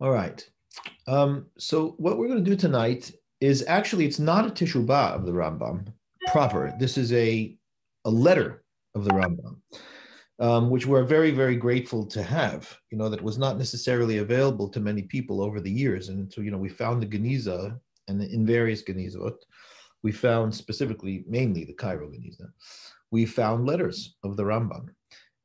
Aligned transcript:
All 0.00 0.10
right. 0.10 0.48
Um, 1.06 1.46
so 1.58 1.94
what 1.98 2.16
we're 2.16 2.28
going 2.28 2.42
to 2.42 2.50
do 2.50 2.56
tonight 2.56 3.12
is 3.40 3.64
actually 3.66 4.06
it's 4.06 4.18
not 4.18 4.46
a 4.46 4.50
teshubah 4.50 5.14
of 5.14 5.26
the 5.26 5.32
Rambam 5.32 5.92
proper. 6.28 6.74
This 6.78 6.96
is 6.96 7.12
a 7.12 7.56
a 8.06 8.10
letter 8.10 8.64
of 8.94 9.04
the 9.04 9.10
Rambam, 9.10 9.56
um, 10.38 10.70
which 10.70 10.86
we're 10.86 11.04
very 11.04 11.30
very 11.30 11.56
grateful 11.56 12.06
to 12.06 12.22
have. 12.22 12.74
You 12.90 12.98
know 12.98 13.08
that 13.08 13.22
was 13.22 13.38
not 13.38 13.58
necessarily 13.58 14.18
available 14.18 14.68
to 14.70 14.80
many 14.80 15.02
people 15.02 15.42
over 15.42 15.60
the 15.60 15.70
years, 15.70 16.08
and 16.08 16.32
so 16.32 16.40
you 16.40 16.50
know 16.50 16.58
we 16.58 16.68
found 16.68 17.02
the 17.02 17.06
Geniza 17.06 17.78
and 18.08 18.22
in 18.22 18.44
various 18.44 18.82
Genizot, 18.82 19.36
we 20.02 20.12
found 20.12 20.54
specifically 20.54 21.24
mainly 21.28 21.64
the 21.64 21.74
Cairo 21.74 22.08
Geniza, 22.08 22.48
we 23.10 23.24
found 23.24 23.66
letters 23.66 24.16
of 24.24 24.36
the 24.36 24.42
Rambam. 24.42 24.88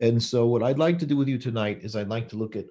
And 0.02 0.22
so 0.22 0.48
what 0.48 0.64
I'd 0.64 0.80
like 0.80 1.00
to 1.00 1.06
do 1.06 1.16
with 1.16 1.28
you 1.28 1.38
tonight 1.38 1.80
is 1.82 1.96
I'd 1.96 2.10
like 2.10 2.28
to 2.30 2.36
look 2.36 2.56
at 2.56 2.66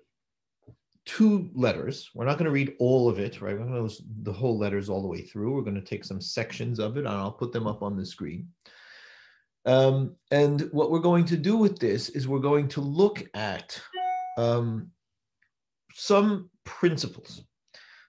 two 1.07 1.51
letters. 1.55 2.11
We're 2.15 2.25
not 2.25 2.39
going 2.39 2.47
to 2.47 2.51
read 2.51 2.75
all 2.79 3.09
of 3.09 3.19
it, 3.19 3.41
right? 3.41 3.59
We're 3.59 3.67
going 3.67 3.89
to 3.89 3.95
the 4.23 4.33
whole 4.33 4.59
letters 4.59 4.89
all 4.89 5.03
the 5.03 5.09
way 5.09 5.23
through. 5.23 5.55
We're 5.55 5.63
going 5.63 5.75
to 5.75 5.81
take 5.81 6.05
some 6.05 6.21
sections 6.21 6.79
of 6.79 6.97
it 6.97 7.01
and 7.01 7.09
I'll 7.09 7.33
put 7.33 7.53
them 7.53 7.67
up 7.67 7.83
on 7.83 7.97
the 7.97 8.07
screen. 8.07 8.49
Um, 9.67 10.17
and 10.31 10.69
what 10.73 10.91
we're 10.91 10.99
going 10.99 11.25
to 11.27 11.37
do 11.37 11.57
with 11.57 11.79
this 11.79 12.11
is 12.11 12.29
we're 12.29 12.39
going 12.39 12.69
to 12.69 12.81
look 12.81 13.27
at 13.35 13.81
um, 14.37 14.91
some 15.95 16.51
principles 16.65 17.45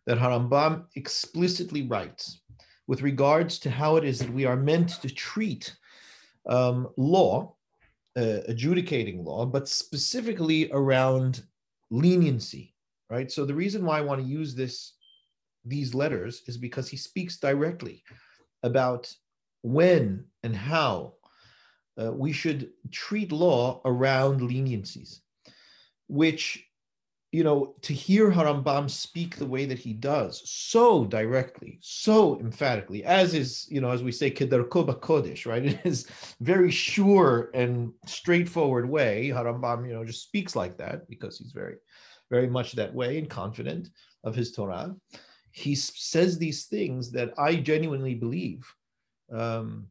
that 0.05 0.17
Harambam 0.17 0.85
explicitly 0.95 1.83
writes 1.83 2.41
with 2.87 3.01
regards 3.01 3.57
to 3.59 3.71
how 3.71 3.95
it 3.95 4.03
is 4.03 4.19
that 4.19 4.31
we 4.31 4.45
are 4.45 4.57
meant 4.57 5.01
to 5.01 5.09
treat 5.09 5.75
um, 6.47 6.87
law, 6.97 7.55
uh, 8.17 8.39
adjudicating 8.47 9.23
law, 9.23 9.45
but 9.45 9.67
specifically 9.67 10.69
around 10.71 11.43
leniency 11.89 12.74
right? 13.09 13.31
So 13.31 13.45
the 13.45 13.53
reason 13.53 13.85
why 13.85 13.99
I 13.99 14.01
want 14.01 14.21
to 14.21 14.27
use 14.27 14.55
this 14.55 14.93
these 15.65 15.95
letters 15.95 16.43
is 16.47 16.57
because 16.57 16.87
he 16.87 16.97
speaks 16.97 17.37
directly 17.37 18.03
about 18.63 19.11
when 19.63 20.25
and 20.43 20.55
how 20.55 21.13
uh, 21.99 22.11
we 22.11 22.31
should 22.31 22.69
treat 22.91 23.31
law 23.31 23.81
around 23.85 24.41
leniencies, 24.41 25.21
which, 26.07 26.63
you 27.31 27.43
know, 27.43 27.75
to 27.81 27.93
hear 27.93 28.29
Harambam 28.29 28.89
speak 28.89 29.37
the 29.37 29.45
way 29.45 29.65
that 29.65 29.79
he 29.79 29.93
does, 29.93 30.41
so 30.49 31.05
directly, 31.05 31.79
so 31.81 32.39
emphatically, 32.39 33.03
as 33.03 33.33
is, 33.33 33.65
you 33.69 33.81
know, 33.81 33.91
as 33.91 34.03
we 34.03 34.11
say, 34.11 34.29
Kedarkoba 34.29 34.99
Kodesh, 34.99 35.45
right? 35.45 35.65
It 35.65 35.79
is 35.83 36.07
very 36.41 36.71
sure 36.71 37.49
and 37.53 37.91
straightforward 38.05 38.87
way. 38.89 39.31
Harambam, 39.33 39.87
you 39.87 39.93
know, 39.93 40.05
just 40.05 40.23
speaks 40.23 40.55
like 40.55 40.77
that 40.77 41.09
because 41.09 41.37
he's 41.37 41.53
very 41.53 41.77
very 42.29 42.47
much 42.47 42.73
that 42.73 42.93
way 42.93 43.17
and 43.17 43.29
confident 43.29 43.89
of 44.23 44.35
his 44.35 44.51
Torah. 44.51 44.95
He 45.51 45.75
says 45.75 46.37
these 46.37 46.65
things 46.65 47.11
that 47.11 47.33
I 47.37 47.55
genuinely 47.55 48.15
believe 48.15 48.65
um, 49.31 49.87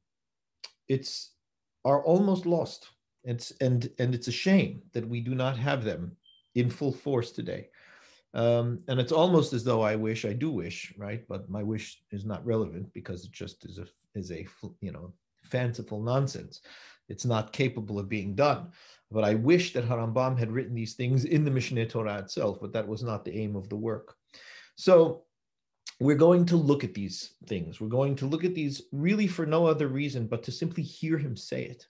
it's 0.89 1.33
are 1.85 2.03
almost 2.05 2.47
lost. 2.47 2.89
It's 3.25 3.53
and 3.61 3.89
and 3.99 4.15
it's 4.15 4.29
a 4.29 4.33
shame 4.33 4.83
that 4.93 5.09
we 5.09 5.21
do 5.21 5.35
not 5.35 5.57
have 5.57 5.85
them 5.85 6.17
in 6.55 6.71
full 6.71 6.93
force 6.93 7.31
today. 7.31 7.69
Um, 8.35 8.81
and 8.89 8.99
it's 8.99 9.13
almost 9.13 9.53
as 9.53 9.63
though 9.63 9.83
I 9.83 9.95
wish, 9.95 10.25
I 10.25 10.33
do 10.33 10.51
wish, 10.51 10.93
right? 10.99 11.23
But 11.29 11.49
my 11.49 11.63
wish 11.63 12.03
is 12.11 12.25
not 12.25 12.45
relevant 12.45 12.93
because 12.93 13.25
it 13.25 13.33
just 13.33 13.65
is 13.65 13.79
a 13.79 13.87
is 14.15 14.31
a 14.31 14.47
you 14.81 14.93
know 14.93 15.13
fanciful 15.43 16.03
nonsense. 16.03 16.61
It's 17.09 17.25
not 17.25 17.53
capable 17.53 17.99
of 17.99 18.09
being 18.09 18.35
done. 18.35 18.69
But 19.15 19.23
I 19.23 19.35
wish 19.35 19.73
that 19.73 19.89
Harambam 19.89 20.37
had 20.37 20.51
written 20.51 20.75
these 20.75 20.95
things 20.95 21.25
in 21.25 21.45
the 21.45 21.51
Mishneh 21.51 21.89
Torah 21.89 22.19
itself, 22.19 22.59
but 22.61 22.73
that 22.73 22.89
was 22.89 23.05
not 23.05 23.25
the 23.25 23.39
aim 23.39 23.55
of 23.55 23.69
the 23.69 23.77
work. 23.77 24.17
So 24.77 25.23
we're 26.01 26.17
going 26.17 26.45
to 26.47 26.57
look 26.57 26.83
at 26.83 26.95
these 26.95 27.35
things. 27.47 27.81
We're 27.81 27.97
going 28.01 28.17
to 28.17 28.27
look 28.27 28.45
at 28.45 28.57
these 28.57 28.83
really 28.91 29.29
for 29.29 29.47
no 29.47 29.67
other 29.67 29.87
reason 29.87 30.27
but 30.27 30.43
to 30.43 30.51
simply 30.51 30.83
hear 30.83 31.17
him 31.17 31.37
say 31.37 31.63
it. 31.63 31.87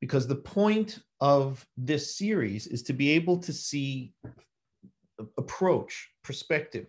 Because 0.00 0.26
the 0.26 0.34
point 0.34 0.98
of 1.20 1.64
this 1.76 2.16
series 2.18 2.66
is 2.66 2.82
to 2.82 2.92
be 2.92 3.10
able 3.10 3.38
to 3.38 3.52
see 3.52 4.12
uh, 4.26 5.24
approach, 5.38 6.10
perspective, 6.24 6.88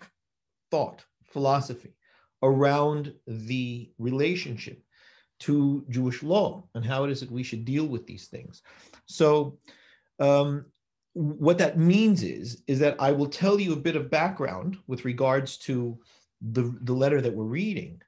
thought, 0.71 1.05
philosophy 1.23 1.93
around 2.41 3.13
the 3.27 3.91
relationship 3.99 4.81
to 5.39 5.85
Jewish 5.89 6.23
law 6.23 6.63
and 6.75 6.85
how 6.85 7.03
it 7.03 7.11
is 7.11 7.19
that 7.19 7.31
we 7.31 7.43
should 7.43 7.65
deal 7.65 7.85
with 7.85 8.05
these 8.05 8.27
things. 8.27 8.61
So, 9.05 9.57
um, 10.19 10.65
what 11.13 11.57
that 11.57 11.77
means 11.77 12.23
is 12.23 12.63
is 12.67 12.79
that 12.79 12.97
I 12.99 13.11
will 13.11 13.27
tell 13.27 13.59
you 13.59 13.73
a 13.73 13.77
bit 13.77 13.95
of 13.95 14.11
background 14.11 14.77
with 14.87 15.05
regards 15.05 15.57
to 15.59 15.97
the 16.51 16.77
the 16.81 16.93
letter 16.93 17.21
that 17.21 17.33
we're 17.33 17.45
reading, 17.45 18.01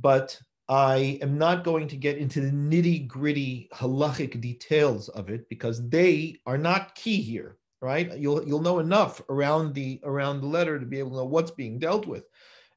but 0.00 0.38
I 0.68 1.18
am 1.22 1.38
not 1.38 1.64
going 1.64 1.86
to 1.88 1.96
get 1.96 2.18
into 2.18 2.40
the 2.40 2.50
nitty 2.50 3.06
gritty 3.06 3.68
halachic 3.72 4.40
details 4.40 5.08
of 5.10 5.28
it 5.30 5.48
because 5.48 5.88
they 5.88 6.40
are 6.44 6.58
not 6.58 6.94
key 6.94 7.20
here, 7.20 7.58
right? 7.80 8.16
You'll 8.18 8.46
you'll 8.46 8.62
know 8.62 8.80
enough 8.80 9.20
around 9.28 9.74
the 9.74 10.00
around 10.02 10.40
the 10.40 10.48
letter 10.48 10.80
to 10.80 10.86
be 10.86 10.98
able 10.98 11.10
to 11.10 11.16
know 11.16 11.24
what's 11.24 11.52
being 11.52 11.78
dealt 11.78 12.06
with, 12.06 12.24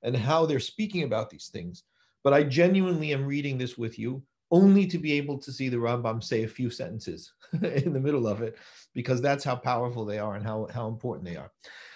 and 0.03 0.15
how 0.15 0.45
they're 0.45 0.59
speaking 0.59 1.03
about 1.03 1.29
these 1.29 1.47
things. 1.47 1.83
But 2.23 2.33
I 2.33 2.43
genuinely 2.43 3.13
am 3.13 3.25
reading 3.25 3.57
this 3.57 3.77
with 3.77 3.97
you 3.97 4.23
only 4.51 4.87
to 4.87 4.97
be 4.97 5.13
able 5.13 5.37
to 5.37 5.51
see 5.51 5.69
the 5.69 5.77
Rambam 5.77 6.23
say 6.23 6.43
a 6.43 6.47
few 6.47 6.69
sentences 6.69 7.33
in 7.61 7.93
the 7.93 7.99
middle 7.99 8.27
of 8.27 8.41
it, 8.41 8.57
because 8.93 9.21
that's 9.21 9.43
how 9.43 9.55
powerful 9.55 10.05
they 10.05 10.19
are 10.19 10.35
and 10.35 10.45
how, 10.45 10.67
how 10.73 10.87
important 10.87 11.25
they 11.25 11.35
are. 11.35 11.51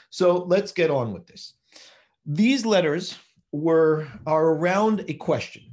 So 0.09 0.43
let's 0.43 0.71
get 0.71 0.91
on 0.91 1.13
with 1.13 1.25
this. 1.25 1.55
These 2.25 2.65
letters 2.65 3.17
were 3.51 4.07
are 4.25 4.49
around 4.49 5.03
a 5.07 5.13
question. 5.13 5.63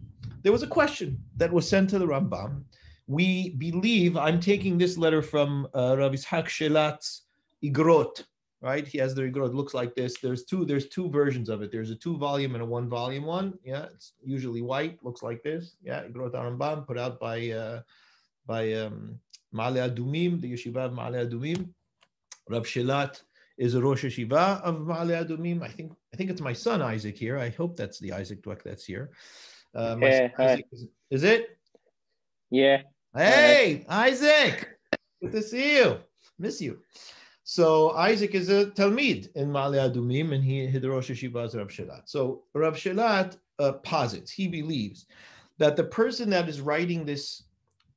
There 0.43 0.53
was 0.53 0.63
a 0.63 0.67
question 0.67 1.19
that 1.37 1.53
was 1.53 1.69
sent 1.69 1.91
to 1.91 1.99
the 1.99 2.07
Rambam. 2.07 2.65
We 3.07 3.51
believe 3.51 4.17
I'm 4.17 4.41
taking 4.41 4.79
this 4.79 4.97
letter 4.97 5.23
from 5.23 5.69
uh, 5.75 5.97
Rav 5.99 6.13
Shelat's 6.13 7.23
Igrot, 7.63 8.25
right? 8.63 8.87
He 8.87 8.99
has 8.99 9.15
the 9.15 9.23
Igrot. 9.23 9.49
It 9.49 9.55
looks 9.55 9.75
like 9.75 9.95
this. 9.95 10.19
There's 10.19 10.45
two. 10.45 10.65
There's 10.65 10.89
two 10.89 11.09
versions 11.09 11.49
of 11.49 11.63
it. 11.63 11.73
There's 11.73 11.91
a 11.91 11.95
two 11.95 12.17
volume 12.17 12.55
and 12.55 12.63
a 12.63 12.67
one 12.67 12.89
volume 12.89 13.25
one. 13.25 13.59
Yeah, 13.65 13.85
it's 13.95 14.13
usually 14.23 14.63
white. 14.63 14.99
Looks 15.03 15.23
like 15.23 15.43
this. 15.43 15.77
Yeah, 15.83 16.03
Igrot 16.03 16.33
Arambam, 16.33 16.87
put 16.87 16.99
out 16.99 17.19
by 17.21 17.51
uh, 17.51 17.83
by 18.47 18.73
um, 18.75 19.19
Ma'ale 19.55 19.91
Adumim, 19.91 20.41
the 20.41 20.53
yeshiva 20.53 20.87
of 20.87 20.93
Ma'ale 20.93 21.29
Adumim. 21.29 21.69
Rav 22.49 22.65
Shelat 22.65 23.23
is 23.59 23.75
a 23.75 23.81
Rosh 23.81 24.05
Yeshiva 24.05 24.61
of 24.63 24.77
Ma'ale 24.77 25.25
Adumim. 25.25 25.63
I 25.63 25.69
think 25.69 25.93
I 26.13 26.17
think 26.17 26.31
it's 26.31 26.41
my 26.41 26.53
son 26.53 26.83
Isaac 26.83 27.17
here. 27.17 27.39
I 27.39 27.51
hope 27.51 27.77
that's 27.77 27.99
the 27.99 28.13
Isaac 28.13 28.43
Dweck 28.43 28.63
that's 28.63 28.85
here. 28.85 29.11
Uh, 29.75 29.97
yeah, 30.01 30.29
Isaac, 30.39 30.67
is, 30.73 30.87
is, 31.11 31.23
it? 31.23 31.57
Yeah. 32.51 32.83
Hey, 33.15 33.85
Isaac. 33.89 34.69
Good 35.23 35.33
to 35.33 35.43
see 35.43 35.77
you. 35.77 35.99
Miss 36.39 36.61
you. 36.61 36.81
So 37.51 37.91
Isaac 37.97 38.37
is 38.37 38.49
a 38.49 38.67
Talmid 38.67 39.35
in 39.35 39.51
Ma'ale 39.51 39.91
Adumim, 39.93 40.33
and 40.33 40.45
he 40.45 40.69
the 40.69 40.89
Rosh 40.89 41.11
Yeshiva 41.11 41.45
is 41.49 41.57
Rav 41.57 41.67
Shelat. 41.67 42.03
So 42.05 42.45
Rav 42.55 42.77
Shelat 42.77 43.39
uh, 43.59 43.73
posits, 43.73 44.31
he 44.31 44.47
believes 44.47 45.07
that 45.59 45.75
the 45.75 45.83
person 45.83 46.31
that 46.31 46.49
is 46.49 46.61
writing 46.61 47.05
this 47.05 47.43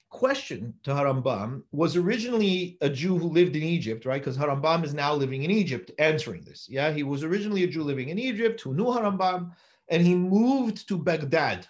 question 0.10 0.74
to 0.82 0.90
Harambam 0.90 1.62
was 1.72 1.96
originally 1.96 2.80
a 2.82 2.90
Jew 2.90 3.16
who 3.20 3.28
lived 3.28 3.56
in 3.56 3.62
Egypt, 3.62 4.08
right? 4.08 4.20
Because 4.20 4.40
Harambam 4.40 4.84
is 4.84 4.96
now 4.96 5.14
living 5.14 5.44
in 5.44 5.52
Egypt 5.52 5.92
answering 6.00 6.42
this. 6.42 6.68
Yeah, 6.68 6.92
he 6.92 7.04
was 7.04 7.24
originally 7.24 7.64
a 7.64 7.68
Jew 7.68 7.84
living 7.84 8.10
in 8.10 8.18
Egypt 8.18 8.60
who 8.60 8.74
knew 8.74 8.86
Harambam, 8.86 9.52
and 9.88 10.04
he 10.04 10.16
moved 10.16 10.88
to 10.88 10.98
Baghdad. 10.98 11.68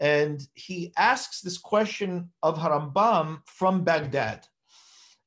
And 0.00 0.40
he 0.54 0.94
asks 0.96 1.42
this 1.42 1.58
question 1.58 2.30
of 2.42 2.56
Harambam 2.56 3.42
from 3.44 3.84
Baghdad. 3.84 4.48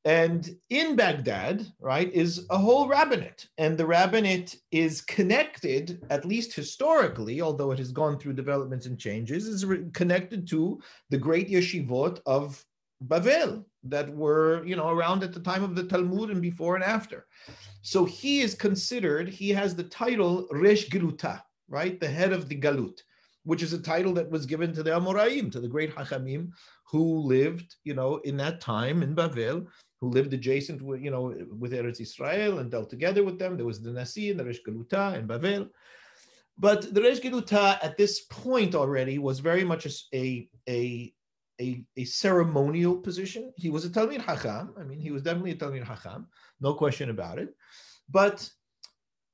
And 0.05 0.55
in 0.69 0.95
Baghdad, 0.95 1.67
right, 1.79 2.11
is 2.13 2.45
a 2.49 2.57
whole 2.57 2.87
rabbinate. 2.87 3.47
And 3.57 3.77
the 3.77 3.85
rabbinate 3.85 4.55
is 4.71 5.01
connected, 5.01 6.01
at 6.09 6.25
least 6.25 6.53
historically, 6.53 7.41
although 7.41 7.71
it 7.71 7.79
has 7.79 7.91
gone 7.91 8.17
through 8.17 8.33
developments 8.33 8.85
and 8.85 8.97
changes, 8.97 9.45
is 9.45 9.65
connected 9.93 10.47
to 10.49 10.81
the 11.09 11.17
great 11.17 11.49
yeshivot 11.49 12.21
of 12.25 12.63
Bavel 13.07 13.65
that 13.83 14.09
were, 14.13 14.65
you 14.65 14.75
know, 14.75 14.89
around 14.89 15.23
at 15.23 15.33
the 15.33 15.39
time 15.39 15.63
of 15.63 15.75
the 15.75 15.83
Talmud 15.83 16.29
and 16.29 16.41
before 16.41 16.75
and 16.75 16.83
after. 16.83 17.27
So 17.81 18.05
he 18.05 18.41
is 18.41 18.55
considered, 18.55 19.29
he 19.29 19.49
has 19.49 19.75
the 19.75 19.83
title 19.83 20.47
Resh 20.51 20.89
Giluta, 20.89 21.41
right, 21.67 21.99
the 21.99 22.09
head 22.09 22.33
of 22.33 22.49
the 22.49 22.59
Galut, 22.59 23.01
which 23.43 23.63
is 23.63 23.73
a 23.73 23.81
title 23.81 24.13
that 24.13 24.29
was 24.29 24.45
given 24.45 24.73
to 24.73 24.83
the 24.83 24.91
Amoraim, 24.91 25.51
to 25.51 25.59
the 25.59 25.67
great 25.67 25.93
Hachamim 25.95 26.51
who 26.85 27.19
lived, 27.19 27.75
you 27.83 27.93
know, 27.93 28.17
in 28.17 28.35
that 28.37 28.59
time 28.59 29.03
in 29.03 29.15
Bavel 29.15 29.67
who 30.01 30.09
lived 30.09 30.33
adjacent 30.33 30.81
with, 30.81 31.01
you 31.01 31.11
know, 31.11 31.35
with 31.57 31.73
Eretz 31.73 31.99
Israel 31.99 32.59
and 32.59 32.71
dealt 32.71 32.89
together 32.89 33.23
with 33.23 33.37
them. 33.37 33.57
There 33.57 33.65
was 33.65 33.81
the 33.81 33.91
Nasi 33.91 34.31
and 34.31 34.39
the 34.39 34.45
Resh 34.45 34.59
Galuta 34.65 35.15
and 35.15 35.27
Bavel. 35.27 35.69
But 36.57 36.93
the 36.93 37.01
Resh 37.01 37.19
Galuta 37.19 37.77
at 37.83 37.97
this 37.97 38.21
point 38.29 38.75
already 38.75 39.17
was 39.17 39.39
very 39.39 39.63
much 39.63 39.85
a, 40.13 40.49
a, 40.67 41.13
a, 41.61 41.83
a 41.97 42.05
ceremonial 42.05 42.97
position. 42.97 43.53
He 43.55 43.69
was 43.69 43.85
a 43.85 43.89
Talmid 43.89 44.21
Hacham. 44.21 44.73
I 44.79 44.83
mean, 44.83 44.99
he 44.99 45.11
was 45.11 45.21
definitely 45.21 45.51
a 45.51 45.55
Talmid 45.55 45.83
Hacham, 45.83 46.27
no 46.61 46.73
question 46.73 47.09
about 47.09 47.39
it. 47.39 47.49
But 48.09 48.49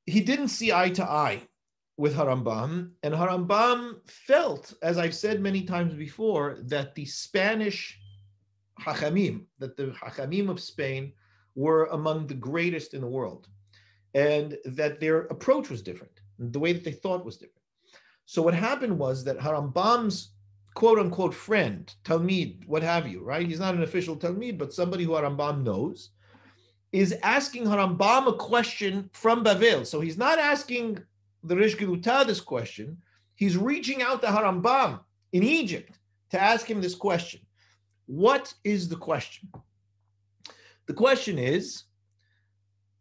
he 0.05 0.21
didn't 0.21 0.49
see 0.49 0.71
eye 0.71 0.89
to 0.91 1.03
eye 1.03 1.41
with 1.97 2.15
Harambam, 2.15 2.91
and 3.03 3.13
Harambam 3.13 4.07
felt, 4.09 4.73
as 4.81 4.97
I've 4.97 5.15
said 5.15 5.39
many 5.39 5.63
times 5.63 5.93
before, 5.93 6.57
that 6.63 6.93
the 6.93 7.05
Spanish 7.05 7.97
Hachamim, 8.79 9.45
that 9.59 9.77
the 9.77 9.87
Hachamim 9.87 10.49
of 10.49 10.59
Spain 10.59 11.13
were 11.55 11.85
among 11.85 12.27
the 12.27 12.33
greatest 12.33 12.93
in 12.93 13.01
the 13.01 13.07
world, 13.07 13.47
and 14.13 14.57
that 14.65 14.99
their 14.99 15.21
approach 15.21 15.69
was 15.69 15.81
different, 15.81 16.19
the 16.39 16.59
way 16.59 16.73
that 16.73 16.83
they 16.83 16.91
thought 16.91 17.25
was 17.25 17.37
different. 17.37 17.61
So 18.25 18.41
what 18.41 18.53
happened 18.53 18.97
was 18.97 19.23
that 19.23 19.37
Harambam's 19.37 20.31
quote 20.73 20.99
unquote 20.99 21.33
friend, 21.33 21.93
Talmid, 22.03 22.67
what 22.67 22.83
have 22.83 23.07
you, 23.07 23.23
right? 23.23 23.47
He's 23.47 23.59
not 23.59 23.75
an 23.75 23.83
official 23.83 24.15
Talmid, 24.15 24.57
but 24.57 24.73
somebody 24.73 25.05
who 25.05 25.11
Harambam 25.11 25.63
knows, 25.63 26.09
is 26.91 27.15
asking 27.23 27.65
Harambam 27.65 28.27
a 28.27 28.33
question 28.33 29.09
from 29.13 29.43
Bavel. 29.43 29.85
So 29.85 29.99
he's 30.01 30.17
not 30.17 30.39
asking 30.39 30.99
the 31.43 31.55
Rish 31.55 31.75
Geluta 31.77 32.25
this 32.25 32.41
question. 32.41 32.97
He's 33.35 33.57
reaching 33.57 34.01
out 34.01 34.21
to 34.21 34.27
Harambam 34.27 34.99
in 35.31 35.43
Egypt 35.43 35.99
to 36.31 36.39
ask 36.39 36.69
him 36.69 36.81
this 36.81 36.95
question. 36.95 37.41
What 38.07 38.53
is 38.63 38.87
the 38.87 38.95
question? 38.95 39.49
The 40.85 40.93
question 40.93 41.39
is, 41.39 41.83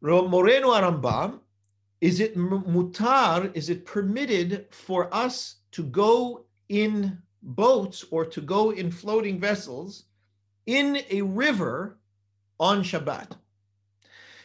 Moreno 0.01 0.71
Harambam, 0.71 1.41
is 2.01 2.21
it 2.21 2.37
mutar, 2.37 3.55
is 3.55 3.71
it 3.71 3.87
permitted 3.87 4.67
for 4.71 5.15
us 5.15 5.57
to 5.73 5.83
go 5.85 6.45
in 6.69 7.19
boats 7.43 8.05
or 8.11 8.25
to 8.27 8.41
go 8.41 8.71
in 8.71 8.91
floating 8.91 9.39
vessels 9.39 10.05
in 10.67 11.03
a 11.11 11.23
river 11.23 11.99
on 12.59 12.83
Shabbat? 12.83 13.33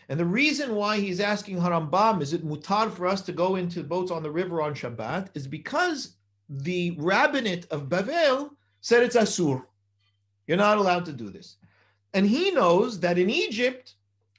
And 0.10 0.20
the 0.20 0.26
reason 0.26 0.76
why 0.76 1.00
he's 1.00 1.20
asking 1.20 1.58
Harambam, 1.58 2.22
is 2.22 2.34
it 2.34 2.46
mutar 2.46 2.92
for 2.92 3.06
us 3.06 3.22
to 3.24 3.32
go 3.32 3.56
into 3.56 3.84
boats 3.84 4.12
on 4.12 4.24
the 4.24 4.32
river 4.32 4.62
on 4.62 4.74
Shabbat, 4.74 5.30
is 5.36 5.48
because 5.48 6.16
the 6.50 6.92
rabbinate 6.98 7.68
of 7.72 7.90
Bavel 7.90 8.50
said 8.82 9.04
it's 9.04 9.16
asur. 9.16 9.64
You're 10.50 10.58
not 10.58 10.80
allowed 10.80 11.06
to 11.06 11.14
do 11.14 11.30
this. 11.30 11.58
And 12.16 12.26
he 12.26 12.50
knows 12.50 13.00
that 13.02 13.20
in 13.20 13.30
Egypt, 13.30 13.94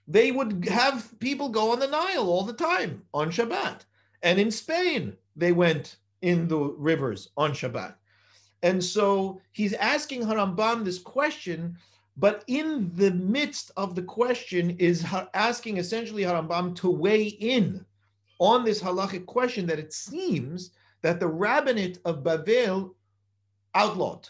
they 0.09 0.33
would 0.33 0.65
have 0.65 1.09
people 1.21 1.49
go 1.49 1.71
on 1.71 1.79
the 1.79 1.87
Nile 1.87 2.29
all 2.29 2.43
the 2.43 2.53
time 2.53 3.05
on 3.15 3.31
Shabbat. 3.31 3.85
And 4.25 4.41
in 4.41 4.51
Spain, 4.51 5.17
they 5.37 5.53
went 5.53 5.99
in 6.21 6.49
the 6.49 6.59
rivers 6.59 7.29
on 7.37 7.53
Shabbat. 7.53 7.95
And 8.65 8.83
so 8.83 9.41
he's 9.53 9.73
asking 9.75 10.23
Harambam 10.23 10.85
this 10.85 10.99
question 10.99 11.79
but 12.17 12.45
in 12.49 12.91
the 12.97 13.13
midst 13.13 13.71
of 13.79 13.95
the 13.95 14.03
question 14.03 14.77
is 14.79 15.07
asking 15.33 15.79
essentially 15.79 16.25
Harambam 16.25 16.75
to 16.77 16.91
weigh 16.91 17.29
in 17.29 17.87
on 18.39 18.65
this 18.65 18.83
halachic 18.83 19.27
question 19.27 19.65
that 19.67 19.79
it 19.79 19.93
seems 19.93 20.73
that 21.03 21.21
the 21.21 21.29
rabbinate 21.29 21.99
of 22.05 22.23
Bavel 22.23 22.95
outlawed. 23.75 24.29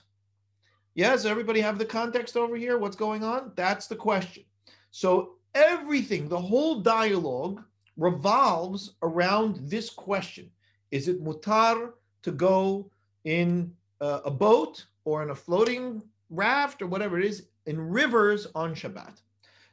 Yes, 0.95 1.25
everybody 1.25 1.61
have 1.61 1.79
the 1.79 1.85
context 1.85 2.37
over 2.37 2.57
here? 2.57 2.79
What's 2.79 2.97
going 2.97 3.23
on? 3.23 3.53
That's 3.57 3.87
the 3.87 3.97
question. 3.97 4.45
So 4.91 5.35
everything, 5.55 6.29
the 6.29 6.41
whole 6.41 6.81
dialogue 6.81 7.63
revolves 7.97 8.95
around 9.03 9.61
this 9.69 9.91
question. 9.91 10.51
Is 10.91 11.07
it 11.09 11.23
mutar 11.25 11.93
to 12.23 12.33
go 12.33 12.91
in 13.25 13.73
uh, 14.01 14.21
a 14.25 14.31
boat 14.31 14.85
or 15.05 15.23
in 15.23 15.31
a 15.31 15.35
floating 15.35 16.03
raft 16.31 16.83
or 16.83 16.87
whatever 16.87 17.19
it 17.19 17.25
is 17.25 17.49
in 17.67 17.81
rivers 17.81 18.47
on 18.55 18.75
Shabbat. 18.75 19.21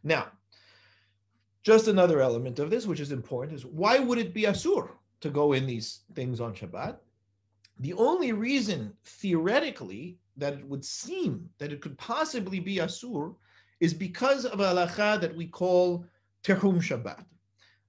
Now, 0.04 0.28
just 1.64 1.88
another 1.88 2.22
element 2.22 2.60
of 2.60 2.70
this, 2.70 2.86
which 2.86 3.00
is 3.00 3.12
important, 3.12 3.58
is 3.58 3.66
why 3.66 4.00
would 4.00 4.18
it 4.18 4.34
be 4.34 4.44
asur 4.44 4.90
to 5.22 5.30
go 5.30 5.54
in 5.54 5.66
these 5.66 6.02
things 6.14 6.40
on 6.40 6.54
Shabbat? 6.54 6.98
The 7.80 7.94
only 7.94 8.32
reason, 8.32 8.94
theoretically, 9.04 10.18
that 10.38 10.54
it 10.54 10.68
would 10.68 10.86
seem 10.86 11.50
that 11.58 11.72
it 11.72 11.82
could 11.82 11.98
possibly 11.98 12.60
be 12.60 12.78
asur 12.78 13.36
is 13.80 13.94
because 13.94 14.46
of 14.46 14.60
a 14.60 14.64
halacha 14.64 15.20
that 15.22 15.36
we 15.36 15.48
call 15.48 16.06
tehum 16.44 16.78
Shabbat. 16.78 17.24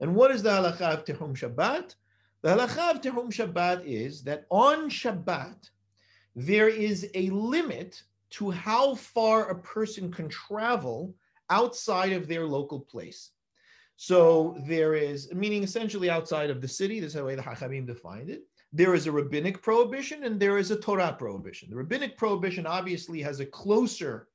And 0.00 0.14
what 0.14 0.30
is 0.30 0.42
the 0.42 0.50
halacha 0.50 0.80
of 0.80 1.04
tehum 1.04 1.34
Shabbat? 1.34 1.94
The 2.42 2.50
halacha 2.50 2.94
of 2.94 3.00
tehum 3.00 3.28
Shabbat 3.28 3.84
is 3.84 4.22
that 4.24 4.46
on 4.50 4.90
Shabbat 4.90 5.70
there 6.36 6.68
is 6.68 7.08
a 7.14 7.30
limit 7.30 8.02
to 8.30 8.50
how 8.50 8.94
far 8.94 9.48
a 9.48 9.60
person 9.60 10.12
can 10.12 10.28
travel 10.28 11.14
outside 11.50 12.12
of 12.12 12.28
their 12.28 12.44
local 12.46 12.80
place. 12.80 13.30
So 13.96 14.56
there 14.66 14.94
is, 14.94 15.32
meaning 15.34 15.64
essentially 15.64 16.10
outside 16.10 16.50
of 16.50 16.60
the 16.60 16.68
city, 16.68 17.00
this 17.00 17.08
is 17.08 17.14
the 17.14 17.24
way 17.24 17.34
the 17.34 17.42
Hachamim 17.42 17.86
defined 17.86 18.30
it. 18.30 18.44
There 18.72 18.94
is 18.94 19.06
a 19.06 19.12
rabbinic 19.12 19.62
prohibition 19.62 20.24
and 20.24 20.38
there 20.38 20.58
is 20.58 20.70
a 20.70 20.76
Torah 20.76 21.16
prohibition. 21.18 21.70
The 21.70 21.76
rabbinic 21.76 22.16
prohibition 22.16 22.66
obviously 22.66 23.22
has 23.22 23.40
a 23.40 23.46
closer 23.46 24.28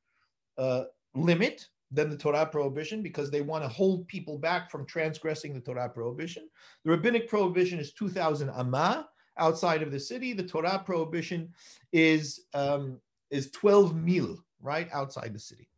uh, 0.58 0.86
limit 1.14 1.68
than 1.92 2.10
the 2.10 2.18
Torah 2.18 2.48
prohibition 2.48 3.04
because 3.04 3.30
they 3.30 3.42
want 3.42 3.64
to 3.64 3.70
hold 3.70 4.08
people 4.08 4.40
back 4.40 4.72
from 4.72 4.86
transgressing 4.86 5.54
the 5.54 5.60
Torah 5.60 5.90
prohibition. 5.90 6.50
The 6.84 6.92
rabbinic 6.92 7.30
prohibition 7.30 7.80
is 7.80 7.94
2,000 7.94 8.50
amma 8.50 9.08
outside 9.38 9.84
of 9.84 9.92
the 9.92 10.00
city. 10.00 10.34
The 10.34 10.48
Torah 10.48 10.82
prohibition 10.84 11.54
is 11.92 12.46
um, 12.54 13.00
is 13.30 13.52
12 13.52 13.96
mil, 13.96 14.44
right 14.62 14.88
outside 14.92 15.34
the 15.34 15.40
city. 15.40 15.70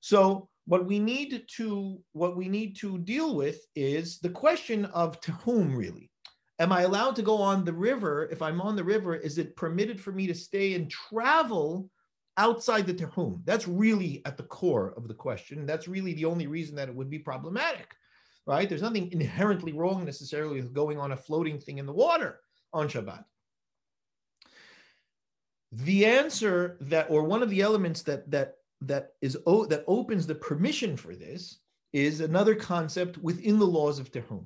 So 0.00 0.48
what 0.66 0.86
we 0.86 0.98
need 0.98 1.44
to 1.56 2.00
what 2.12 2.36
we 2.36 2.48
need 2.48 2.76
to 2.76 2.98
deal 2.98 3.34
with 3.34 3.66
is 3.74 4.18
the 4.18 4.30
question 4.30 4.84
of 4.86 5.20
to 5.20 5.32
whom 5.32 5.74
really. 5.74 6.10
Am 6.62 6.70
I 6.70 6.82
allowed 6.82 7.16
to 7.16 7.22
go 7.22 7.42
on 7.42 7.64
the 7.64 7.72
river? 7.72 8.28
If 8.30 8.40
I'm 8.40 8.60
on 8.60 8.76
the 8.76 8.84
river, 8.84 9.16
is 9.16 9.36
it 9.36 9.56
permitted 9.56 10.00
for 10.00 10.12
me 10.12 10.28
to 10.28 10.34
stay 10.34 10.74
and 10.74 10.88
travel 10.88 11.90
outside 12.36 12.86
the 12.86 12.94
Tehum? 12.94 13.42
That's 13.44 13.66
really 13.66 14.22
at 14.24 14.36
the 14.36 14.44
core 14.44 14.94
of 14.96 15.08
the 15.08 15.14
question. 15.14 15.66
That's 15.66 15.88
really 15.88 16.14
the 16.14 16.26
only 16.26 16.46
reason 16.46 16.76
that 16.76 16.88
it 16.88 16.94
would 16.94 17.10
be 17.10 17.18
problematic, 17.18 17.96
right? 18.46 18.68
There's 18.68 18.80
nothing 18.80 19.10
inherently 19.10 19.72
wrong 19.72 20.04
necessarily 20.04 20.60
with 20.60 20.72
going 20.72 20.98
on 20.98 21.10
a 21.10 21.16
floating 21.16 21.58
thing 21.58 21.78
in 21.78 21.86
the 21.86 21.92
water 21.92 22.38
on 22.72 22.88
Shabbat 22.88 23.24
the 25.72 26.04
answer 26.04 26.76
that 26.82 27.10
or 27.10 27.24
one 27.24 27.42
of 27.42 27.50
the 27.50 27.62
elements 27.62 28.02
that 28.02 28.30
that 28.30 28.56
that 28.82 29.12
is 29.22 29.34
that 29.44 29.84
opens 29.86 30.26
the 30.26 30.34
permission 30.34 30.96
for 30.96 31.16
this 31.16 31.58
is 31.92 32.20
another 32.20 32.54
concept 32.54 33.18
within 33.18 33.58
the 33.58 33.66
laws 33.66 33.98
of 33.98 34.10
Tehum. 34.12 34.44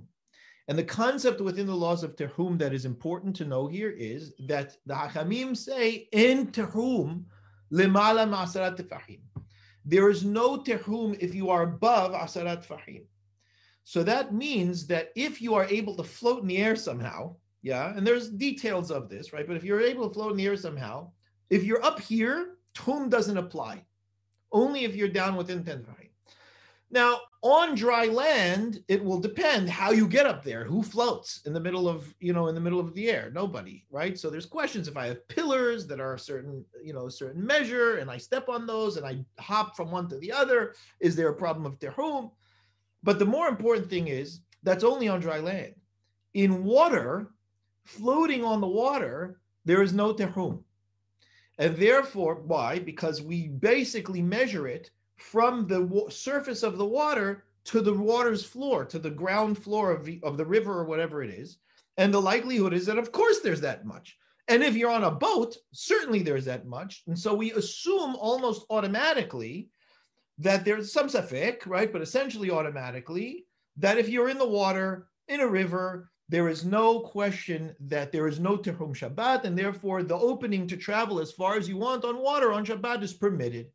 And 0.69 0.77
the 0.77 0.85
concept 0.85 1.41
within 1.41 1.67
the 1.67 1.75
laws 1.75 2.03
of 2.03 2.17
Tehum 2.17 2.59
that 2.59 2.75
is 2.75 2.85
important 2.85 3.37
to 3.37 3.45
know 3.45 3.69
here 3.69 3.91
is 3.91 4.33
that 4.49 4.77
the 4.85 4.95
Hachamim 4.95 5.57
say 5.57 6.09
in 6.13 6.49
Tehum 6.49 7.25
lemala 7.73 8.29
ma'asarat 8.29 8.77
tefahim. 8.77 9.21
There 9.85 10.11
is 10.11 10.25
no 10.25 10.59
Tehum 10.59 11.17
if 11.21 11.35
you 11.35 11.51
are 11.51 11.63
above 11.63 12.13
asarat 12.13 12.67
tefahim. 12.67 13.05
So 13.85 14.03
that 14.03 14.35
means 14.35 14.89
that 14.89 15.11
if 15.15 15.41
you 15.41 15.55
are 15.55 15.67
able 15.67 15.95
to 15.97 16.03
float 16.03 16.43
in 16.43 16.49
the 16.49 16.59
air 16.59 16.75
somehow, 16.75 17.37
yeah, 17.63 17.97
and 17.97 18.05
there's 18.05 18.31
details 18.31 18.91
of 18.91 19.09
this, 19.09 19.33
right? 19.33 19.47
But 19.47 19.57
if 19.57 19.63
you're 19.63 19.81
able 19.81 20.09
to 20.09 20.15
float 20.15 20.33
in 20.33 20.37
the 20.37 20.47
air 20.47 20.57
somehow, 20.57 21.13
if 21.51 21.63
you're 21.63 21.85
up 21.85 22.01
here, 22.01 22.57
Tehum 22.75 23.09
doesn't 23.09 23.39
apply. 23.39 23.85
Only 24.51 24.85
if 24.85 24.97
you're 24.97 25.09
down 25.09 25.37
within 25.37 25.65
10 25.65 25.85
tefahim. 25.85 26.06
Now, 26.91 27.21
on 27.43 27.75
dry 27.75 28.07
land, 28.07 28.83
it 28.89 29.03
will 29.03 29.19
depend 29.19 29.69
how 29.69 29.91
you 29.91 30.07
get 30.07 30.27
up 30.27 30.45
there. 30.45 30.65
Who 30.65 30.83
floats 30.83 31.43
in 31.45 31.53
the 31.53 31.61
middle 31.61 31.89
of, 31.89 32.15
you 32.21 32.33
know, 32.33 32.47
in 32.47 32.55
the 32.55 32.61
middle 32.61 32.79
of 32.79 32.95
the 32.95 33.11
air? 33.11 33.31
Nobody, 33.35 33.85
right? 33.91 34.19
So 34.19 34.31
there's 34.31 34.47
questions. 34.47 34.87
If 34.87 34.97
I 34.97 35.07
have 35.07 35.27
pillars 35.29 35.87
that 35.89 36.01
are 36.01 36.15
a 36.15 36.19
certain, 36.19 36.65
you 36.83 36.93
know, 36.93 37.07
a 37.07 37.11
certain 37.11 37.45
measure, 37.45 37.97
and 37.97 38.11
I 38.11 38.19
step 38.19 38.49
on 38.49 38.67
those 38.67 38.97
and 38.97 39.07
I 39.07 39.25
hop 39.39 39.77
from 39.77 39.91
one 39.91 40.09
to 40.09 40.19
the 40.19 40.33
other, 40.33 40.75
is 41.01 41.17
there 41.17 41.29
a 41.29 41.35
problem 41.35 41.67
of 41.67 41.79
tehum? 41.79 42.31
But 43.03 43.19
the 43.19 43.27
more 43.27 43.49
important 43.49 43.91
thing 43.91 44.09
is 44.09 44.41
that's 44.63 44.85
only 44.85 45.09
on 45.09 45.21
dry 45.21 45.41
land. 45.41 45.75
In 46.35 46.65
water, 46.65 47.31
floating 47.85 48.45
on 48.45 48.61
the 48.61 48.67
water, 48.67 49.41
there 49.65 49.83
is 49.83 49.93
no 49.93 50.15
tehum. 50.15 50.63
And 51.59 51.77
therefore, 51.77 52.37
why? 52.37 52.79
Because 52.79 53.23
we 53.23 53.49
basically 53.49 54.23
measure 54.23 54.69
it 54.69 54.91
from 55.17 55.67
the 55.67 56.07
surface 56.11 56.63
of 56.63 56.79
the 56.79 56.87
water 56.87 57.45
to 57.65 57.81
the 57.81 57.93
water's 57.93 58.45
floor, 58.45 58.85
to 58.85 58.99
the 58.99 59.11
ground 59.11 59.59
floor 59.59 59.91
of 59.91 60.05
the, 60.05 60.21
of 60.23 60.37
the 60.37 60.45
river 60.45 60.79
or 60.79 60.85
whatever 60.85 61.23
it 61.23 61.31
is. 61.31 61.59
And 61.97 62.13
the 62.13 62.21
likelihood 62.21 62.75
is 62.75 62.87
that, 62.87 62.99
of 62.99 63.11
course, 63.11 63.41
there's 63.41 63.63
that 63.63 63.85
much. 63.85 64.19
And 64.49 64.63
if 64.63 64.77
you're 64.77 64.91
on 64.91 65.05
a 65.05 65.11
boat, 65.11 65.57
certainly 65.73 66.23
there's 66.23 66.45
that 66.45 66.67
much. 66.67 67.03
And 67.07 67.19
so 67.19 67.35
we 67.35 67.53
assume 67.53 68.15
almost 68.17 68.67
automatically 68.71 69.69
that 70.39 70.65
there's 70.65 70.93
some 70.93 71.09
safek, 71.09 71.67
right? 71.67 71.93
But 71.93 72.03
essentially 72.03 72.51
automatically 72.51 73.47
that 73.79 73.99
if 73.99 74.09
you're 74.09 74.29
in 74.29 74.39
the 74.39 74.47
water, 74.47 75.09
in 75.29 75.41
a 75.41 75.47
river, 75.47 76.11
there 76.29 76.49
is 76.49 76.65
no 76.65 77.01
question 77.01 77.75
that 77.81 78.13
there 78.13 78.29
is 78.29 78.39
no 78.39 78.57
Tehum 78.57 78.95
Shabbat, 78.95 79.45
and 79.45 79.57
therefore 79.57 80.03
the 80.03 80.17
opening 80.17 80.67
to 80.69 80.77
travel 80.77 81.21
as 81.21 81.33
far 81.33 81.57
as 81.57 81.69
you 81.69 81.77
want 81.77 82.05
on 82.05 82.19
water 82.19 82.53
on 82.53 82.65
Shabbat 82.65 83.03
is 83.03 83.13
permitted. 83.13 83.71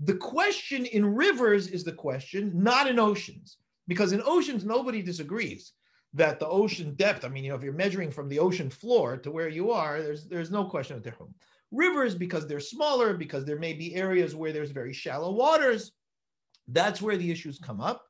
The 0.00 0.16
question 0.16 0.84
in 0.84 1.14
rivers 1.14 1.68
is 1.68 1.84
the 1.84 1.92
question, 1.92 2.52
not 2.54 2.88
in 2.88 2.98
oceans, 2.98 3.58
because 3.88 4.12
in 4.12 4.22
oceans, 4.24 4.64
nobody 4.64 5.02
disagrees 5.02 5.72
that 6.14 6.38
the 6.38 6.48
ocean 6.48 6.94
depth, 6.94 7.24
I 7.24 7.28
mean, 7.28 7.44
you 7.44 7.50
know, 7.50 7.56
if 7.56 7.62
you're 7.62 7.72
measuring 7.72 8.10
from 8.10 8.28
the 8.28 8.38
ocean 8.38 8.70
floor 8.70 9.16
to 9.18 9.30
where 9.30 9.48
you 9.48 9.70
are, 9.70 10.02
there's, 10.02 10.26
there's 10.26 10.50
no 10.50 10.64
question 10.64 10.96
of 10.96 11.02
Tehum. 11.02 11.32
Rivers, 11.72 12.14
because 12.14 12.46
they're 12.46 12.60
smaller, 12.60 13.14
because 13.14 13.44
there 13.44 13.58
may 13.58 13.72
be 13.72 13.94
areas 13.94 14.34
where 14.34 14.52
there's 14.52 14.70
very 14.70 14.92
shallow 14.92 15.32
waters, 15.32 15.92
that's 16.68 17.02
where 17.02 17.16
the 17.16 17.30
issues 17.30 17.58
come 17.58 17.80
up. 17.80 18.02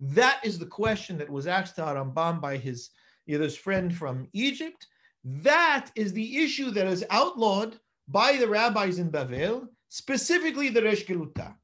That 0.00 0.40
is 0.44 0.58
the 0.58 0.66
question 0.66 1.18
that 1.18 1.30
was 1.30 1.46
asked 1.46 1.76
to 1.76 1.82
Rambam 1.82 2.40
by 2.40 2.56
his 2.56 2.90
you 3.26 3.38
know, 3.38 3.44
his 3.44 3.56
friend 3.56 3.94
from 3.94 4.28
Egypt. 4.32 4.86
That 5.24 5.90
is 5.94 6.12
the 6.12 6.44
issue 6.44 6.70
that 6.72 6.86
is 6.86 7.04
outlawed 7.10 7.78
by 8.08 8.36
the 8.36 8.48
rabbis 8.48 8.98
in 8.98 9.10
Bavel, 9.10 9.68
specifically 9.94 10.70
the 10.70 10.82
Resh 10.82 11.04
Geluta. 11.04 11.54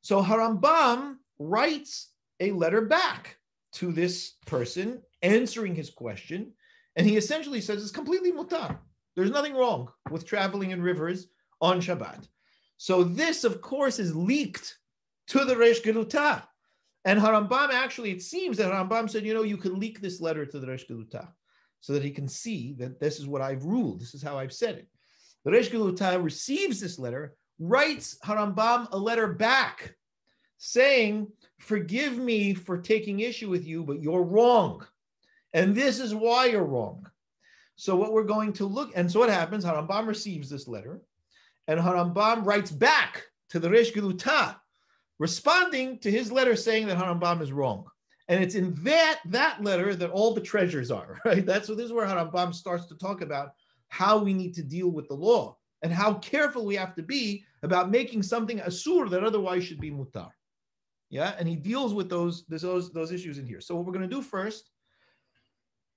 So 0.00 0.22
Harambam 0.22 1.16
writes 1.38 2.10
a 2.40 2.50
letter 2.52 2.80
back 2.80 3.36
to 3.74 3.92
this 3.92 4.32
person 4.46 5.02
answering 5.20 5.74
his 5.74 5.90
question, 5.90 6.52
and 6.96 7.06
he 7.06 7.18
essentially 7.18 7.60
says 7.60 7.82
it's 7.82 7.90
completely 7.90 8.32
mutar. 8.32 8.78
There's 9.14 9.30
nothing 9.30 9.52
wrong 9.52 9.90
with 10.10 10.24
traveling 10.24 10.70
in 10.70 10.80
rivers 10.80 11.26
on 11.60 11.82
Shabbat. 11.82 12.26
So 12.78 13.04
this, 13.04 13.44
of 13.44 13.60
course, 13.60 13.98
is 13.98 14.16
leaked 14.16 14.78
to 15.28 15.44
the 15.44 15.56
Resh 15.56 15.82
Geluta. 15.82 16.44
And 17.04 17.20
Harambam 17.20 17.74
actually, 17.74 18.10
it 18.10 18.22
seems 18.22 18.56
that 18.56 18.72
Harambam 18.72 19.10
said, 19.10 19.26
you 19.26 19.34
know, 19.34 19.42
you 19.42 19.58
can 19.58 19.78
leak 19.78 20.00
this 20.00 20.18
letter 20.18 20.46
to 20.46 20.58
the 20.58 20.66
Resh 20.66 20.86
Geluta 20.86 21.28
so 21.82 21.92
that 21.92 22.02
he 22.02 22.10
can 22.10 22.26
see 22.26 22.74
that 22.78 22.98
this 23.00 23.20
is 23.20 23.26
what 23.26 23.42
I've 23.42 23.66
ruled. 23.66 24.00
This 24.00 24.14
is 24.14 24.22
how 24.22 24.38
I've 24.38 24.54
said 24.54 24.76
it. 24.76 24.88
The 25.44 25.52
Resh 25.52 25.68
Geluta 25.68 26.24
receives 26.24 26.80
this 26.80 26.98
letter, 26.98 27.36
writes 27.58 28.18
Harambam 28.24 28.88
a 28.92 28.98
letter 28.98 29.28
back 29.28 29.94
saying, 30.58 31.28
forgive 31.58 32.16
me 32.16 32.54
for 32.54 32.78
taking 32.78 33.20
issue 33.20 33.50
with 33.50 33.66
you, 33.66 33.84
but 33.84 34.02
you're 34.02 34.22
wrong. 34.22 34.86
And 35.52 35.74
this 35.74 36.00
is 36.00 36.14
why 36.14 36.46
you're 36.46 36.64
wrong. 36.64 37.06
So 37.76 37.96
what 37.96 38.12
we're 38.12 38.24
going 38.24 38.52
to 38.54 38.66
look, 38.66 38.92
and 38.94 39.10
so 39.10 39.20
what 39.20 39.28
happens, 39.28 39.64
Harambam 39.64 40.06
receives 40.06 40.48
this 40.48 40.66
letter, 40.66 41.00
and 41.68 41.78
Harambam 41.78 42.44
writes 42.44 42.70
back 42.70 43.24
to 43.50 43.58
the 43.58 43.70
Resh 43.70 43.92
Geluta 43.92 44.56
responding 45.18 45.98
to 46.00 46.10
his 46.10 46.30
letter 46.30 46.56
saying 46.56 46.86
that 46.86 46.98
Harambam 46.98 47.42
is 47.42 47.52
wrong. 47.52 47.86
And 48.28 48.42
it's 48.42 48.54
in 48.54 48.74
that, 48.82 49.20
that 49.26 49.62
letter 49.62 49.94
that 49.94 50.10
all 50.10 50.34
the 50.34 50.40
treasures 50.40 50.90
are, 50.90 51.20
right? 51.24 51.44
That's 51.44 51.68
what 51.68 51.78
this 51.78 51.86
is 51.86 51.92
where 51.92 52.06
Harambam 52.06 52.54
starts 52.54 52.86
to 52.86 52.96
talk 52.96 53.20
about 53.20 53.50
how 53.88 54.18
we 54.18 54.34
need 54.34 54.54
to 54.54 54.62
deal 54.62 54.88
with 54.88 55.08
the 55.08 55.14
law 55.14 55.56
and 55.82 55.92
how 55.92 56.14
careful 56.14 56.64
we 56.64 56.74
have 56.76 56.94
to 56.94 57.02
be 57.02 57.44
about 57.62 57.90
making 57.90 58.22
something 58.22 58.58
asur 58.60 59.08
that 59.10 59.24
otherwise 59.24 59.64
should 59.64 59.80
be 59.80 59.90
mutar. 59.90 60.30
Yeah, 61.10 61.34
and 61.38 61.48
he 61.48 61.56
deals 61.56 61.94
with 61.94 62.08
those, 62.08 62.44
those, 62.48 62.92
those 62.92 63.12
issues 63.12 63.38
in 63.38 63.46
here. 63.46 63.60
So 63.60 63.76
what 63.76 63.84
we're 63.86 63.92
going 63.92 64.08
to 64.08 64.16
do 64.16 64.22
first 64.22 64.70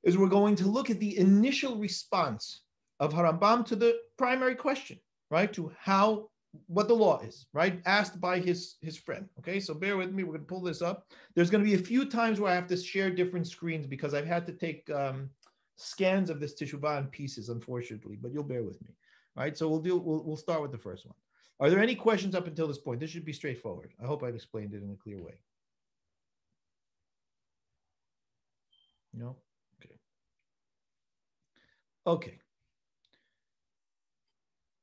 is 0.03 0.17
we're 0.17 0.27
going 0.27 0.55
to 0.57 0.67
look 0.67 0.89
at 0.89 0.99
the 0.99 1.17
initial 1.17 1.77
response 1.77 2.61
of 2.99 3.13
Harambam 3.13 3.65
to 3.65 3.75
the 3.75 3.97
primary 4.17 4.55
question, 4.55 4.99
right? 5.29 5.51
To 5.53 5.71
how 5.79 6.29
what 6.67 6.87
the 6.87 6.95
law 6.95 7.19
is, 7.19 7.45
right? 7.53 7.81
Asked 7.85 8.19
by 8.19 8.39
his 8.39 8.75
his 8.81 8.97
friend. 8.97 9.27
Okay, 9.39 9.59
so 9.59 9.73
bear 9.73 9.97
with 9.97 10.11
me. 10.11 10.23
We're 10.23 10.33
going 10.33 10.41
to 10.41 10.47
pull 10.47 10.61
this 10.61 10.81
up. 10.81 11.07
There's 11.35 11.49
going 11.49 11.63
to 11.63 11.69
be 11.69 11.75
a 11.75 11.83
few 11.83 12.05
times 12.05 12.39
where 12.39 12.51
I 12.51 12.55
have 12.55 12.67
to 12.67 12.77
share 12.77 13.09
different 13.09 13.47
screens 13.47 13.85
because 13.85 14.13
I've 14.13 14.25
had 14.25 14.47
to 14.47 14.53
take 14.53 14.89
um, 14.89 15.29
scans 15.75 16.29
of 16.29 16.39
this 16.39 16.55
teshuvah 16.55 16.99
in 16.99 17.07
pieces, 17.07 17.49
unfortunately. 17.49 18.17
But 18.19 18.33
you'll 18.33 18.43
bear 18.43 18.63
with 18.63 18.81
me, 18.81 18.89
Right, 19.35 19.57
so 19.57 19.69
we'll 19.69 19.79
deal. 19.79 19.99
We'll, 19.99 20.23
we'll 20.23 20.37
start 20.37 20.61
with 20.61 20.71
the 20.71 20.77
first 20.77 21.05
one. 21.05 21.15
Are 21.59 21.69
there 21.69 21.79
any 21.79 21.95
questions 21.95 22.35
up 22.35 22.47
until 22.47 22.67
this 22.67 22.77
point? 22.77 22.99
This 22.99 23.09
should 23.09 23.25
be 23.25 23.33
straightforward. 23.33 23.91
I 24.01 24.05
hope 24.05 24.23
I've 24.23 24.35
explained 24.35 24.73
it 24.73 24.81
in 24.81 24.91
a 24.91 24.95
clear 24.95 25.21
way. 25.21 25.39
No. 29.13 29.37
Okay. 29.81 29.95
Okay. 32.07 32.39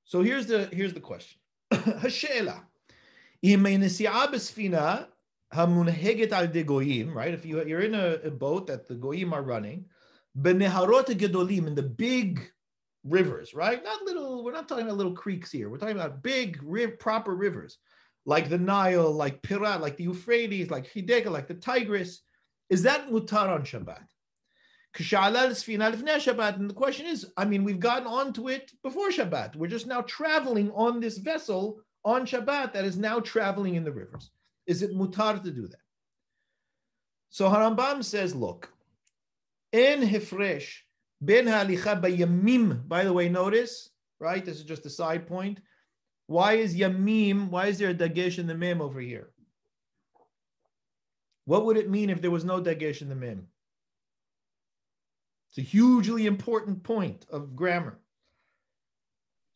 So 0.05 0.23
here's 0.23 0.47
the 0.47 0.67
here's 0.73 0.95
the 0.95 1.00
question. 1.00 1.41
Hashela. 1.73 2.62
right? 7.15 7.33
If 7.33 7.45
you, 7.45 7.65
you're 7.65 7.81
in 7.81 7.95
a, 7.95 8.15
a 8.25 8.31
boat 8.31 8.67
that 8.67 8.88
the 8.88 8.95
goyim 8.95 9.33
are 9.33 9.43
running, 9.43 9.85
in 11.67 11.75
the 11.75 11.83
big 11.83 12.50
rivers, 13.09 13.55
right? 13.55 13.83
Not 13.83 14.03
little, 14.03 14.45
we're 14.45 14.53
not 14.53 14.69
talking 14.69 14.85
about 14.85 14.97
little 14.97 15.15
creeks 15.15 15.51
here. 15.51 15.69
We're 15.71 15.79
talking 15.79 15.97
about 15.97 16.23
big, 16.23 16.61
proper 16.99 17.35
rivers, 17.35 17.79
like 18.25 18.49
the 18.49 18.59
Nile, 18.59 19.13
like 19.13 19.43
Pirat, 19.43 19.81
like 19.81 19.97
the 19.97 20.05
Euphrates, 20.05 20.71
like 20.71 20.93
Hidekel, 20.93 21.31
like 21.31 21.49
the 21.49 21.55
Tigris. 21.55 22.21
Is 22.69 22.83
that 22.83 23.09
mutar 23.11 23.49
on 23.49 23.63
Shabbat? 23.63 24.07
And 24.99 26.71
the 26.71 26.75
question 26.75 27.07
is, 27.07 27.27
I 27.37 27.45
mean, 27.45 27.65
we've 27.65 27.79
gotten 27.79 28.07
onto 28.07 28.49
it 28.49 28.73
before 28.83 29.11
Shabbat. 29.11 29.55
We're 29.55 29.67
just 29.69 29.87
now 29.87 30.01
traveling 30.03 30.71
on 30.73 31.01
this 31.01 31.19
vessel 31.19 31.81
on 32.05 32.27
Shabbat 32.27 32.73
that 32.73 32.85
is 32.85 32.97
now 32.97 33.21
traveling 33.21 33.75
in 33.75 33.85
the 33.85 33.93
rivers. 33.93 34.31
Is 34.67 34.83
it 34.83 34.95
mutar 34.95 35.43
to 35.43 35.51
do 35.51 35.69
that? 35.69 35.77
So 37.29 37.49
Harambam 37.49 38.03
says, 38.03 38.35
look, 38.35 38.73
in 39.73 40.01
Hifresh, 40.01 40.86
ben 41.21 41.47
halicha 41.47 42.01
yamim. 42.01 42.87
By 42.89 43.05
the 43.05 43.13
way, 43.13 43.29
notice, 43.29 43.91
right? 44.19 44.45
This 44.45 44.57
is 44.57 44.65
just 44.65 44.87
a 44.87 44.91
side 44.91 45.27
point. 45.27 45.61
Why 46.27 46.55
is 46.55 46.77
yamim? 46.77 47.51
Why 47.51 47.67
is 47.67 47.79
there 47.79 47.91
a 47.91 47.95
dagesh 47.95 48.39
in 48.39 48.47
the 48.47 48.55
mem 48.55 48.81
over 48.81 49.01
here? 49.01 49.31
What 51.45 51.65
would 51.65 51.77
it 51.77 51.91
mean 51.91 52.11
if 52.11 52.21
there 52.21 52.31
was 52.31 52.45
no 52.45 52.61
dagesh 52.61 53.03
in 53.03 53.09
the 53.09 53.15
mem? 53.15 53.47
It's 55.49 55.59
a 55.59 55.71
hugely 55.71 56.27
important 56.27 56.83
point 56.83 57.25
of 57.31 57.55
grammar. 57.57 57.99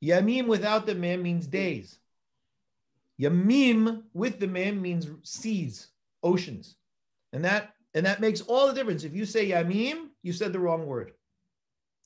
Yamim 0.02 0.46
without 0.46 0.86
the 0.86 0.94
mem 0.94 1.22
means 1.22 1.46
days. 1.46 1.98
Yamim 3.20 4.04
with 4.14 4.40
the 4.40 4.46
mem 4.46 4.80
means 4.80 5.08
seas, 5.24 5.88
oceans. 6.22 6.76
And 7.32 7.44
that 7.44 7.74
and 7.92 8.06
that 8.06 8.20
makes 8.20 8.40
all 8.40 8.68
the 8.68 8.72
difference. 8.72 9.04
If 9.04 9.14
you 9.14 9.26
say 9.26 9.50
yamim, 9.50 10.08
you 10.22 10.32
said 10.32 10.52
the 10.52 10.60
wrong 10.60 10.86
word. 10.86 11.12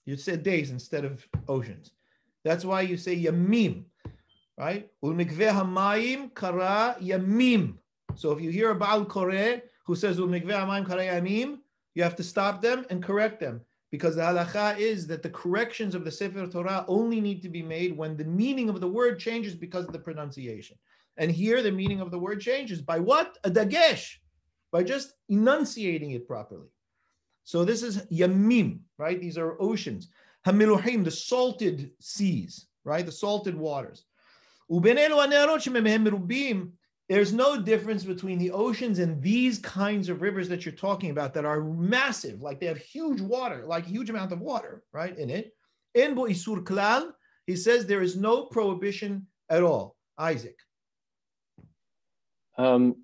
You 0.07 0.17
said 0.17 0.43
days 0.43 0.71
instead 0.71 1.05
of 1.05 1.27
oceans. 1.49 1.93
That's 2.45 2.65
why 2.65 2.83
you 2.83 2.97
say 2.97 3.17
yamim, 3.17 3.85
right? 4.59 4.91
Ulmikveh 5.03 5.51
hamayim 5.51 6.35
kara 6.35 6.97
yamim. 7.01 7.79
So 8.15 8.33
if 8.33 8.41
you 8.41 8.51
hear 8.51 8.71
a 8.71 8.75
Baal 8.75 9.07
Koreh 9.07 9.63
who 9.87 9.95
says 9.95 10.19
ulmikveh 10.19 10.51
hamayim 10.51 10.87
kara 10.87 11.05
yamim, 11.05 11.59
you 11.95 12.03
have 12.03 12.17
to 12.17 12.23
stop 12.23 12.61
them 12.61 12.85
and 12.91 13.03
correct 13.03 13.41
them 13.41 13.63
because 13.91 14.17
the 14.17 14.23
halacha 14.23 14.77
is 14.77 15.07
that 15.07 15.23
the 15.23 15.31
corrections 15.31 15.95
of 15.95 16.05
the 16.05 16.11
Sefer 16.11 16.47
Torah 16.49 16.85
only 16.89 17.21
need 17.21 17.41
to 17.43 17.49
be 17.49 17.63
made 17.63 17.97
when 17.97 18.17
the 18.17 18.25
meaning 18.25 18.69
of 18.69 18.81
the 18.81 18.89
word 18.89 19.21
changes 19.21 19.55
because 19.55 19.87
of 19.87 19.93
the 19.93 19.99
pronunciation. 19.99 20.77
And 21.17 21.31
here 21.31 21.63
the 21.63 21.71
meaning 21.71 22.01
of 22.01 22.11
the 22.11 22.19
word 22.19 22.41
changes 22.41 22.83
by 22.83 22.99
what? 22.99 23.39
A 23.45 23.51
dagesh, 23.51 24.17
by 24.73 24.83
just 24.83 25.15
enunciating 25.29 26.11
it 26.11 26.27
properly. 26.27 26.74
So 27.45 27.65
this 27.65 27.83
is 27.83 28.07
yamim, 28.07 28.81
right? 28.99 29.21
These 29.21 29.39
are 29.39 29.61
oceans. 29.61 30.09
Hamiluhim, 30.47 31.05
the 31.05 31.11
salted 31.11 31.91
seas, 32.01 32.67
right? 32.85 33.05
The 33.05 33.13
salted 33.13 33.55
waters. 33.57 34.05
There's 37.09 37.33
no 37.35 37.61
difference 37.61 38.05
between 38.05 38.39
the 38.39 38.51
oceans 38.51 38.99
and 38.99 39.23
these 39.23 39.59
kinds 39.59 40.09
of 40.09 40.23
rivers 40.23 40.49
that 40.49 40.65
you're 40.65 40.75
talking 40.75 41.11
about 41.11 41.35
that 41.35 41.45
are 41.45 41.63
massive, 41.63 42.41
like 42.41 42.61
they 42.61 42.67
have 42.67 42.79
huge 42.79 43.21
water, 43.21 43.65
like 43.67 43.85
a 43.85 43.91
huge 43.91 44.09
amount 44.09 44.33
of 44.33 44.41
water, 44.41 44.83
right, 44.93 45.17
in 45.19 45.29
it. 45.29 45.55
In 45.95 46.15
Isur 46.15 46.65
Klal, 46.65 47.13
he 47.47 47.57
says 47.57 47.85
there 47.85 48.01
is 48.01 48.17
no 48.17 48.47
prohibition 48.47 49.27
at 49.51 49.63
all. 49.63 49.97
Isaac. 50.17 50.57
Um, 52.57 52.97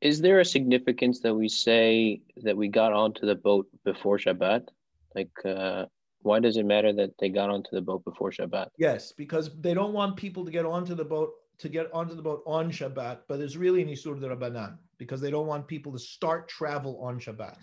is 0.00 0.20
there 0.20 0.40
a 0.40 0.44
significance 0.44 1.20
that 1.20 1.34
we 1.34 1.48
say 1.48 2.22
that 2.42 2.56
we 2.56 2.68
got 2.68 2.92
onto 2.92 3.26
the 3.26 3.34
boat 3.34 3.68
before 3.84 4.18
Shabbat? 4.18 4.68
Like, 5.14 5.30
uh, 5.44 5.86
why 6.22 6.40
does 6.40 6.56
it 6.56 6.66
matter 6.66 6.92
that 6.92 7.12
they 7.18 7.28
got 7.28 7.50
onto 7.50 7.70
the 7.72 7.80
boat 7.80 8.04
before 8.04 8.30
Shabbat? 8.30 8.68
Yes, 8.78 9.12
because 9.12 9.50
they 9.60 9.74
don't 9.74 9.92
want 9.92 10.16
people 10.16 10.44
to 10.44 10.50
get 10.50 10.64
onto 10.64 10.94
the 10.94 11.04
boat 11.04 11.32
to 11.58 11.68
get 11.68 11.92
onto 11.92 12.14
the 12.14 12.22
boat 12.22 12.42
on 12.46 12.70
Shabbat, 12.70 13.18
but 13.28 13.38
there's 13.38 13.58
really 13.58 13.82
an 13.82 13.88
Isur 13.88 14.18
de 14.18 14.34
Rabbanan 14.34 14.78
because 14.96 15.20
they 15.20 15.30
don't 15.30 15.46
want 15.46 15.68
people 15.68 15.92
to 15.92 15.98
start 15.98 16.48
travel 16.48 16.98
on 17.02 17.20
Shabbat. 17.20 17.58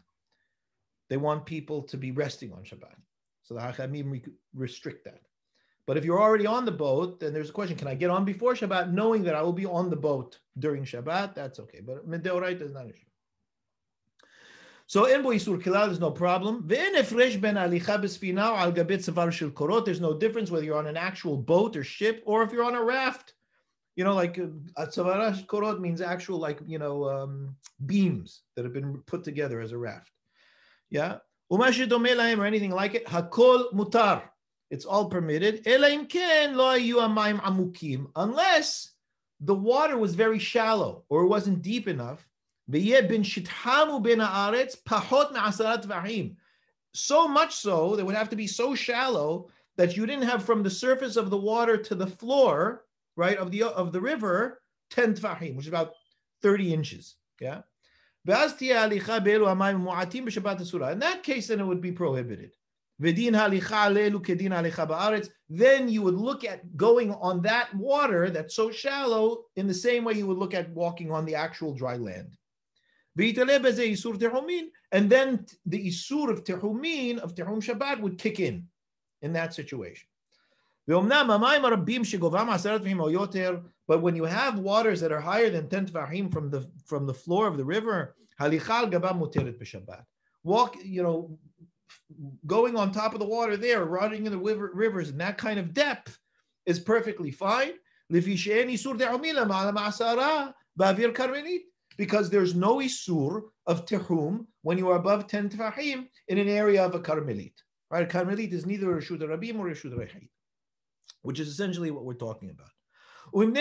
They 1.10 1.18
want 1.18 1.48
people 1.48 1.82
to 1.84 1.98
be 1.98 2.12
resting 2.12 2.54
on 2.54 2.64
Shabbat. 2.64 2.96
So 3.42 3.56
the 3.56 3.62
Hachamim 3.62 4.24
restrict 4.54 5.06
that. 5.06 5.22
But 5.88 5.98
if 5.98 6.04
you're 6.04 6.22
already 6.22 6.46
on 6.46 6.66
the 6.66 6.72
boat, 6.72 7.22
then 7.22 7.34
there's 7.34 7.50
a 7.50 7.54
question: 7.54 7.78
Can 7.78 7.88
I 7.88 7.96
get 7.96 8.12
on 8.12 8.26
before 8.26 8.54
Shabbat, 8.54 8.92
knowing 8.92 9.24
that 9.24 9.36
I 9.36 9.42
will 9.42 9.54
be 9.54 9.66
on 9.66 9.90
the 9.90 9.96
boat 9.96 10.38
during 10.60 10.84
Shabbat? 10.84 11.34
That's 11.34 11.60
okay. 11.62 11.80
But 11.80 12.08
Medeoraita 12.08 12.62
is 12.62 12.74
not 12.74 12.84
an 12.84 12.92
issue. 12.92 13.06
So 14.90 15.06
in 15.06 15.22
bo 15.22 15.30
isur 15.30 15.62
kilal, 15.62 15.88
there's 15.88 16.00
no 16.00 16.12
problem. 16.12 16.64
There's 16.66 17.12
no 20.02 20.18
difference 20.18 20.52
whether 20.52 20.66
you're 20.66 20.78
on 20.78 20.88
an 20.88 20.96
actual 20.96 21.38
boat 21.38 21.76
or 21.76 21.84
ship 21.84 22.24
or 22.26 22.42
if 22.44 22.54
you're 22.54 22.64
on 22.64 22.76
a 22.76 22.84
raft. 22.84 23.34
You 23.98 24.06
know, 24.06 24.14
like 24.14 24.38
uh, 24.38 24.86
savara 24.86 25.46
korot 25.48 25.80
means 25.80 26.02
actual, 26.02 26.40
like 26.40 26.60
you 26.66 26.80
know, 26.80 27.10
um, 27.10 27.56
beams 27.86 28.44
that 28.56 28.64
have 28.64 28.74
been 28.74 29.02
put 29.08 29.24
together 29.24 29.60
as 29.60 29.72
a 29.72 29.78
raft. 29.78 30.12
Yeah. 30.90 31.18
Umashi 31.52 32.38
or 32.38 32.46
anything 32.46 32.72
like 32.72 32.96
it. 32.96 33.06
Hakol 33.08 33.74
mutar. 33.74 34.24
It's 34.70 34.86
all 34.86 35.10
permitted. 35.10 35.66
Unless 38.16 38.92
the 39.40 39.56
water 39.56 39.98
was 39.98 40.16
very 40.16 40.40
shallow 40.40 41.04
or 41.10 41.24
it 41.24 41.28
wasn't 41.28 41.62
deep 41.62 41.88
enough 41.88 42.28
so 46.94 47.28
much 47.28 47.56
so, 47.56 47.96
that 47.96 48.06
would 48.06 48.16
have 48.16 48.30
to 48.30 48.36
be 48.36 48.48
so 48.48 48.76
shallow 48.76 49.50
that 49.78 49.96
you 49.96 50.06
didn't 50.06 50.28
have 50.28 50.44
from 50.44 50.64
the 50.64 50.70
surface 50.70 51.16
of 51.16 51.30
the 51.30 51.38
water 51.38 51.78
to 51.78 51.96
the 51.96 52.08
floor, 52.08 52.86
right, 53.16 53.38
of 53.38 53.52
the 53.52 53.64
of 53.64 53.94
the 53.94 54.02
river, 54.02 54.62
10 54.90 55.14
tfahim, 55.14 55.56
which 55.56 55.68
is 55.68 55.70
about 55.70 55.94
30 56.42 56.74
inches. 56.74 57.16
Yeah. 57.40 57.62
In 58.26 58.34
that 61.00 61.24
case, 61.24 61.48
then 61.48 61.60
it 61.60 61.66
would 61.66 61.82
be 61.82 61.94
prohibited. 61.94 62.56
Then 63.00 63.16
you 65.90 66.02
would 66.02 66.16
look 66.16 66.44
at 66.44 66.76
going 66.76 67.12
on 67.14 67.42
that 67.44 67.76
water 67.76 68.30
that's 68.32 68.56
so 68.56 68.72
shallow 68.72 69.44
in 69.56 69.68
the 69.68 69.74
same 69.74 70.04
way 70.04 70.14
you 70.14 70.26
would 70.26 70.38
look 70.38 70.54
at 70.56 70.70
walking 70.72 71.12
on 71.12 71.26
the 71.26 71.36
actual 71.36 71.74
dry 71.74 71.98
land. 71.98 72.36
And 74.92 75.10
then 75.10 75.46
the 75.66 75.88
isur 75.88 76.30
of 76.30 76.44
tehumin, 76.44 77.18
of 77.20 77.36
tehum 77.36 77.62
Shabbat, 77.64 78.00
would 78.02 78.18
kick 78.18 78.40
in 78.40 78.68
in 79.22 79.34
that 79.34 79.54
situation. 79.54 80.08
But 80.88 81.02
when 84.02 84.16
you 84.16 84.24
have 84.24 84.60
waters 84.60 85.02
that 85.02 85.12
are 85.12 85.20
higher 85.20 85.50
than 85.50 85.68
10 85.70 85.88
tefahim 85.88 86.32
from 86.32 86.50
the 86.50 86.70
from 86.86 87.06
the 87.06 87.14
floor 87.14 87.48
of 87.48 87.58
the 87.58 87.66
river, 87.66 88.16
walk, 90.44 90.76
you 90.84 91.04
know, 91.04 91.38
going 92.46 92.76
on 92.76 92.92
top 92.92 93.14
of 93.14 93.20
the 93.20 93.26
water 93.26 93.58
there, 93.58 93.86
running 93.86 94.26
in 94.26 94.32
the 94.32 94.38
river, 94.38 94.72
rivers 94.74 95.10
in 95.10 95.18
that 95.18 95.38
kind 95.38 95.60
of 95.60 95.74
depth 95.74 96.18
is 96.66 96.80
perfectly 96.80 97.32
fine 97.32 97.74
because 101.98 102.30
there's 102.30 102.56
no 102.56 102.78
isur 102.78 103.42
of 103.66 103.86
tehum 103.86 104.46
when 104.62 104.78
you 104.78 104.90
are 104.90 104.98
above 104.98 105.28
10 105.28 105.50
tefahim 105.50 106.08
in 106.28 106.38
an 106.38 106.48
area 106.48 106.86
of 106.86 106.96
a 106.96 107.00
karmelit. 107.00 107.54
Right? 107.90 108.04
A 108.04 108.06
karmelit 108.06 108.54
is 108.54 108.66
neither 108.66 108.98
a 108.98 109.02
Reshut 109.02 109.22
Rabim 109.22 109.60
or 109.60 109.70
a 109.70 109.72
Reshut 109.74 109.94
Rechid, 109.94 110.28
which 111.22 111.40
is 111.40 111.48
essentially 111.48 111.92
what 111.92 112.06
we're 112.06 112.14
talking 112.14 112.50
about. 112.50 112.70
And 113.34 113.58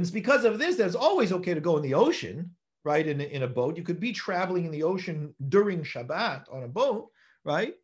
it's 0.00 0.10
because 0.10 0.44
of 0.44 0.58
this 0.58 0.76
that 0.76 0.86
it's 0.86 0.94
always 0.94 1.32
okay 1.32 1.54
to 1.54 1.60
go 1.60 1.76
in 1.76 1.82
the 1.82 1.94
ocean, 1.94 2.50
right, 2.84 3.06
in, 3.06 3.20
in 3.20 3.42
a 3.42 3.48
boat. 3.48 3.76
You 3.76 3.82
could 3.82 4.00
be 4.00 4.12
traveling 4.12 4.66
in 4.66 4.70
the 4.70 4.82
ocean 4.82 5.34
during 5.48 5.82
Shabbat 5.82 6.52
on 6.52 6.64
a 6.64 6.68
boat, 6.68 7.10
right? 7.44 7.74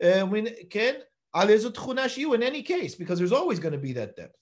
And 0.00 0.30
when 0.30 0.48
can 0.70 0.96
in 1.34 2.42
any 2.42 2.62
case, 2.62 2.94
because 2.94 3.18
there's 3.18 3.32
always 3.32 3.58
going 3.60 3.72
to 3.72 3.78
be 3.78 3.92
that 3.92 4.16
depth. 4.16 4.36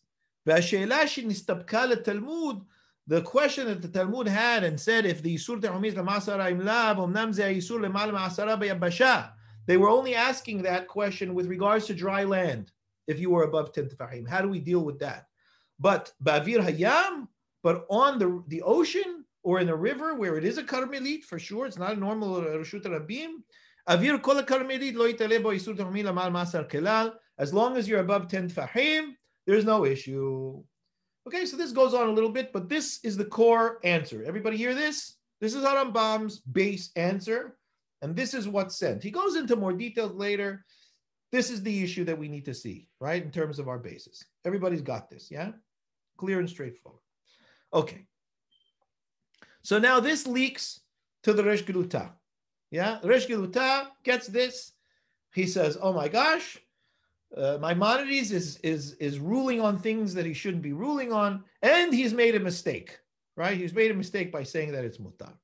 The 3.09 3.23
question 3.23 3.67
that 3.67 3.83
the 3.83 3.89
Talmud 3.89 4.29
had 4.29 4.65
and 4.65 4.79
said 4.81 5.07
if 5.07 5.23
the 5.23 5.35
Isur 5.35 5.61
Tehumiz 5.61 5.95
Lamasara 5.95 6.53
Lemal 6.55 7.03
they 9.67 9.77
were 9.77 9.89
only 9.91 10.15
asking 10.15 10.63
that 10.63 10.89
question 10.89 11.35
with 11.35 11.47
regards 11.47 11.87
to 11.87 11.95
dry 11.95 12.25
land, 12.25 12.73
if 13.07 13.21
you 13.21 13.31
were 13.31 13.45
above 13.45 13.73
10 13.73 13.91
Tefahim. 13.91 14.27
How 14.27 14.41
do 14.41 14.49
we 14.49 14.61
deal 14.61 14.81
with 14.81 14.99
that? 15.01 15.27
But 15.79 16.13
Bavir 16.25 16.61
Hayam, 16.67 17.29
but 17.63 17.87
on 17.91 18.19
the, 18.19 18.43
the 18.49 18.63
ocean, 18.63 19.25
or 19.43 19.61
in 19.61 19.69
a 19.69 19.77
river 19.77 20.15
where 20.15 20.37
it 20.37 20.45
is 20.45 20.59
a 20.59 20.63
karmelit, 20.63 21.25
for 21.25 21.39
sure, 21.39 21.67
it's 21.67 21.79
not 21.79 21.93
a 21.93 21.97
normal 21.97 22.41
reshut 22.43 22.85
rabim, 22.85 23.43
avir 23.89 24.21
kol 24.21 24.43
karmelit 24.43 24.95
lo 24.95 25.11
yitale 25.11 25.43
bo 25.43 25.51
isur 25.51 25.77
tehumim 25.77 26.05
lamal 26.05 26.31
masar 26.31 26.69
kelal, 26.69 27.15
as 27.39 27.55
long 27.55 27.77
as 27.77 27.89
you're 27.89 28.01
above 28.01 28.29
10 28.29 28.51
tefahim, 28.51 29.13
there's 29.47 29.65
no 29.65 29.85
issue. 29.85 30.63
Okay, 31.27 31.47
so 31.47 31.57
this 31.57 31.73
goes 31.73 31.95
on 31.95 32.09
a 32.09 32.13
little 32.13 32.31
bit, 32.31 32.53
but 32.53 32.69
this 32.69 33.01
is 33.05 33.17
the 33.17 33.25
core 33.25 33.79
answer. 33.85 34.25
Everybody 34.25 34.57
hear 34.57 34.75
this? 34.75 35.17
This 35.41 35.55
is 35.55 35.65
Harambam's 35.65 36.41
base 36.41 36.91
answer, 36.97 37.57
and 38.03 38.17
this 38.17 38.35
is 38.35 38.49
what's 38.49 38.77
sent. 38.77 39.03
He 39.03 39.11
goes 39.11 39.37
into 39.37 39.55
more 39.55 39.73
details 39.73 40.13
later. 40.13 40.65
This 41.31 41.51
is 41.51 41.63
the 41.63 41.83
issue 41.83 42.05
that 42.05 42.19
we 42.19 42.29
need 42.29 42.47
to 42.47 42.55
see, 42.55 42.89
right, 43.01 43.23
in 43.23 43.31
terms 43.31 43.59
of 43.59 43.69
our 43.69 43.79
basis. 43.79 44.25
Everybody's 44.45 44.81
got 44.81 45.11
this, 45.11 45.31
yeah? 45.31 45.53
Clear 46.17 46.41
and 46.41 46.49
straightforward. 46.49 47.03
Okay. 47.73 48.08
So 49.69 49.79
now 49.79 50.01
this 50.01 50.27
leaks 50.27 50.81
to 51.25 51.35
the 51.35 51.45
Resh 51.45 51.63
Geluta. 51.63 52.13
Yeah, 52.71 53.01
Resh 53.05 53.27
Geluta 53.27 53.89
gets 54.03 54.27
this. 54.27 54.73
He 55.35 55.47
says, 55.47 55.77
oh 55.83 55.93
my 55.93 56.09
gosh, 56.09 56.57
uh, 57.37 57.59
Maimonides 57.61 58.33
is 58.33 58.57
is 58.63 58.95
is 58.95 59.19
ruling 59.19 59.61
on 59.61 59.77
things 59.77 60.15
that 60.15 60.25
he 60.25 60.33
shouldn't 60.33 60.63
be 60.63 60.73
ruling 60.73 61.13
on, 61.13 61.45
and 61.61 61.93
he's 61.93 62.15
made 62.15 62.35
a 62.35 62.41
mistake, 62.41 62.99
right? 63.37 63.59
He's 63.59 63.75
made 63.75 63.91
a 63.91 64.01
mistake 64.03 64.33
by 64.33 64.43
saying 64.43 64.73
that 64.73 64.87
it's 64.87 64.97
mutar. 64.97 65.35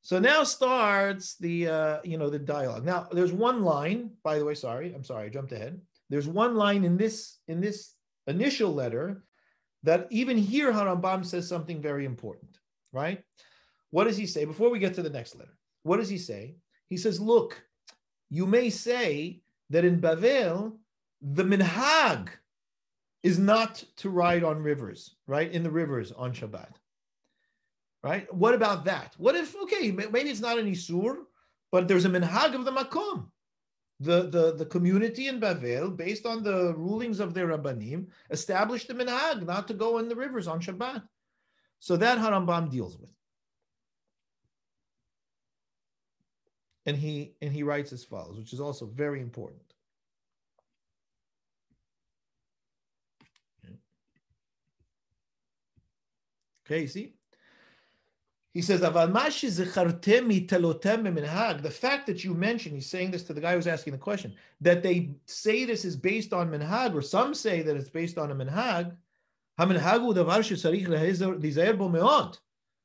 So 0.00 0.18
now 0.18 0.42
starts 0.42 1.36
the 1.36 1.68
uh, 1.68 1.98
you 2.02 2.18
know 2.18 2.28
the 2.28 2.40
dialogue. 2.40 2.84
Now 2.84 3.06
there's 3.12 3.32
one 3.32 3.62
line, 3.62 4.10
by 4.24 4.40
the 4.40 4.44
way. 4.44 4.56
Sorry, 4.56 4.92
I'm 4.92 5.04
sorry, 5.04 5.26
I 5.26 5.28
jumped 5.28 5.52
ahead. 5.52 5.80
There's 6.10 6.26
one 6.26 6.56
line 6.56 6.82
in 6.82 6.96
this 6.96 7.38
in 7.46 7.60
this 7.60 7.94
initial 8.26 8.74
letter 8.74 9.22
that 9.84 10.08
even 10.10 10.36
here 10.36 10.72
Harambam 10.72 11.24
says 11.24 11.46
something 11.46 11.80
very 11.80 12.04
important, 12.04 12.58
right? 12.92 13.22
What 13.90 14.04
does 14.04 14.16
he 14.16 14.26
say 14.26 14.44
before 14.44 14.70
we 14.70 14.78
get 14.78 14.94
to 14.94 15.02
the 15.02 15.10
next 15.10 15.36
letter? 15.36 15.56
What 15.82 15.98
does 15.98 16.08
he 16.08 16.18
say? 16.18 16.56
He 16.88 16.96
says, 16.96 17.20
"Look, 17.20 17.62
you 18.30 18.46
may 18.46 18.70
say 18.70 19.42
that 19.70 19.84
in 19.84 20.00
Bavel, 20.00 20.78
the 21.20 21.44
minhag 21.44 22.28
is 23.22 23.38
not 23.38 23.82
to 23.96 24.10
ride 24.10 24.44
on 24.44 24.62
rivers, 24.62 25.14
right? 25.26 25.50
In 25.50 25.62
the 25.62 25.70
rivers 25.70 26.12
on 26.12 26.32
Shabbat. 26.32 26.72
Right? 28.02 28.32
What 28.34 28.54
about 28.54 28.84
that? 28.86 29.14
What 29.16 29.36
if, 29.36 29.54
okay, 29.62 29.92
maybe 29.92 30.30
it's 30.30 30.40
not 30.40 30.58
an 30.58 30.70
Isur, 30.70 31.18
but 31.70 31.86
there's 31.86 32.04
a 32.04 32.10
minhag 32.10 32.54
of 32.54 32.64
the 32.64 32.72
Makom. 32.72 33.28
The, 34.00 34.22
the, 34.22 34.56
the 34.56 34.66
community 34.66 35.28
in 35.28 35.40
Bavel, 35.40 35.96
based 35.96 36.26
on 36.26 36.42
the 36.42 36.74
rulings 36.74 37.20
of 37.20 37.32
their 37.32 37.46
Rabbanim, 37.46 38.08
established 38.30 38.88
the 38.88 38.94
minhag 38.94 39.46
not 39.46 39.68
to 39.68 39.74
go 39.74 39.98
in 39.98 40.08
the 40.08 40.16
rivers 40.16 40.48
on 40.48 40.60
Shabbat. 40.60 41.02
So 41.82 41.96
that 41.96 42.18
Harambam 42.18 42.70
deals 42.70 42.96
with. 42.96 43.10
and 46.86 46.96
he 46.96 47.34
and 47.40 47.52
he 47.52 47.62
writes 47.62 47.92
as 47.92 48.04
follows, 48.04 48.36
which 48.38 48.52
is 48.52 48.60
also 48.60 48.86
very 48.86 49.20
important. 49.20 49.62
Okay, 56.64 56.86
see? 56.86 57.14
He 58.54 58.62
says, 58.62 58.80
The 58.80 58.90
fact 61.70 62.06
that 62.06 62.22
you 62.22 62.34
mentioned, 62.34 62.74
he's 62.74 62.86
saying 62.90 63.10
this 63.10 63.22
to 63.24 63.32
the 63.32 63.40
guy 63.40 63.54
who's 63.54 63.66
asking 63.66 63.94
the 63.94 63.98
question, 63.98 64.34
that 64.60 64.82
they 64.82 65.16
say 65.26 65.64
this 65.64 65.84
is 65.84 65.96
based 65.96 66.32
on 66.32 66.50
minhag, 66.50 66.94
or 66.94 67.02
some 67.02 67.34
say 67.34 67.62
that 67.62 67.76
it's 67.76 67.88
based 67.88 68.18
on 68.18 68.30
a 68.30 68.34
minhag. 68.34 68.94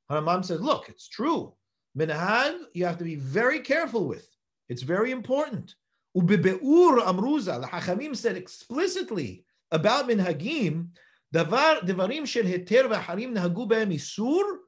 Harambam 0.09 0.45
says, 0.45 0.61
look, 0.61 0.89
it's 0.89 1.07
true. 1.09 1.53
Minhag, 1.97 2.57
you 2.73 2.85
have 2.85 2.97
to 2.97 3.03
be 3.03 3.15
very 3.15 3.59
careful 3.59 4.07
with. 4.07 4.29
It's 4.69 4.83
very 4.83 5.11
important. 5.11 5.75
Ubibe'ur 6.15 6.99
amruza, 7.01 7.59
the 7.61 7.67
Hachamim 7.67 8.15
said 8.15 8.37
explicitly 8.37 9.43
about 9.71 10.07
minhagim, 10.07 10.87
davar 11.33 11.81
devarim 11.81 12.25
shel 12.25 12.43
heter 12.43 12.87
v'harim 12.89 13.33
nahagu 13.33 13.67
be'em 13.67 13.91
isur, 13.91 14.59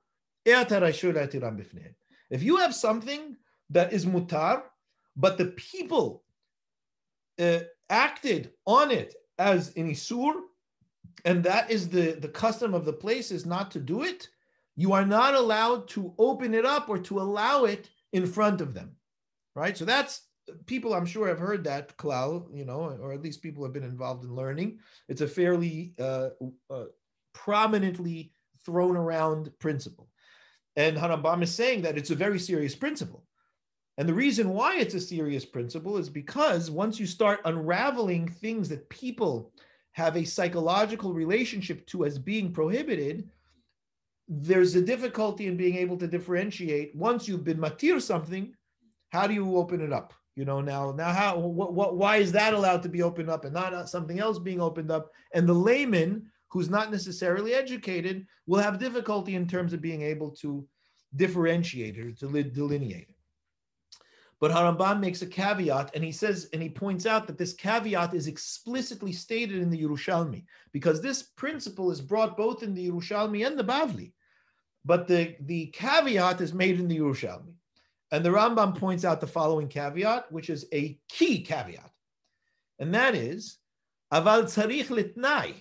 if 0.45 2.43
you 2.43 2.57
have 2.57 2.73
something 2.73 3.35
that 3.69 3.93
is 3.93 4.05
mutar, 4.05 4.63
but 5.15 5.37
the 5.37 5.47
people 5.47 6.23
uh, 7.39 7.59
acted 7.89 8.51
on 8.65 8.89
it 8.89 9.13
as 9.37 9.75
an 9.75 9.91
isur, 9.91 10.33
and 11.25 11.43
that 11.43 11.69
is 11.69 11.89
the, 11.89 12.13
the 12.13 12.27
custom 12.27 12.73
of 12.73 12.85
the 12.85 12.93
place 12.93 13.31
is 13.31 13.45
not 13.45 13.71
to 13.71 13.79
do 13.79 14.03
it, 14.03 14.27
you 14.75 14.93
are 14.93 15.05
not 15.05 15.35
allowed 15.35 15.87
to 15.89 16.13
open 16.17 16.53
it 16.53 16.65
up 16.65 16.89
or 16.89 16.97
to 16.99 17.19
allow 17.19 17.65
it 17.65 17.89
in 18.13 18.25
front 18.25 18.61
of 18.61 18.73
them, 18.73 18.95
right? 19.55 19.77
So 19.77 19.85
that's 19.85 20.21
people 20.65 20.93
I'm 20.93 21.05
sure 21.05 21.27
have 21.27 21.39
heard 21.39 21.63
that 21.65 21.97
klal, 21.97 22.45
you 22.55 22.65
know, 22.65 22.97
or 23.01 23.13
at 23.13 23.21
least 23.21 23.41
people 23.41 23.63
have 23.63 23.73
been 23.73 23.83
involved 23.83 24.23
in 24.23 24.35
learning. 24.35 24.79
It's 25.07 25.21
a 25.21 25.27
fairly 25.27 25.93
uh, 25.99 26.29
uh, 26.69 26.85
prominently 27.33 28.31
thrown 28.65 28.95
around 28.95 29.51
principle. 29.59 30.09
And 30.75 30.97
Harambam 30.97 31.43
is 31.43 31.53
saying 31.53 31.81
that 31.83 31.97
it's 31.97 32.11
a 32.11 32.15
very 32.15 32.39
serious 32.39 32.75
principle. 32.75 33.25
And 33.97 34.07
the 34.07 34.13
reason 34.13 34.51
why 34.51 34.77
it's 34.77 34.93
a 34.93 34.99
serious 35.01 35.43
principle 35.43 35.97
is 35.97 36.09
because 36.09 36.71
once 36.71 36.99
you 36.99 37.05
start 37.05 37.41
unraveling 37.43 38.29
things 38.29 38.69
that 38.69 38.89
people 38.89 39.51
have 39.93 40.15
a 40.15 40.23
psychological 40.23 41.13
relationship 41.13 41.85
to 41.87 42.05
as 42.05 42.17
being 42.17 42.51
prohibited, 42.51 43.29
there's 44.27 44.75
a 44.75 44.81
difficulty 44.81 45.47
in 45.47 45.57
being 45.57 45.75
able 45.75 45.97
to 45.97 46.07
differentiate. 46.07 46.95
Once 46.95 47.27
you've 47.27 47.43
been 47.43 47.57
matir 47.57 48.01
something, 48.01 48.53
how 49.09 49.25
do 49.25 49.33
you 49.33 49.57
open 49.57 49.81
it 49.81 49.91
up? 49.91 50.13
You 50.35 50.45
know, 50.45 50.61
now, 50.61 50.91
now, 50.91 51.11
how, 51.11 51.37
what, 51.37 51.73
what, 51.73 51.97
why 51.97 52.17
is 52.17 52.31
that 52.31 52.53
allowed 52.53 52.83
to 52.83 52.89
be 52.89 53.01
opened 53.01 53.29
up 53.29 53.43
and 53.43 53.53
not 53.53 53.89
something 53.89 54.19
else 54.19 54.39
being 54.39 54.61
opened 54.61 54.91
up? 54.91 55.11
And 55.33 55.49
the 55.49 55.53
layman, 55.53 56.27
who's 56.49 56.69
not 56.69 56.91
necessarily 56.91 57.53
educated, 57.53 58.25
will 58.47 58.59
have 58.59 58.79
difficulty 58.79 59.35
in 59.35 59.47
terms 59.47 59.73
of 59.73 59.81
being 59.81 60.01
able 60.01 60.31
to 60.37 60.65
differentiate 61.15 61.97
or 61.97 62.11
to 62.11 62.43
delineate 62.43 63.09
it. 63.09 63.15
But 64.39 64.51
Harambam 64.51 65.01
makes 65.01 65.21
a 65.21 65.27
caveat, 65.27 65.91
and 65.93 66.03
he 66.03 66.13
says, 66.13 66.49
and 66.53 66.61
he 66.61 66.69
points 66.69 67.05
out 67.05 67.27
that 67.27 67.37
this 67.37 67.53
caveat 67.53 68.13
is 68.13 68.27
explicitly 68.27 69.11
stated 69.11 69.61
in 69.61 69.69
the 69.69 69.81
Yerushalmi, 69.81 70.45
because 70.71 71.01
this 71.01 71.23
principle 71.23 71.91
is 71.91 71.99
brought 71.99 72.37
both 72.37 72.63
in 72.63 72.73
the 72.73 72.89
Yerushalmi 72.89 73.45
and 73.45 73.59
the 73.59 73.63
Bavli. 73.63 74.13
But 74.85 75.07
the, 75.07 75.35
the 75.41 75.67
caveat 75.67 76.39
is 76.39 76.53
made 76.53 76.79
in 76.79 76.87
the 76.87 76.99
Yerushalmi. 76.99 77.53
And 78.11 78.23
the 78.23 78.29
Rambam 78.29 78.77
points 78.77 79.03
out 79.03 79.19
the 79.19 79.27
following 79.27 79.67
caveat, 79.67 80.31
which 80.31 80.49
is 80.49 80.65
a 80.73 80.97
key 81.09 81.41
caveat. 81.41 81.91
And 82.79 82.93
that 82.95 83.15
is, 83.15 83.57
Aval 84.13 84.43
tzarich 84.43 84.87
litnai, 84.87 85.53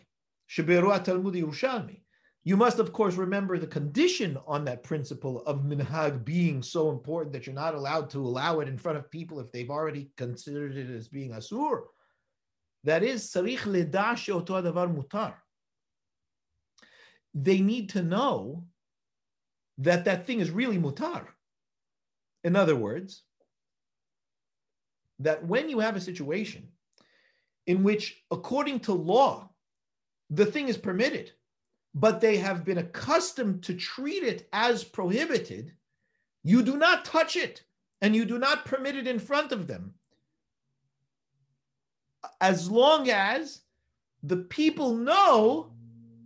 Talmud 1.05 1.35
Yerushalmi. 1.35 2.01
You 2.49 2.57
must, 2.57 2.79
of 2.79 2.95
course, 2.95 3.17
remember 3.17 3.59
the 3.59 3.67
condition 3.67 4.39
on 4.47 4.65
that 4.65 4.83
principle 4.83 5.43
of 5.43 5.65
minhag 5.65 6.25
being 6.25 6.63
so 6.63 6.89
important 6.89 7.35
that 7.35 7.47
you're 7.47 7.55
not 7.55 7.75
allowed 7.75 8.09
to 8.09 8.21
allow 8.21 8.61
it 8.61 8.69
in 8.69 8.79
front 8.79 8.97
of 8.97 9.11
people 9.11 9.39
if 9.39 9.53
they've 9.53 9.69
already 9.69 10.09
considered 10.17 10.75
it 10.75 10.89
as 10.89 11.09
being 11.09 11.33
asur. 11.33 11.83
That 12.85 13.03
is, 13.03 13.31
tzarich 13.31 13.65
davar 13.91 14.97
mutar. 14.97 15.35
They 17.35 17.61
need 17.61 17.91
to 17.91 18.03
know 18.03 18.65
that 19.77 20.07
that 20.07 20.27
thing 20.27 20.41
is 20.41 20.51
really 20.51 20.79
mutar. 20.79 21.27
In 22.45 22.57
other 22.57 22.77
words, 22.77 23.25
that 25.19 25.45
when 25.45 25.69
you 25.69 25.81
have 25.81 25.97
a 25.97 26.01
situation 26.01 26.69
in 27.67 27.83
which, 27.83 28.25
according 28.31 28.81
to 28.81 28.95
law, 28.95 29.51
the 30.31 30.47
thing 30.47 30.69
is 30.69 30.79
permitted, 30.79 31.33
but 31.94 32.20
they 32.20 32.37
have 32.37 32.64
been 32.64 32.79
accustomed 32.79 33.62
to 33.64 33.74
treat 33.74 34.22
it 34.22 34.48
as 34.53 34.85
prohibited, 34.85 35.72
you 36.42 36.62
do 36.62 36.77
not 36.77 37.05
touch 37.05 37.37
it 37.37 37.62
and 38.01 38.14
you 38.14 38.24
do 38.24 38.38
not 38.38 38.64
permit 38.64 38.96
it 38.96 39.09
in 39.09 39.18
front 39.18 39.53
of 39.53 39.66
them. 39.66 39.94
As 42.40 42.70
long 42.70 43.11
as 43.11 43.62
the 44.22 44.37
people 44.37 44.94
know, 44.94 45.72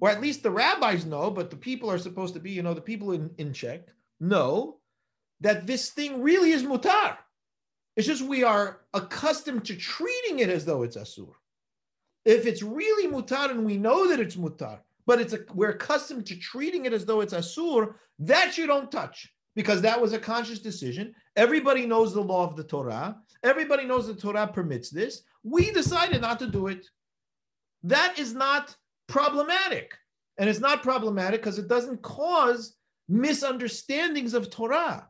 or 0.01 0.11
at 0.11 0.21
least 0.21 0.43
the 0.43 0.51
rabbis 0.51 1.07
know, 1.07 1.31
but 1.31 1.51
the 1.51 1.57
people 1.57 1.91
are 1.91 1.99
supposed 1.99 2.35
to 2.35 2.41
be, 2.41 2.51
you 2.51 2.63
know, 2.63 2.75
the 2.75 2.81
people 2.81 3.13
in, 3.13 3.31
in 3.39 3.53
check 3.53 3.89
know 4.21 4.77
that 5.41 5.67
this 5.67 5.91
thing 5.91 6.23
really 6.23 6.53
is 6.53 6.63
mutar. 6.63 7.17
It's 7.97 8.07
just 8.07 8.23
we 8.23 8.43
are 8.43 8.81
accustomed 8.95 9.65
to 9.67 9.77
treating 9.77 10.39
it 10.39 10.49
as 10.49 10.65
though 10.65 10.83
it's 10.83 10.97
asur. 10.97 11.33
If 12.25 12.47
it's 12.47 12.63
really 12.63 13.13
mutar 13.13 13.51
and 13.51 13.65
we 13.65 13.77
know 13.77 14.09
that 14.09 14.21
it's 14.21 14.37
mutar, 14.37 14.79
but 15.07 15.21
it's 15.21 15.33
a, 15.33 15.41
we're 15.53 15.71
accustomed 15.71 16.27
to 16.27 16.39
treating 16.39 16.85
it 16.85 16.93
as 16.93 17.05
though 17.05 17.21
it's 17.21 17.35
asur, 17.35 17.95
that 18.19 18.57
you 18.57 18.67
don't 18.67 18.91
touch 18.91 19.29
because 19.55 19.83
that 19.83 20.01
was 20.01 20.13
a 20.13 20.19
conscious 20.19 20.61
decision. 20.61 21.15
Everybody 21.37 21.87
knows 21.87 22.15
the 22.15 22.21
law 22.21 22.47
of 22.47 22.57
the 22.57 22.65
Torah. 22.65 23.17
Everybody 23.43 23.85
knows 23.85 24.07
the 24.07 24.15
Torah 24.15 24.47
permits 24.47 24.91
this. 24.91 25.23
We 25.43 25.71
decided 25.73 26.21
not 26.21 26.39
to 26.39 26.47
do 26.47 26.69
it. 26.69 26.87
That 27.83 28.19
is 28.19 28.35
not 28.35 28.75
problematic. 29.09 29.93
And 30.39 30.49
it's 30.49 30.61
not 30.61 30.83
problematic 30.83 31.43
because 31.43 31.59
it 31.59 31.69
doesn't 31.69 32.03
cause 32.03 32.77
misunderstandings 33.09 34.35
of 34.35 34.51
Torah. 34.51 35.09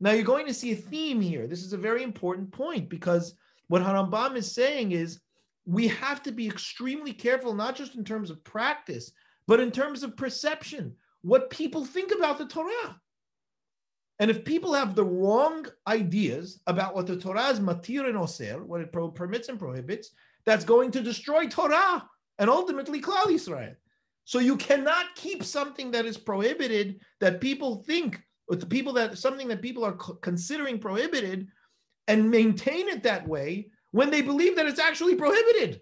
Now 0.00 0.12
you're 0.12 0.24
going 0.24 0.46
to 0.46 0.54
see 0.54 0.72
a 0.72 0.76
theme 0.76 1.20
here. 1.20 1.46
This 1.46 1.62
is 1.62 1.72
a 1.72 1.78
very 1.78 2.02
important 2.02 2.50
point 2.50 2.88
because 2.88 3.36
what 3.68 3.82
Harambam 3.82 4.36
is 4.36 4.52
saying 4.52 4.92
is 4.92 5.20
we 5.66 5.88
have 5.88 6.22
to 6.24 6.32
be 6.32 6.46
extremely 6.46 7.12
careful, 7.12 7.54
not 7.54 7.76
just 7.76 7.94
in 7.94 8.04
terms 8.04 8.30
of 8.30 8.42
practice, 8.44 9.12
but 9.46 9.60
in 9.60 9.70
terms 9.70 10.02
of 10.02 10.16
perception, 10.16 10.94
what 11.22 11.50
people 11.50 11.84
think 11.84 12.12
about 12.16 12.38
the 12.38 12.46
Torah. 12.46 13.00
And 14.20 14.30
if 14.30 14.44
people 14.44 14.72
have 14.74 14.94
the 14.94 15.04
wrong 15.04 15.66
ideas 15.88 16.60
about 16.66 16.94
what 16.94 17.06
the 17.06 17.16
Torah 17.16 17.48
is 17.48 17.60
matir 17.60 18.08
and 18.08 18.16
oser, 18.16 18.62
what 18.64 18.80
it 18.80 18.92
pro- 18.92 19.10
permits 19.10 19.48
and 19.48 19.58
prohibits, 19.58 20.10
that's 20.46 20.64
going 20.64 20.90
to 20.92 21.00
destroy 21.00 21.46
Torah 21.46 22.08
and 22.38 22.50
ultimately 22.50 23.00
Klal 23.00 23.26
Yisrael. 23.26 23.74
So 24.24 24.38
you 24.38 24.56
cannot 24.56 25.14
keep 25.16 25.42
something 25.44 25.90
that 25.90 26.06
is 26.06 26.16
prohibited 26.16 27.00
that 27.20 27.40
people 27.40 27.82
think, 27.86 28.20
or 28.48 28.56
the 28.56 28.66
people 28.66 28.92
that 28.94 29.18
something 29.18 29.48
that 29.48 29.62
people 29.62 29.84
are 29.84 29.92
co- 29.94 30.14
considering 30.14 30.78
prohibited, 30.78 31.48
and 32.08 32.30
maintain 32.30 32.88
it 32.88 33.02
that 33.02 33.26
way 33.26 33.70
when 33.90 34.10
they 34.10 34.22
believe 34.22 34.56
that 34.56 34.66
it's 34.66 34.80
actually 34.80 35.14
prohibited. 35.14 35.80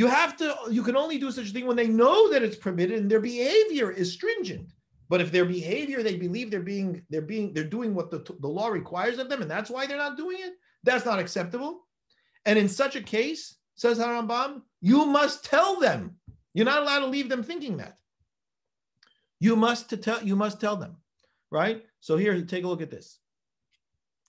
You 0.00 0.06
have 0.06 0.34
to, 0.38 0.56
you 0.70 0.82
can 0.82 0.96
only 0.96 1.18
do 1.18 1.30
such 1.30 1.50
a 1.50 1.52
thing 1.52 1.66
when 1.66 1.76
they 1.76 1.86
know 1.86 2.30
that 2.30 2.42
it's 2.42 2.56
permitted 2.56 3.00
and 3.00 3.10
their 3.10 3.20
behavior 3.20 3.90
is 3.90 4.10
stringent. 4.10 4.72
But 5.10 5.20
if 5.20 5.30
their 5.30 5.44
behavior, 5.44 6.02
they 6.02 6.16
believe 6.16 6.50
they're 6.50 6.60
being, 6.62 7.02
they're 7.10 7.20
being, 7.20 7.52
they're 7.52 7.64
doing 7.64 7.94
what 7.94 8.10
the, 8.10 8.20
the 8.40 8.48
law 8.48 8.68
requires 8.68 9.18
of 9.18 9.28
them, 9.28 9.42
and 9.42 9.50
that's 9.50 9.68
why 9.68 9.86
they're 9.86 9.98
not 9.98 10.16
doing 10.16 10.38
it, 10.40 10.54
that's 10.84 11.04
not 11.04 11.18
acceptable. 11.18 11.86
And 12.46 12.58
in 12.58 12.66
such 12.66 12.96
a 12.96 13.02
case, 13.02 13.58
says 13.74 13.98
Harambam, 13.98 14.62
you 14.80 15.04
must 15.04 15.44
tell 15.44 15.78
them. 15.78 16.16
You're 16.54 16.64
not 16.64 16.80
allowed 16.80 17.00
to 17.00 17.06
leave 17.08 17.28
them 17.28 17.42
thinking 17.42 17.76
that. 17.76 17.98
You 19.38 19.54
must 19.54 19.90
to 19.90 19.98
tell 19.98 20.22
you 20.22 20.34
must 20.34 20.62
tell 20.62 20.76
them, 20.76 20.96
right? 21.50 21.84
So 22.00 22.16
here, 22.16 22.40
take 22.40 22.64
a 22.64 22.68
look 22.68 22.80
at 22.80 22.90
this. 22.90 23.18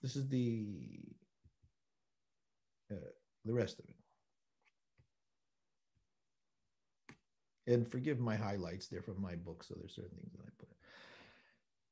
This 0.02 0.16
is 0.16 0.28
the 0.28 0.66
uh, 2.92 3.12
the 3.46 3.54
rest 3.54 3.78
of 3.78 3.86
it. 3.86 3.91
And 7.66 7.88
forgive 7.88 8.20
my 8.20 8.36
highlights, 8.36 8.88
they're 8.88 9.02
from 9.02 9.20
my 9.20 9.34
book, 9.34 9.64
so 9.64 9.74
there's 9.78 9.94
certain 9.94 10.16
things 10.16 10.32
that 10.32 10.42
I 10.42 10.50
put. 10.58 10.68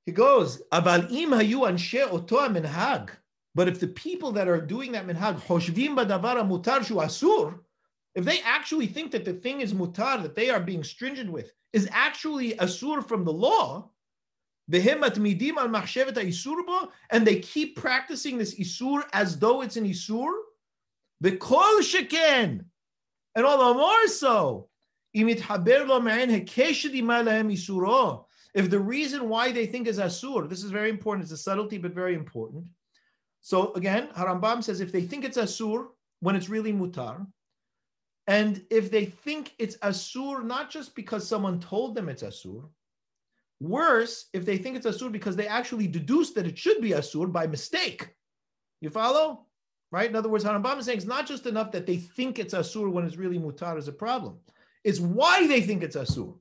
He 0.07 0.13
goes, 0.13 0.63
Aval 0.73 1.11
im 1.13 1.31
hayu 1.31 1.69
anshe 1.69 2.11
oto 2.11 2.49
minhag. 2.49 3.11
But 3.55 3.69
if 3.69 3.81
the 3.81 3.89
people 3.89 4.33
that 4.33 4.49
are 4.49 4.61
doing 4.61 4.93
that 4.93 5.07
minhag, 5.07 5.41
hoshvim 5.41 5.97
badavar 5.97 6.37
mutar 6.49 6.85
shu 6.85 6.97
asur, 6.97 7.59
if 8.15 8.25
they 8.25 8.41
actually 8.43 8.87
think 8.87 9.13
that 9.13 9.25
the 9.25 9.35
thing 9.35 9.61
is 9.61 9.73
mutar, 9.73 10.23
that 10.23 10.35
they 10.35 10.51
are 10.51 10.61
being 10.61 10.83
stringent 10.83 11.31
with, 11.31 11.53
is 11.73 11.89
actually 11.93 12.55
asur 12.55 13.07
from 13.07 13.25
the 13.25 13.33
law, 13.33 13.91
and 14.73 14.83
they 17.27 17.41
keep 17.41 17.77
practicing 17.77 18.39
this 18.39 18.59
isur 18.59 19.03
as 19.13 19.39
though 19.39 19.63
it's 19.63 19.77
an 19.77 19.85
isur, 19.85 20.33
the 21.21 21.37
kol 21.37 21.81
sheken, 21.81 22.65
and 23.35 23.47
all 23.47 23.73
the 23.73 23.79
more 23.79 24.07
so, 24.07 24.70
if 28.53 28.71
the 28.71 28.81
reason 28.81 29.29
why 29.29 29.53
they 29.53 29.67
think 29.67 29.87
is 29.87 29.99
asur, 29.99 30.49
this 30.49 30.65
is 30.65 30.71
very 30.71 30.91
important, 30.91 31.25
it's 31.25 31.33
a 31.33 31.37
subtlety, 31.37 31.79
but 31.79 31.93
very 31.93 32.15
important. 32.15 32.65
So 33.41 33.73
again, 33.75 34.09
Harambam 34.17 34.63
says 34.63 34.81
if 34.81 34.93
they 34.93 35.03
think 35.03 35.25
it's 35.25 35.39
asur 35.39 35.89
when 36.21 36.37
it's 36.37 36.49
really 36.49 36.73
mutar, 36.73 37.27
and 38.27 38.65
if 38.71 38.91
they 38.91 39.07
think 39.07 39.55
it's 39.59 39.77
asur 39.79 40.45
not 40.45 40.71
just 40.71 40.95
because 40.95 41.27
someone 41.27 41.59
told 41.59 41.95
them 41.95 42.09
it's 42.09 42.23
asur, 42.23 42.69
worse, 43.61 44.27
if 44.33 44.45
they 44.45 44.59
think 44.59 44.77
it's 44.77 44.87
asur 44.87 45.11
because 45.11 45.37
they 45.37 45.47
actually 45.47 45.87
deduce 45.87 46.31
that 46.33 46.47
it 46.47 46.59
should 46.59 46.81
be 46.81 46.91
asur 46.91 47.33
by 47.33 47.47
mistake. 47.47 48.09
You 48.81 48.91
follow? 48.91 49.47
Right? 49.93 50.09
In 50.09 50.17
other 50.17 50.29
words, 50.29 50.45
Harambam 50.45 50.79
is 50.79 50.87
saying 50.87 50.99
it's 50.99 51.07
not 51.07 51.27
just 51.27 51.47
enough 51.47 51.73
that 51.73 51.87
they 51.87 51.97
think 51.97 52.39
it's 52.39 52.55
asur 52.55 52.91
when 52.91 53.05
it's 53.05 53.17
really 53.17 53.39
mutar 53.39 53.77
is 53.77 53.89
a 53.89 53.93
problem. 53.93 54.39
It's 54.85 55.01
why 55.01 55.47
they 55.47 55.61
think 55.61 55.83
it's 55.83 55.97
asur. 55.97 56.35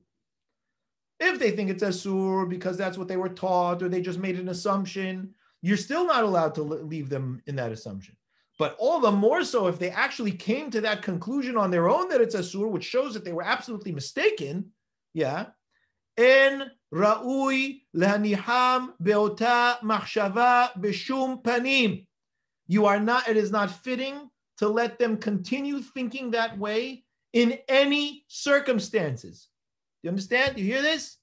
If 1.18 1.38
they 1.38 1.50
think 1.50 1.70
it's 1.70 1.82
asur 1.82 2.48
because 2.48 2.76
that's 2.76 2.96
what 2.96 3.08
they 3.08 3.16
were 3.16 3.28
taught 3.28 3.82
or 3.82 3.88
they 3.88 4.00
just 4.00 4.18
made 4.18 4.38
an 4.38 4.48
assumption, 4.48 5.34
you're 5.62 5.76
still 5.76 6.06
not 6.06 6.24
allowed 6.24 6.54
to 6.54 6.62
leave 6.62 7.10
them 7.10 7.42
in 7.46 7.56
that 7.56 7.72
assumption. 7.72 8.16
But 8.58 8.76
all 8.78 9.00
the 9.00 9.10
more 9.10 9.44
so 9.44 9.66
if 9.66 9.78
they 9.78 9.90
actually 9.90 10.32
came 10.32 10.70
to 10.70 10.80
that 10.82 11.02
conclusion 11.02 11.56
on 11.56 11.70
their 11.70 11.88
own 11.88 12.08
that 12.08 12.20
it's 12.20 12.36
asur, 12.36 12.70
which 12.70 12.84
shows 12.84 13.14
that 13.14 13.24
they 13.24 13.32
were 13.32 13.42
absolutely 13.42 13.92
mistaken. 13.92 14.72
Yeah. 15.14 15.46
En 16.16 16.70
ra'ui 16.92 17.82
lehaniham 17.94 18.94
beota 19.02 19.78
machshava 19.80 20.72
b'shum 20.78 21.42
panim. 21.42 22.06
You 22.66 22.86
are 22.86 23.00
not, 23.00 23.28
it 23.28 23.36
is 23.36 23.50
not 23.50 23.70
fitting 23.70 24.30
to 24.58 24.68
let 24.68 24.98
them 24.98 25.16
continue 25.16 25.80
thinking 25.80 26.30
that 26.30 26.58
way 26.58 27.04
in 27.32 27.58
any 27.68 28.24
circumstances. 28.28 29.48
Do 30.02 30.06
you 30.06 30.10
understand? 30.10 30.56
Do 30.56 30.62
you 30.62 30.72
hear 30.72 30.82
this? 30.82 31.18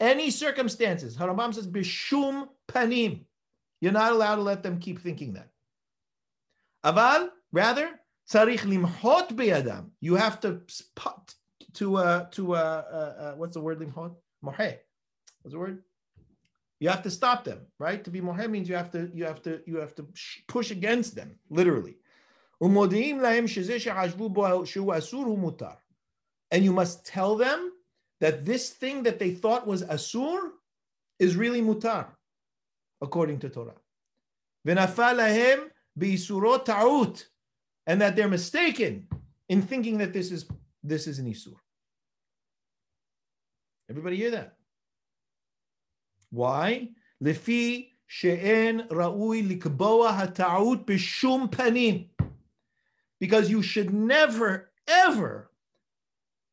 any 0.00 0.30
circumstances. 0.30 1.16
Harambam 1.16 1.54
says, 1.54 1.66
bishum 1.66 2.48
panim. 2.68 3.24
You're 3.80 3.92
not 3.92 4.12
allowed 4.12 4.36
to 4.36 4.42
let 4.42 4.62
them 4.62 4.78
keep 4.78 5.00
thinking 5.00 5.34
that. 5.34 5.48
Aval, 6.84 7.30
rather, 7.52 7.90
tzarich 8.30 8.60
limhot 8.60 9.32
beyadam. 9.32 9.90
You 10.00 10.14
have 10.16 10.40
to 10.40 10.62
to 11.74 11.96
uh, 11.96 12.24
to 12.30 12.54
uh, 12.54 12.56
uh, 12.56 13.22
uh, 13.22 13.32
what's 13.36 13.54
the 13.54 13.60
word 13.60 13.80
limhot? 13.80 14.14
Moheh. 14.44 14.78
What's 15.42 15.52
the 15.52 15.58
word? 15.58 15.82
You 16.78 16.90
have 16.90 17.02
to 17.02 17.10
stop 17.10 17.44
them, 17.44 17.60
right? 17.78 18.02
To 18.04 18.10
be 18.10 18.20
moheh 18.20 18.50
means 18.50 18.68
you 18.68 18.76
have 18.76 18.90
to 18.92 19.10
you 19.14 19.24
have 19.24 19.42
to 19.42 19.60
you 19.66 19.76
have 19.78 19.94
to 19.96 20.06
push 20.48 20.70
against 20.70 21.14
them, 21.14 21.38
literally. 21.50 21.96
And 22.60 22.76
you 26.64 26.72
must 26.72 27.04
tell 27.06 27.36
them 27.36 27.72
that 28.20 28.44
this 28.44 28.70
thing 28.70 29.02
that 29.02 29.18
they 29.18 29.32
thought 29.32 29.66
was 29.66 29.82
asur 29.82 30.50
is 31.18 31.36
really 31.36 31.60
mutar, 31.60 32.06
according 33.02 33.40
to 33.40 33.50
Torah. 33.50 33.74
And 34.66 34.78
that 38.00 38.16
they're 38.16 38.28
mistaken 38.28 39.08
in 39.48 39.62
thinking 39.62 39.98
that 39.98 40.12
this 40.12 40.32
is 40.32 40.46
this 40.82 41.06
is 41.06 41.18
an 41.18 41.26
isur. 41.26 41.54
Everybody 43.88 44.16
hear 44.16 44.30
that? 44.32 44.56
Why? 46.30 46.88
Lefi 47.22 47.90
she'en 48.06 48.88
ra'ui 48.88 49.60
likboa 49.60 50.18
hata'ut 50.18 50.84
b'shum 50.84 51.50
panim. 51.50 52.08
Because 53.20 53.50
you 53.50 53.62
should 53.62 53.92
never, 53.92 54.70
ever 54.86 55.50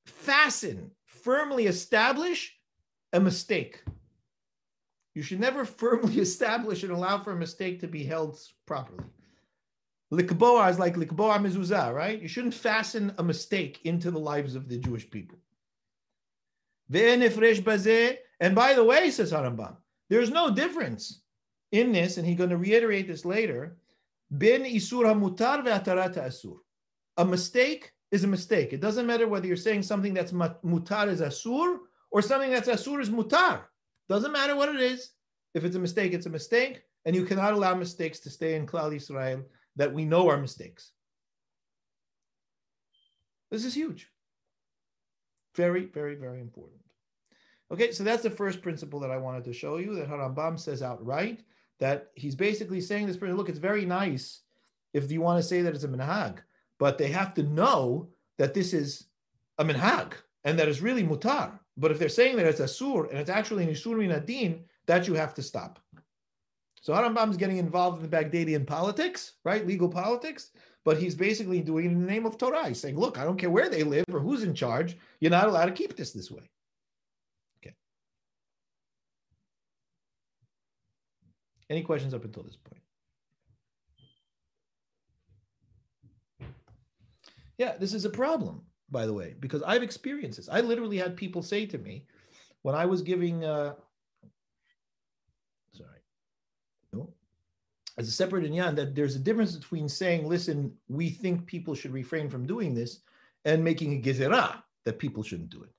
fasten, 0.06 0.92
firmly 1.06 1.68
establish 1.68 2.58
a 3.12 3.20
mistake. 3.20 3.84
You 5.16 5.22
should 5.22 5.40
never 5.40 5.66
firmly 5.66 6.20
establish 6.20 6.84
and 6.84 6.92
allow 6.92 7.20
for 7.20 7.32
a 7.32 7.38
mistake 7.38 7.80
to 7.82 7.88
be 7.88 8.04
held 8.04 8.40
properly. 8.66 9.06
Likboa 10.12 10.70
is 10.70 10.80
like 10.80 10.96
likboa 10.96 11.40
mezuzah, 11.40 11.94
right? 11.94 12.22
You 12.22 12.28
shouldn't 12.28 12.54
fasten 12.54 13.14
a 13.18 13.24
mistake 13.24 13.80
into 13.84 14.12
the 14.12 14.20
lives 14.20 14.56
of 14.56 14.70
the 14.70 14.78
Jewish 14.78 15.10
people. 15.10 15.40
And 18.40 18.56
by 18.56 18.74
the 18.74 18.84
way, 18.84 19.10
says 19.10 19.32
Harambam, 19.32 19.78
there's 20.10 20.30
no 20.30 20.54
difference 20.54 21.22
in 21.72 21.92
this, 21.92 22.18
and 22.18 22.28
he's 22.28 22.38
going 22.38 22.52
to 22.52 22.58
reiterate 22.58 23.08
this 23.08 23.26
later. 23.26 23.78
Bin 24.38 24.64
isur 24.64 25.06
mutar 25.14 25.64
ve'atarat 25.64 26.16
asur. 26.18 26.58
A 27.18 27.26
mistake 27.26 27.92
is 28.12 28.24
a 28.24 28.28
mistake. 28.28 28.74
It 28.74 28.82
doesn't 28.82 29.06
matter 29.06 29.28
whether 29.28 29.48
you're 29.48 29.56
saying 29.56 29.84
something 29.84 30.14
that's 30.14 30.32
mutar 30.32 31.08
is 31.08 31.22
asur 31.22 31.78
or 32.12 32.22
something 32.22 32.52
that's 32.52 32.70
asur 32.70 33.02
is 33.02 33.10
mutar. 33.10 33.62
Doesn't 34.10 34.32
matter 34.32 34.56
what 34.56 34.70
it 34.70 34.82
is. 34.82 35.12
If 35.54 35.64
it's 35.64 35.76
a 35.76 35.80
mistake, 35.80 36.14
it's 36.14 36.26
a 36.26 36.32
mistake, 36.32 36.82
and 37.06 37.16
you 37.16 37.26
cannot 37.26 37.54
allow 37.54 37.76
mistakes 37.76 38.20
to 38.22 38.30
stay 38.30 38.56
in 38.56 38.66
Klal 38.66 38.96
Israel 38.96 39.44
that 39.76 39.94
we 39.94 40.04
know 40.06 40.30
are 40.30 40.38
mistakes. 40.38 40.92
This 43.52 43.66
is 43.66 43.76
huge. 43.76 44.10
Very, 45.56 45.86
very, 45.86 46.16
very 46.16 46.42
important. 46.42 46.82
Okay, 47.72 47.92
so 47.92 48.04
that's 48.04 48.24
the 48.24 48.30
first 48.30 48.64
principle 48.64 49.00
that 49.02 49.12
I 49.12 49.18
wanted 49.18 49.44
to 49.46 49.54
show 49.54 49.78
you 49.78 49.96
that 49.96 50.10
Harambam 50.10 50.60
says 50.60 50.82
outright 50.82 51.44
that 51.80 52.12
he's 52.16 52.36
basically 52.36 52.82
saying 52.82 53.08
this 53.08 53.18
person, 53.18 53.36
look, 53.36 53.50
it's 53.50 53.60
very 53.60 53.86
nice 53.86 54.42
if 54.94 55.12
you 55.12 55.22
want 55.22 55.42
to 55.42 55.48
say 55.48 55.62
that 55.62 55.74
it's 55.74 55.84
a 55.84 55.88
minhag, 55.88 56.40
but 56.80 56.98
they 56.98 57.10
have 57.10 57.34
to 57.34 57.44
know 57.44 58.10
that 58.38 58.54
this 58.54 58.74
is 58.74 59.06
a 59.58 59.66
minhag 59.66 60.14
and 60.44 60.58
that 60.58 60.68
it's 60.68 60.82
really 60.82 61.04
mutar. 61.04 61.60
But 61.78 61.92
if 61.92 62.00
they're 62.00 62.10
saying 62.10 62.36
that 62.38 62.46
it's 62.46 62.60
a 62.60 62.68
sur 62.68 63.06
and 63.06 63.18
it's 63.18 63.30
actually 63.30 63.64
an 63.64 63.72
isur 63.72 63.98
min 63.98 64.12
adin, 64.12 64.64
that 64.86 65.08
you 65.08 65.14
have 65.14 65.34
to 65.36 65.42
stop. 65.42 65.80
So 66.82 66.94
Harambam 66.94 67.32
is 67.32 67.38
getting 67.38 67.58
involved 67.58 67.98
in 67.98 68.04
the 68.04 68.10
Baghdadian 68.10 68.66
politics, 68.66 69.34
right? 69.46 69.66
Legal 69.66 69.88
politics, 69.88 70.52
but 70.84 70.98
he's 70.98 71.16
basically 71.16 71.62
doing 71.62 71.86
it 71.86 71.92
in 71.92 72.02
the 72.02 72.12
name 72.12 72.26
of 72.26 72.38
Torah. 72.38 72.68
He's 72.68 72.82
saying, 72.82 72.98
look, 72.98 73.18
I 73.18 73.24
don't 73.24 73.38
care 73.38 73.50
where 73.50 73.70
they 73.70 73.84
live 73.84 74.04
or 74.12 74.20
who's 74.20 74.44
in 74.44 74.54
charge. 74.54 74.98
You're 75.22 75.32
not 75.32 75.48
allowed 75.48 75.68
to 75.68 75.72
keep 75.72 75.96
this 75.96 76.12
this 76.12 76.30
way. 76.30 76.44
Okay. 77.60 77.74
Any 81.74 81.82
questions 81.82 82.14
up 82.14 82.24
until 82.24 82.44
this 82.44 82.56
point? 82.56 82.84
Yeah, 87.58 87.78
this 87.80 87.96
is 87.96 88.06
a 88.06 88.12
problem, 88.12 88.62
by 88.92 89.08
the 89.08 89.14
way, 89.14 89.34
because 89.40 89.64
I've 89.64 89.82
experienced 89.82 90.38
this. 90.38 90.48
I 90.50 90.62
literally 90.62 90.98
had 90.98 91.18
people 91.18 91.42
say 91.42 91.66
to 91.66 91.80
me 91.80 92.06
when 92.62 92.76
I 92.76 92.86
was 92.86 93.02
giving, 93.02 93.44
uh, 93.44 93.74
sorry, 95.72 95.98
no, 96.92 97.12
as 97.98 98.08
a 98.08 98.12
separate 98.12 98.46
inyan, 98.46 98.76
that 98.76 98.94
there's 98.94 99.16
a 99.16 99.20
difference 99.20 99.56
between 99.56 99.90
saying, 99.90 100.30
listen, 100.30 100.72
we 100.88 101.10
think 101.10 101.48
people 101.48 101.74
should 101.74 101.92
refrain 101.92 102.30
from 102.30 102.46
doing 102.46 102.76
this, 102.76 103.00
and 103.46 103.64
making 103.64 103.94
a 103.94 104.02
gezerah 104.02 104.62
that 104.86 105.00
people 105.00 105.24
shouldn't 105.24 105.50
do 105.50 105.64
it, 105.64 105.74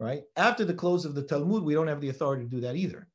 right? 0.00 0.22
After 0.36 0.64
the 0.64 0.72
close 0.72 1.04
of 1.04 1.14
the 1.14 1.22
Talmud, 1.22 1.64
we 1.64 1.74
don't 1.74 1.88
have 1.88 2.00
the 2.00 2.08
authority 2.08 2.44
to 2.44 2.50
do 2.50 2.62
that 2.62 2.76
either. 2.76 3.08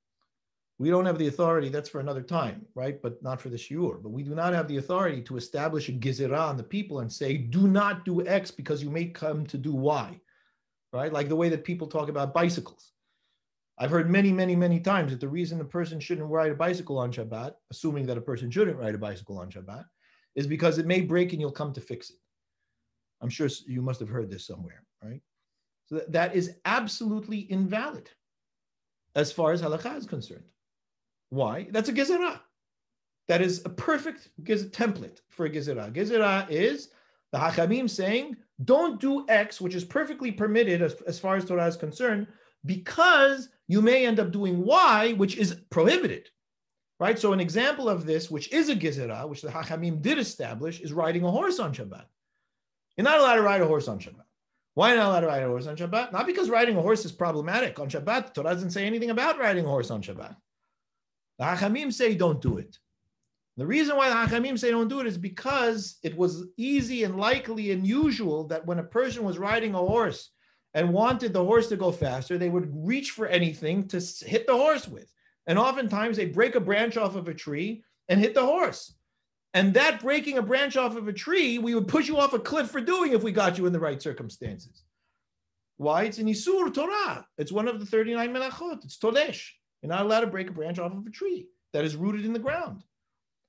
We 0.80 0.90
don't 0.90 1.06
have 1.06 1.18
the 1.18 1.28
authority, 1.28 1.68
that's 1.68 1.90
for 1.90 2.00
another 2.00 2.22
time, 2.22 2.66
right? 2.74 3.02
But 3.02 3.22
not 3.22 3.42
for 3.42 3.50
the 3.50 3.58
shiur. 3.58 4.02
But 4.02 4.12
we 4.12 4.24
do 4.24 4.34
not 4.34 4.54
have 4.54 4.70
the 4.70 4.78
authority 4.78 5.22
to 5.24 5.36
establish 5.36 5.90
a 5.90 5.92
gizirah 5.92 6.40
on 6.40 6.56
the 6.56 6.64
people 6.64 7.02
and 7.02 7.12
say, 7.12 7.36
do 7.38 7.68
not 7.68 8.06
do 8.06 8.26
X 8.26 8.50
because 8.50 8.82
you 8.82 8.90
may 8.90 9.06
come 9.06 9.46
to 9.48 9.58
do 9.58 9.74
Y, 9.74 10.20
right? 10.94 11.12
Like 11.12 11.28
the 11.28 11.36
way 11.36 11.50
that 11.50 11.66
people 11.66 11.88
talk 11.88 12.08
about 12.08 12.34
bicycles. 12.34 12.94
I've 13.78 13.92
heard 13.92 14.10
many, 14.10 14.32
many, 14.32 14.56
many 14.56 14.80
times 14.80 15.12
that 15.12 15.20
the 15.20 15.28
reason 15.28 15.60
a 15.60 15.66
person 15.66 16.00
shouldn't 16.00 16.30
ride 16.30 16.52
a 16.52 16.56
bicycle 16.56 16.98
on 16.98 17.12
Shabbat, 17.12 17.56
assuming 17.72 18.06
that 18.08 18.18
a 18.18 18.22
person 18.22 18.50
shouldn't 18.50 18.78
ride 18.78 18.96
a 18.96 18.98
bicycle 18.98 19.38
on 19.38 19.52
Shabbat, 19.52 19.84
is 20.36 20.48
because 20.48 20.78
it 20.78 20.86
may 20.86 21.02
break 21.02 21.34
and 21.34 21.42
you'll 21.42 21.52
come 21.52 21.74
to 21.74 21.82
fix 21.82 22.10
it. 22.10 22.18
I'm 23.22 23.30
sure 23.30 23.50
you 23.68 23.82
must 23.82 24.00
have 24.00 24.10
heard 24.10 24.30
this 24.32 24.48
somewhere, 24.48 24.84
right? 25.04 25.22
So 25.88 26.02
that 26.08 26.36
is 26.36 26.56
absolutely 26.64 27.52
invalid 27.52 28.10
as 29.16 29.32
far 29.32 29.52
as 29.52 29.62
halakha 29.62 29.98
is 29.98 30.06
concerned. 30.06 30.44
Why? 31.30 31.68
That's 31.72 31.90
a 31.90 31.94
gezerah. 31.94 32.40
That 33.28 33.42
is 33.42 33.64
a 33.66 33.70
perfect 33.70 34.30
giz- 34.44 34.70
template 34.70 35.20
for 35.30 35.46
a 35.46 35.50
gezerah. 35.50 35.94
Gezerah 35.94 36.50
is 36.50 36.90
the 37.32 37.38
Hachamim 37.38 37.90
saying, 37.90 38.36
don't 38.66 39.00
do 39.00 39.26
X, 39.30 39.62
which 39.62 39.76
is 39.76 39.86
perfectly 39.86 40.32
permitted 40.32 40.82
as, 40.82 40.96
as 41.08 41.20
far 41.20 41.36
as 41.36 41.46
Torah 41.46 41.68
is 41.68 41.78
concerned, 41.78 42.28
because 42.66 43.50
you 43.68 43.82
may 43.82 44.06
end 44.06 44.20
up 44.20 44.32
doing 44.32 44.66
Y, 44.66 45.14
which 45.14 45.38
is 45.38 45.56
prohibited. 45.70 46.30
Right? 47.00 47.18
So, 47.18 47.32
an 47.32 47.40
example 47.40 47.88
of 47.88 48.06
this, 48.06 48.30
which 48.30 48.52
is 48.52 48.68
a 48.68 48.76
gezerah, 48.76 49.30
which 49.30 49.42
the 49.42 49.48
Hachamim 49.48 50.02
did 50.02 50.18
establish, 50.18 50.82
is 50.82 50.92
riding 50.92 51.24
a 51.24 51.32
horse 51.32 51.60
on 51.60 51.74
Shabbat. 51.74 52.06
You're 52.98 53.06
not 53.06 53.20
allowed 53.20 53.36
to 53.36 53.42
ride 53.42 53.62
a 53.62 53.68
horse 53.68 53.88
on 53.88 54.00
Shabbat. 54.00 54.26
Why 54.74 54.94
not 54.96 55.08
allowed 55.08 55.22
to 55.22 55.28
ride 55.28 55.44
a 55.44 55.48
horse 55.48 55.68
on 55.68 55.78
Shabbat? 55.78 56.12
Not 56.12 56.26
because 56.26 56.50
riding 56.50 56.76
a 56.76 56.82
horse 56.82 57.06
is 57.06 57.14
problematic. 57.14 57.80
On 57.80 57.90
Shabbat, 57.90 58.34
Torah 58.34 58.54
doesn't 58.54 58.72
say 58.72 58.86
anything 58.86 59.12
about 59.12 59.40
riding 59.40 59.64
a 59.64 59.70
horse 59.70 59.92
on 59.92 60.02
Shabbat. 60.02 60.36
The 61.40 61.46
Hachamim 61.46 61.92
say 61.92 62.16
don't 62.16 62.42
do 62.42 62.58
it. 62.58 62.78
The 63.58 63.66
reason 63.66 63.98
why 63.98 64.10
the 64.10 64.16
Hachamim 64.16 64.60
say 64.60 64.72
don't 64.72 64.90
do 64.90 65.00
it 65.00 65.08
is 65.08 65.18
because 65.18 65.98
it 66.04 66.16
was 66.16 66.46
easy 66.58 67.06
and 67.06 67.18
likely 67.18 67.72
and 67.72 67.88
usual 67.88 68.46
that 68.48 68.66
when 68.66 68.80
a 68.80 68.84
person 68.84 69.24
was 69.24 69.38
riding 69.38 69.74
a 69.74 69.78
horse 69.78 70.32
and 70.74 70.94
wanted 70.94 71.34
the 71.34 71.44
horse 71.44 71.68
to 71.70 71.78
go 71.78 71.92
faster, 71.92 72.38
they 72.38 72.50
would 72.50 72.70
reach 72.74 73.12
for 73.12 73.26
anything 73.26 73.88
to 73.88 74.02
hit 74.26 74.48
the 74.48 74.56
horse 74.56 74.88
with. 74.88 75.12
And 75.48 75.58
oftentimes 75.58 76.18
they 76.18 76.26
break 76.26 76.56
a 76.56 76.60
branch 76.60 76.96
off 76.96 77.16
of 77.16 77.28
a 77.28 77.34
tree 77.34 77.84
and 78.08 78.20
hit 78.20 78.34
the 78.34 78.46
horse. 78.46 78.94
And 79.54 79.74
that 79.74 80.02
breaking 80.02 80.38
a 80.38 80.44
branch 80.44 80.78
off 80.78 80.96
of 80.96 81.08
a 81.08 81.14
tree, 81.14 81.58
we 81.58 81.74
would 81.74 81.88
push 81.88 82.08
you 82.08 82.18
off 82.18 82.34
a 82.34 82.40
cliff 82.40 82.70
for 82.70 82.82
doing 82.82 83.14
if 83.14 83.24
we 83.24 83.32
got 83.32 83.58
you 83.58 83.66
in 83.66 83.74
the 83.74 83.80
right 83.80 84.02
circumstances. 84.02 84.84
Why? 85.78 86.04
It's 86.04 86.18
an 86.18 86.28
Isur 86.28 86.72
Torah. 86.74 87.26
It's 87.38 87.52
one 87.52 87.68
of 87.68 87.80
the 87.80 87.86
39 87.86 88.32
Melachot. 88.32 88.84
It's 88.84 88.98
Tolesh. 88.98 89.48
You're 89.82 89.90
not 89.90 90.06
allowed 90.06 90.22
to 90.22 90.28
break 90.28 90.50
a 90.50 90.54
branch 90.54 90.80
off 90.80 90.92
of 90.92 91.06
a 91.06 91.10
tree 91.10 91.48
that 91.74 91.86
is 91.86 91.96
rooted 91.96 92.26
in 92.26 92.34
the 92.34 92.40
ground. 92.40 92.84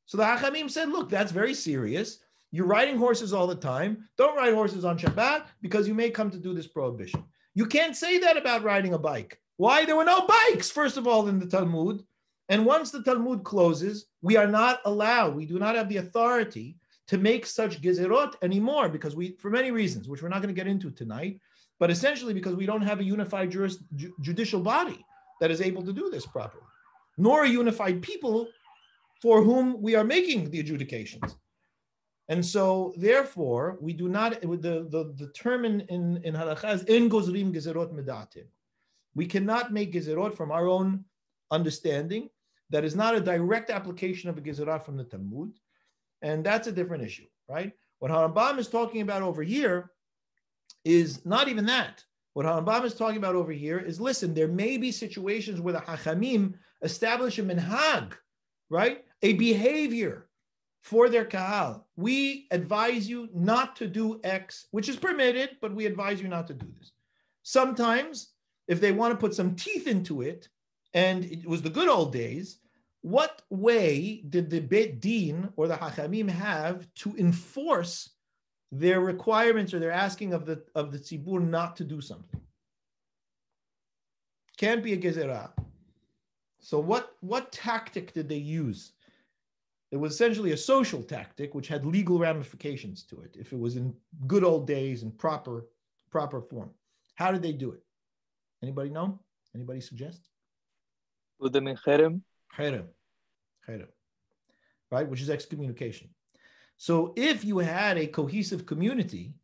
So 0.07 0.17
the 0.17 0.25
Hachamim 0.25 0.71
said, 0.71 0.89
look, 0.89 1.09
that's 1.09 1.33
very 1.33 1.55
serious. 1.55 2.19
You're 2.53 2.67
riding 2.67 2.97
horses 2.97 3.33
all 3.33 3.47
the 3.47 3.55
time. 3.55 4.09
Don't 4.17 4.37
ride 4.37 4.55
horses 4.55 4.85
on 4.85 4.99
Shabbat 4.99 5.45
because 5.63 5.87
you 5.87 5.95
may 5.95 6.11
come 6.11 6.31
to 6.31 6.39
do 6.39 6.53
this 6.53 6.67
prohibition. 6.67 7.25
You 7.55 7.67
can't 7.67 7.97
say 7.97 8.19
that 8.19 8.37
about 8.37 8.65
riding 8.65 8.95
a 8.95 8.99
bike. 8.99 9.41
Why? 9.57 9.85
There 9.85 9.97
were 9.97 10.05
no 10.05 10.27
bikes, 10.27 10.71
first 10.71 10.97
of 10.97 11.07
all, 11.07 11.29
in 11.29 11.39
the 11.39 11.47
Talmud. 11.47 12.05
And 12.49 12.67
once 12.67 12.91
the 12.91 13.03
Talmud 13.03 13.45
closes, 13.45 14.07
we 14.23 14.37
are 14.37 14.47
not 14.47 14.81
allowed, 14.85 15.37
we 15.37 15.47
do 15.47 15.59
not 15.59 15.77
have 15.77 15.89
the 15.89 15.99
authority 15.99 16.77
to 17.07 17.19
make 17.19 17.47
such 17.47 17.81
gezerot 17.81 18.35
anymore 18.43 18.89
because 18.89 19.15
we, 19.15 19.33
for 19.33 19.51
many 19.51 19.71
reasons, 19.71 20.09
which 20.09 20.23
we're 20.23 20.29
not 20.29 20.43
going 20.43 20.55
to 20.55 20.61
get 20.61 20.67
into 20.67 20.91
tonight, 20.91 21.41
but 21.79 21.91
essentially 21.91 22.35
because 22.35 22.55
we 22.55 22.67
don't 22.67 22.83
have 22.83 23.01
a 23.01 23.05
unified 23.05 23.51
juris, 23.51 23.79
ju- 23.95 24.15
judicial 24.21 24.61
body 24.61 25.05
that 25.41 25.51
is 25.51 25.61
able 25.61 25.83
to 25.83 25.93
do 25.93 26.11
this 26.11 26.27
properly, 26.27 26.65
nor 27.19 27.45
a 27.45 27.49
unified 27.49 28.03
people 28.03 28.49
for 29.21 29.43
whom 29.43 29.81
we 29.81 29.95
are 29.95 30.05
making 30.05 30.51
the 30.51 30.61
adjudications. 30.61 31.37
And 32.29 32.45
so, 32.45 32.95
therefore, 32.97 33.77
we 33.81 33.93
do 33.93 34.09
not, 34.09 34.41
the, 34.41 34.87
the, 34.89 35.15
the 35.17 35.33
term 35.35 35.65
in, 35.65 35.81
in, 35.89 36.21
in 36.23 36.35
halakha 36.35 36.75
is 36.75 36.85
in 36.85 37.11
gozrim 37.11 37.53
gezerot 37.53 37.93
medatim. 37.93 38.47
We 39.17 39.27
cannot 39.27 39.73
make 39.73 39.93
gezerot 39.93 40.37
from 40.37 40.53
our 40.53 40.69
own 40.69 41.05
understanding. 41.51 42.31
That 42.71 42.85
is 42.85 42.95
not 42.95 43.17
a 43.17 43.21
direct 43.21 43.69
application 43.69 44.31
of 44.31 44.39
a 44.39 44.41
gezerah 44.41 44.85
from 44.85 44.97
the 44.97 45.03
Talmud. 45.03 45.51
And 46.23 46.45
that's 46.45 46.69
a 46.69 46.73
different 46.73 47.03
issue, 47.03 47.27
right? 47.49 47.73
What 47.99 48.13
Harambam 48.13 48.59
is 48.59 48.69
talking 48.69 49.01
about 49.01 49.23
over 49.23 49.43
here 49.43 49.91
is 50.85 51.27
not 51.27 51.49
even 51.49 51.67
that. 51.67 52.05
What 52.33 52.47
Harambam 52.47 52.85
is 52.85 52.95
talking 52.95 53.17
about 53.17 53.35
over 53.35 53.53
here 53.53 53.79
is 53.79 54.01
listen, 54.01 54.35
there 54.35 54.49
may 54.49 54.77
be 54.77 54.93
situations 54.93 55.61
where 55.61 55.75
the 55.75 55.81
Hachamim 55.81 56.55
establish 56.83 57.39
a 57.39 57.43
minhag, 57.43 58.13
right? 58.69 59.05
A 59.23 59.33
behavior 59.35 60.29
for 60.83 61.09
their 61.09 61.25
kahal. 61.25 61.87
We 61.97 62.47
advise 62.51 63.09
you 63.09 63.29
not 63.35 63.77
to 63.77 63.87
do 63.87 64.21
X, 64.25 64.67
which 64.71 64.89
is 64.89 64.97
permitted, 64.97 65.57
but 65.61 65.75
we 65.75 65.87
advise 65.87 66.23
you 66.23 66.29
not 66.29 66.47
to 66.49 66.55
do 66.55 66.67
this. 66.79 66.93
Sometimes, 67.43 68.33
if 68.69 68.81
they 68.81 68.93
want 68.93 69.13
to 69.13 69.19
put 69.19 69.35
some 69.35 69.57
teeth 69.57 69.87
into 69.87 70.23
it, 70.23 70.49
and 70.95 71.25
it 71.25 71.47
was 71.47 71.63
the 71.63 71.71
good 71.71 71.89
old 71.89 72.13
days, 72.13 72.59
what 73.03 73.43
way 73.51 74.23
did 74.29 74.51
the 74.51 74.61
Bet 74.61 75.01
Din 75.01 75.51
or 75.57 75.69
the 75.69 75.77
Hachamim 75.77 76.29
have 76.29 76.87
to 76.97 77.15
enforce 77.17 78.11
their 78.73 79.01
requirements 79.01 79.75
or 79.75 79.79
they're 79.79 79.91
asking 79.91 80.33
of 80.33 80.47
the 80.47 80.63
of 80.75 80.93
the 80.93 80.99
tzibur 80.99 81.41
not 81.47 81.77
to 81.77 81.85
do 81.85 82.01
something? 82.01 82.41
Can't 84.57 84.83
be 84.83 84.93
a 84.93 84.97
gezerah. 84.97 85.51
So 86.61 86.79
what 86.79 87.17
what 87.21 87.53
tactic 87.53 88.13
did 88.13 88.29
they 88.29 88.37
use? 88.37 88.93
It 89.91 89.97
was 89.97 90.13
essentially 90.13 90.53
a 90.53 90.57
social 90.57 91.03
tactic 91.03 91.55
which 91.55 91.67
had 91.67 91.85
legal 91.85 92.19
ramifications 92.19 93.03
to 93.05 93.21
it. 93.23 93.37
If 93.39 93.53
it 93.53 93.59
was 93.59 93.77
in 93.77 93.95
good 94.27 94.45
old 94.45 94.67
days 94.67 95.03
in 95.03 95.11
proper 95.11 95.67
proper 96.11 96.41
form, 96.41 96.71
how 97.15 97.33
did 97.33 97.43
they 97.43 97.53
do 97.53 97.73
it? 97.73 97.83
Anybody 98.63 98.91
know? 98.91 99.19
Anybody 99.55 99.81
suggest? 99.81 100.29
Cherem. 101.77 102.21
Cherem. 102.57 102.87
Cherem. 103.69 103.89
Right, 104.91 105.09
which 105.09 105.23
is 105.23 105.31
excommunication. 105.31 106.11
So 106.81 107.13
if 107.15 107.45
you 107.45 107.59
had 107.59 107.99
a 107.99 108.07
cohesive 108.07 108.65
community 108.65 109.35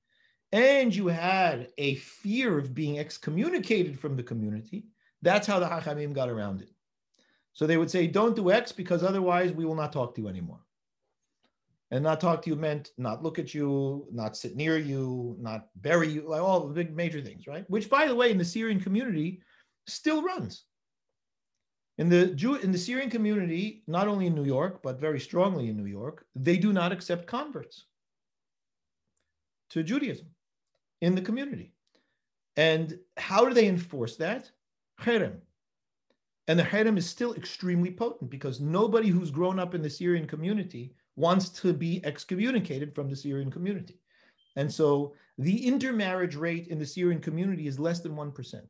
and 0.52 0.94
you 0.94 1.08
had 1.08 1.68
a 1.76 1.96
fear 1.96 2.56
of 2.56 2.74
being 2.74 2.98
excommunicated 2.98 4.00
from 4.00 4.16
the 4.16 4.22
community, 4.22 4.86
that's 5.20 5.46
how 5.46 5.58
the 5.58 5.66
Hachamim 5.66 6.14
got 6.14 6.30
around 6.30 6.62
it. 6.62 6.70
So 7.52 7.66
they 7.66 7.76
would 7.76 7.90
say, 7.90 8.06
don't 8.06 8.34
do 8.34 8.50
X 8.50 8.72
because 8.72 9.04
otherwise 9.04 9.52
we 9.52 9.66
will 9.66 9.74
not 9.74 9.92
talk 9.92 10.14
to 10.14 10.22
you 10.22 10.28
anymore. 10.28 10.60
And 11.90 12.02
not 12.02 12.22
talk 12.22 12.40
to 12.40 12.48
you 12.48 12.56
meant 12.56 12.92
not 12.96 13.22
look 13.22 13.38
at 13.38 13.52
you, 13.52 14.08
not 14.10 14.34
sit 14.34 14.56
near 14.56 14.78
you, 14.78 15.36
not 15.38 15.68
bury 15.82 16.08
you, 16.08 16.26
like 16.26 16.40
all 16.40 16.66
the 16.66 16.72
big 16.72 16.96
major 16.96 17.20
things, 17.20 17.46
right? 17.46 17.68
Which, 17.68 17.90
by 17.90 18.06
the 18.06 18.14
way, 18.14 18.30
in 18.30 18.38
the 18.38 18.46
Syrian 18.46 18.80
community 18.80 19.42
still 19.86 20.22
runs. 20.22 20.64
In 21.98 22.08
the 22.10 22.26
Jew 22.26 22.56
in 22.56 22.72
the 22.72 22.78
Syrian 22.78 23.08
community, 23.08 23.82
not 23.86 24.06
only 24.06 24.26
in 24.26 24.34
New 24.34 24.44
York, 24.44 24.82
but 24.82 25.00
very 25.00 25.18
strongly 25.18 25.68
in 25.68 25.76
New 25.76 25.86
York, 25.86 26.26
they 26.34 26.58
do 26.58 26.72
not 26.72 26.92
accept 26.92 27.26
converts 27.26 27.86
to 29.70 29.82
Judaism 29.82 30.26
in 31.00 31.14
the 31.14 31.22
community. 31.22 31.72
And 32.56 32.98
how 33.16 33.44
do 33.44 33.54
they 33.54 33.66
enforce 33.66 34.16
that? 34.16 34.50
Cherem. 35.00 35.38
And 36.48 36.58
the 36.58 36.64
cherem 36.64 36.96
is 36.96 37.08
still 37.08 37.34
extremely 37.34 37.90
potent 37.90 38.30
because 38.30 38.60
nobody 38.60 39.08
who's 39.08 39.30
grown 39.30 39.58
up 39.58 39.74
in 39.74 39.82
the 39.82 39.90
Syrian 39.90 40.26
community 40.26 40.94
wants 41.16 41.48
to 41.48 41.72
be 41.72 42.04
excommunicated 42.04 42.94
from 42.94 43.08
the 43.08 43.16
Syrian 43.16 43.50
community. 43.50 44.00
And 44.54 44.72
so 44.72 45.14
the 45.38 45.66
intermarriage 45.66 46.36
rate 46.36 46.68
in 46.68 46.78
the 46.78 46.86
Syrian 46.86 47.20
community 47.20 47.66
is 47.66 47.78
less 47.78 48.00
than 48.00 48.14
1% 48.14 48.62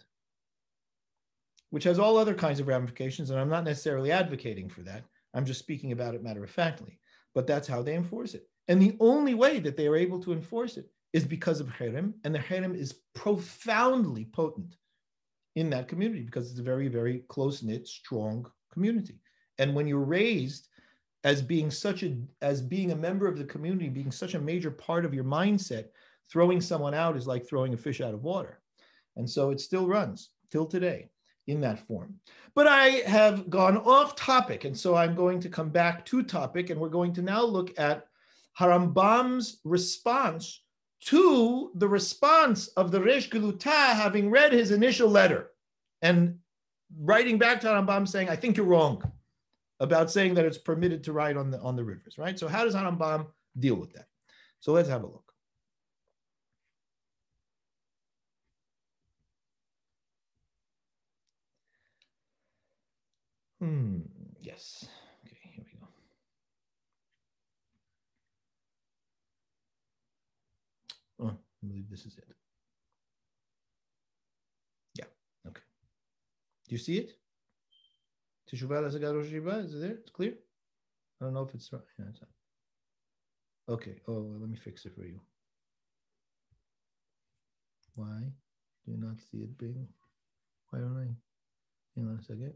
which 1.70 1.84
has 1.84 1.98
all 1.98 2.16
other 2.16 2.34
kinds 2.34 2.60
of 2.60 2.68
ramifications. 2.68 3.30
And 3.30 3.38
I'm 3.38 3.48
not 3.48 3.64
necessarily 3.64 4.12
advocating 4.12 4.68
for 4.68 4.82
that. 4.82 5.04
I'm 5.34 5.44
just 5.44 5.60
speaking 5.60 5.92
about 5.92 6.14
it 6.14 6.22
matter 6.22 6.44
of 6.44 6.50
factly. 6.50 6.98
But 7.34 7.46
that's 7.46 7.68
how 7.68 7.82
they 7.82 7.94
enforce 7.94 8.34
it. 8.34 8.48
And 8.68 8.80
the 8.80 8.96
only 9.00 9.34
way 9.34 9.58
that 9.60 9.76
they 9.76 9.86
are 9.86 9.96
able 9.96 10.20
to 10.22 10.32
enforce 10.32 10.76
it 10.76 10.90
is 11.12 11.24
because 11.24 11.60
of 11.60 11.68
cherem, 11.68 12.14
and 12.24 12.34
the 12.34 12.38
cherem 12.38 12.76
is 12.76 13.00
profoundly 13.14 14.26
potent 14.32 14.76
in 15.54 15.70
that 15.70 15.88
community 15.88 16.22
because 16.22 16.50
it's 16.50 16.60
a 16.60 16.64
very, 16.64 16.88
very 16.88 17.22
close 17.28 17.62
knit, 17.62 17.86
strong 17.86 18.50
community. 18.72 19.20
And 19.58 19.74
when 19.74 19.86
you're 19.86 20.00
raised 20.00 20.68
as 21.24 21.42
being 21.42 21.70
such 21.70 22.02
a 22.02 22.16
as 22.42 22.60
being 22.60 22.92
a 22.92 22.96
member 22.96 23.26
of 23.26 23.38
the 23.38 23.44
community, 23.44 23.88
being 23.88 24.12
such 24.12 24.34
a 24.34 24.40
major 24.40 24.70
part 24.70 25.04
of 25.04 25.14
your 25.14 25.24
mindset, 25.24 25.86
throwing 26.30 26.60
someone 26.60 26.94
out 26.94 27.16
is 27.16 27.26
like 27.26 27.46
throwing 27.46 27.74
a 27.74 27.76
fish 27.76 28.00
out 28.00 28.14
of 28.14 28.22
water. 28.22 28.60
And 29.16 29.28
so 29.28 29.50
it 29.50 29.60
still 29.60 29.86
runs 29.86 30.30
till 30.50 30.66
today 30.66 31.08
in 31.46 31.60
that 31.60 31.86
form. 31.86 32.14
But 32.54 32.66
I 32.66 32.88
have 33.06 33.50
gone 33.50 33.76
off 33.76 34.16
topic, 34.16 34.64
and 34.64 34.76
so 34.76 34.94
I'm 34.94 35.14
going 35.14 35.40
to 35.40 35.48
come 35.48 35.70
back 35.70 36.04
to 36.06 36.22
topic, 36.22 36.70
and 36.70 36.80
we're 36.80 36.88
going 36.88 37.12
to 37.14 37.22
now 37.22 37.42
look 37.42 37.78
at 37.78 38.06
Harambam's 38.58 39.60
response 39.64 40.62
to 41.02 41.70
the 41.74 41.88
response 41.88 42.68
of 42.68 42.90
the 42.90 43.00
Resh 43.00 43.28
Geluta 43.28 43.94
having 43.94 44.30
read 44.30 44.52
his 44.52 44.70
initial 44.70 45.08
letter 45.08 45.50
and 46.02 46.38
writing 46.98 47.38
back 47.38 47.60
to 47.60 47.66
Harambam 47.66 48.08
saying, 48.08 48.28
I 48.28 48.36
think 48.36 48.56
you're 48.56 48.66
wrong 48.66 49.02
about 49.80 50.10
saying 50.10 50.34
that 50.34 50.46
it's 50.46 50.58
permitted 50.58 51.04
to 51.04 51.12
ride 51.12 51.36
on 51.36 51.50
the 51.50 51.60
on 51.60 51.76
the 51.76 51.84
rivers, 51.84 52.16
right? 52.16 52.38
So 52.38 52.48
how 52.48 52.64
does 52.64 52.74
Harambam 52.74 53.26
deal 53.58 53.74
with 53.74 53.92
that? 53.92 54.06
So 54.60 54.72
let's 54.72 54.88
have 54.88 55.02
a 55.02 55.06
look. 55.06 55.25
Hmm, 63.60 64.00
yes. 64.42 64.86
Okay, 65.24 65.36
here 65.54 65.64
we 65.64 65.80
go. 65.80 65.86
Oh, 71.20 71.30
I 71.30 71.66
believe 71.66 71.88
this 71.90 72.04
is 72.04 72.18
it. 72.18 72.24
Yeah, 74.94 75.06
okay. 75.48 75.62
Do 76.68 76.74
you 76.74 76.78
see 76.78 76.98
it? 76.98 77.12
Is 78.52 79.74
it 79.74 79.80
there? 79.80 79.92
It's 79.92 80.10
clear? 80.10 80.34
I 81.20 81.24
don't 81.24 81.34
know 81.34 81.42
if 81.42 81.54
it's 81.54 81.72
right. 81.72 81.82
Yeah, 81.98 82.06
it's. 82.10 82.20
Okay, 83.68 83.96
oh, 84.06 84.20
well, 84.20 84.40
let 84.40 84.50
me 84.50 84.56
fix 84.56 84.84
it 84.84 84.94
for 84.94 85.04
you. 85.04 85.18
Why 87.94 88.20
do 88.84 88.92
you 88.92 88.98
not 88.98 89.16
see 89.30 89.38
it 89.38 89.56
being? 89.58 89.88
Why 90.70 90.80
don't 90.80 90.98
I? 90.98 91.08
Hang 91.96 92.08
on 92.08 92.18
a 92.20 92.22
second. 92.22 92.52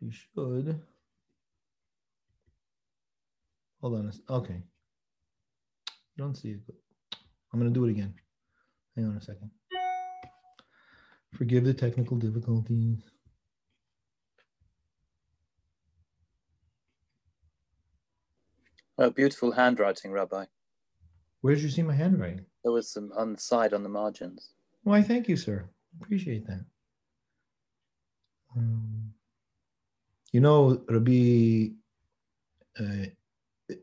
You 0.00 0.10
should. 0.10 0.80
Hold 3.80 3.94
on. 3.94 4.12
Okay. 4.28 4.62
You 6.16 6.24
don't 6.24 6.34
see 6.34 6.50
it. 6.50 6.60
I'm 7.52 7.60
going 7.60 7.72
to 7.72 7.78
do 7.78 7.86
it 7.86 7.90
again. 7.90 8.14
Hang 8.96 9.06
on 9.06 9.16
a 9.16 9.20
second. 9.20 9.50
Forgive 11.34 11.64
the 11.64 11.74
technical 11.74 12.16
difficulties. 12.16 12.98
Oh, 18.98 19.10
beautiful 19.10 19.52
handwriting, 19.52 20.12
Rabbi. 20.12 20.44
Where 21.40 21.54
did 21.54 21.62
you 21.62 21.70
see 21.70 21.82
my 21.82 21.94
handwriting? 21.94 22.44
There 22.62 22.72
was 22.72 22.92
some 22.92 23.12
on 23.16 23.32
the 23.32 23.40
side 23.40 23.72
on 23.72 23.82
the 23.82 23.88
margins. 23.88 24.50
Why, 24.82 25.02
thank 25.02 25.28
you, 25.28 25.36
sir. 25.36 25.64
Appreciate 26.02 26.46
that. 26.46 26.64
Um, 28.56 28.99
you 30.32 30.40
know, 30.40 30.82
Rabbi 30.88 31.68
uh, 32.78 33.06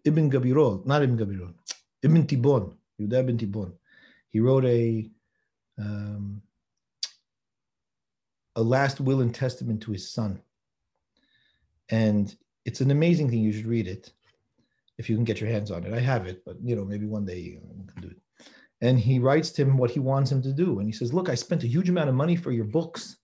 Ibn 0.06 0.32
Gabirol, 0.32 0.86
not 0.86 1.04
Ibn 1.04 1.18
Gabirol, 1.18 1.54
Ibn 2.04 2.28
Tibbon, 2.28 2.74
Yudah 3.00 3.20
ibn 3.20 3.38
Tibbon. 3.38 3.74
He 4.30 4.40
wrote 4.40 4.66
a 4.66 5.10
um, 5.78 6.42
a 8.56 8.62
last 8.62 9.00
will 9.00 9.22
and 9.22 9.34
testament 9.34 9.82
to 9.82 9.92
his 9.92 10.10
son, 10.10 10.42
and 11.90 12.36
it's 12.66 12.82
an 12.82 12.92
amazing 12.92 13.30
thing. 13.30 13.40
You 13.40 13.54
should 13.54 13.68
read 13.68 13.88
it 13.88 14.12
if 14.98 15.10
you 15.10 15.16
can 15.16 15.26
get 15.26 15.40
your 15.40 15.50
hands 15.50 15.70
on 15.70 15.84
it. 15.84 15.94
I 15.94 16.00
have 16.00 16.28
it, 16.28 16.44
but 16.46 16.58
you 16.64 16.76
know, 16.76 16.86
maybe 16.86 17.06
one 17.06 17.26
day 17.26 17.40
you 17.40 17.60
can 17.94 18.02
do 18.02 18.10
it. 18.10 18.18
And 18.82 19.00
he 19.00 19.20
writes 19.20 19.52
to 19.52 19.64
him 19.64 19.78
what 19.78 19.92
he 19.92 20.00
wants 20.00 20.32
him 20.32 20.42
to 20.44 20.54
do, 20.54 20.80
and 20.80 20.88
he 20.88 20.94
says, 20.94 21.14
"Look, 21.14 21.30
I 21.30 21.36
spent 21.36 21.64
a 21.64 21.68
huge 21.68 21.90
amount 21.90 22.10
of 22.10 22.16
money 22.16 22.36
for 22.36 22.52
your 22.52 22.66
books. 22.66 23.18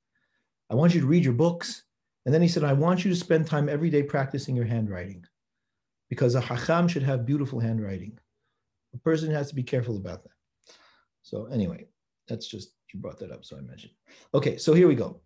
I 0.69 0.75
want 0.75 0.93
you 0.93 1.01
to 1.01 1.07
read 1.07 1.23
your 1.23 1.33
books." 1.33 1.83
And 2.25 2.33
then 2.33 2.41
he 2.41 2.47
said, 2.47 2.63
I 2.63 2.73
want 2.73 3.03
you 3.03 3.11
to 3.11 3.17
spend 3.17 3.47
time 3.47 3.67
every 3.67 3.89
day 3.89 4.03
practicing 4.03 4.55
your 4.55 4.65
handwriting 4.65 5.25
because 6.09 6.35
a 6.35 6.41
hacham 6.41 6.87
should 6.87 7.03
have 7.03 7.25
beautiful 7.25 7.59
handwriting. 7.59 8.17
A 8.93 8.97
person 8.99 9.31
has 9.31 9.49
to 9.49 9.55
be 9.55 9.63
careful 9.63 9.97
about 9.97 10.23
that. 10.23 10.31
So, 11.21 11.45
anyway, 11.47 11.87
that's 12.27 12.47
just, 12.47 12.73
you 12.93 12.99
brought 12.99 13.19
that 13.19 13.31
up, 13.31 13.43
so 13.43 13.57
I 13.57 13.61
mentioned. 13.61 13.93
Okay, 14.33 14.57
so 14.57 14.73
here 14.73 14.87
we 14.87 14.95
go. 14.95 15.21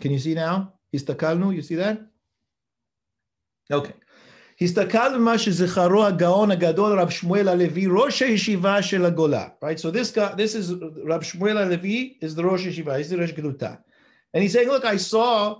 Can 0.00 0.12
you 0.12 0.18
see 0.18 0.34
now? 0.34 0.74
Istakalnu, 0.94 1.54
you 1.54 1.62
see 1.62 1.76
that? 1.76 2.00
Okay. 3.70 3.94
הסתכל 4.60 5.14
במה 5.14 5.38
שזכרו 5.38 6.04
הגאון 6.04 6.50
הגדול 6.50 7.00
רב 7.00 7.10
שמואל 7.10 7.48
הלוי, 7.48 7.86
ראש 7.90 8.22
הישיבה 8.22 8.82
של 8.82 9.04
הגולה, 9.04 9.48
right? 9.64 9.78
So 9.78 9.90
this 9.90 10.16
guy, 10.16 10.34
this 10.34 10.54
is 10.54 10.72
רב 11.08 11.22
שמואל 11.22 11.58
הלוי, 11.58 12.18
is 12.24 12.38
the 12.38 12.42
ראש 12.42 12.64
הישיבה, 12.64 13.00
is 13.00 13.10
the 13.10 13.16
ראש 13.20 13.32
גדותה. 13.32 13.74
And 14.34 14.42
he's 14.42 14.52
saying, 14.52 14.68
look, 14.68 14.84
I 14.84 14.96
saw 14.96 15.56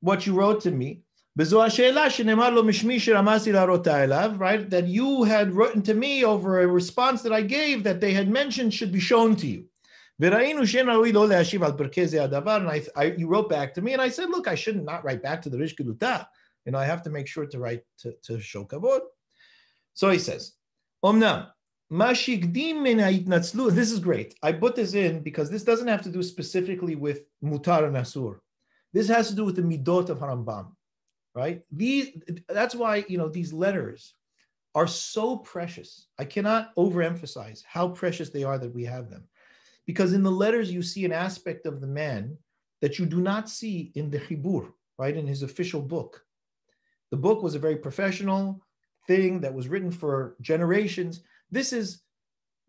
what 0.00 0.26
you 0.26 0.34
wrote 0.34 0.60
to 0.62 0.70
me, 0.70 1.00
וזו 1.38 1.64
השאלה 1.64 2.10
שנאמר 2.10 2.50
לו 2.50 2.64
משמי 2.64 3.00
שרמזתי 3.00 3.52
להראותה 3.52 4.04
אליו, 4.04 4.30
right? 4.38 4.70
That 4.70 4.86
you 4.86 5.24
had 5.24 5.54
written 5.54 5.82
to 5.82 5.94
me 5.94 6.24
over 6.24 6.60
a 6.60 6.66
response 6.66 7.22
that 7.22 7.32
I 7.32 7.42
gave 7.42 7.84
that 7.84 8.00
they 8.00 8.12
had 8.12 8.28
mentioned 8.28 8.74
should 8.74 8.92
be 8.92 9.00
shown 9.00 9.36
to 9.36 9.46
you. 9.46 9.62
וראינו 10.20 10.66
שאין 10.66 10.88
ראוי 10.88 11.12
לא 11.12 11.28
להשיב 11.28 11.62
על 11.62 11.72
פרקי 11.72 12.06
זה 12.06 12.24
הדבר, 12.24 12.56
and 12.56 12.70
I, 12.70 12.98
I, 12.98 13.04
you 13.04 13.28
wrote 13.28 13.48
back 13.48 13.74
to 13.74 13.82
me, 13.82 13.92
and 13.92 14.02
I 14.02 14.08
said, 14.08 14.28
look, 14.28 14.48
I 14.48 14.54
should 14.54 14.84
not 14.84 15.04
write 15.04 15.22
back 15.22 15.42
to 15.42 15.50
the 15.50 15.58
Resh 15.58 15.74
Geluta. 15.76 16.26
You 16.64 16.72
know, 16.72 16.78
I 16.78 16.84
have 16.84 17.02
to 17.02 17.10
make 17.10 17.26
sure 17.26 17.46
to 17.46 17.58
write 17.58 17.82
to, 18.00 18.14
to 18.24 18.40
show 18.40 18.64
kavod. 18.64 19.00
So 19.94 20.10
he 20.10 20.18
says, 20.18 20.52
Omnam. 21.04 21.48
This 21.92 22.28
is 23.90 23.98
great. 23.98 24.38
I 24.44 24.52
put 24.52 24.76
this 24.76 24.94
in 24.94 25.22
because 25.24 25.50
this 25.50 25.64
doesn't 25.64 25.88
have 25.88 26.02
to 26.02 26.08
do 26.08 26.22
specifically 26.22 26.94
with 26.94 27.22
mutar 27.42 27.84
and 27.84 27.96
asur. 27.96 28.38
This 28.92 29.08
has 29.08 29.28
to 29.28 29.34
do 29.34 29.44
with 29.44 29.56
the 29.56 29.62
midot 29.62 30.08
of 30.08 30.20
Harambam, 30.20 30.68
right? 31.34 31.62
These, 31.72 32.12
that's 32.48 32.76
why, 32.76 33.04
you 33.08 33.18
know, 33.18 33.28
these 33.28 33.52
letters 33.52 34.14
are 34.76 34.86
so 34.86 35.38
precious. 35.38 36.06
I 36.16 36.24
cannot 36.26 36.72
overemphasize 36.76 37.64
how 37.66 37.88
precious 37.88 38.30
they 38.30 38.44
are 38.44 38.58
that 38.58 38.72
we 38.72 38.84
have 38.84 39.10
them. 39.10 39.24
Because 39.84 40.12
in 40.12 40.22
the 40.22 40.30
letters, 40.30 40.70
you 40.70 40.82
see 40.82 41.04
an 41.04 41.12
aspect 41.12 41.66
of 41.66 41.80
the 41.80 41.88
man 41.88 42.38
that 42.82 43.00
you 43.00 43.06
do 43.06 43.20
not 43.20 43.48
see 43.48 43.90
in 43.96 44.10
the 44.10 44.20
Chibur, 44.20 44.72
right? 44.96 45.16
In 45.16 45.26
his 45.26 45.42
official 45.42 45.82
book. 45.82 46.24
The 47.10 47.16
book 47.16 47.42
was 47.42 47.54
a 47.54 47.58
very 47.58 47.76
professional 47.76 48.62
thing 49.06 49.40
that 49.40 49.54
was 49.54 49.68
written 49.68 49.90
for 49.90 50.36
generations. 50.40 51.22
This 51.50 51.72
is 51.72 52.02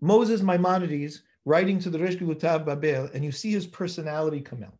Moses 0.02 0.42
Maimonides 0.42 1.24
writing 1.46 1.80
to 1.80 1.90
the 1.90 2.00
Resh 2.00 2.16
Gutav 2.16 2.66
Babel, 2.66 3.10
and 3.14 3.24
you 3.24 3.32
see 3.32 3.52
his 3.52 3.68
personality 3.68 4.42
come 4.42 4.64
out. 4.64 4.78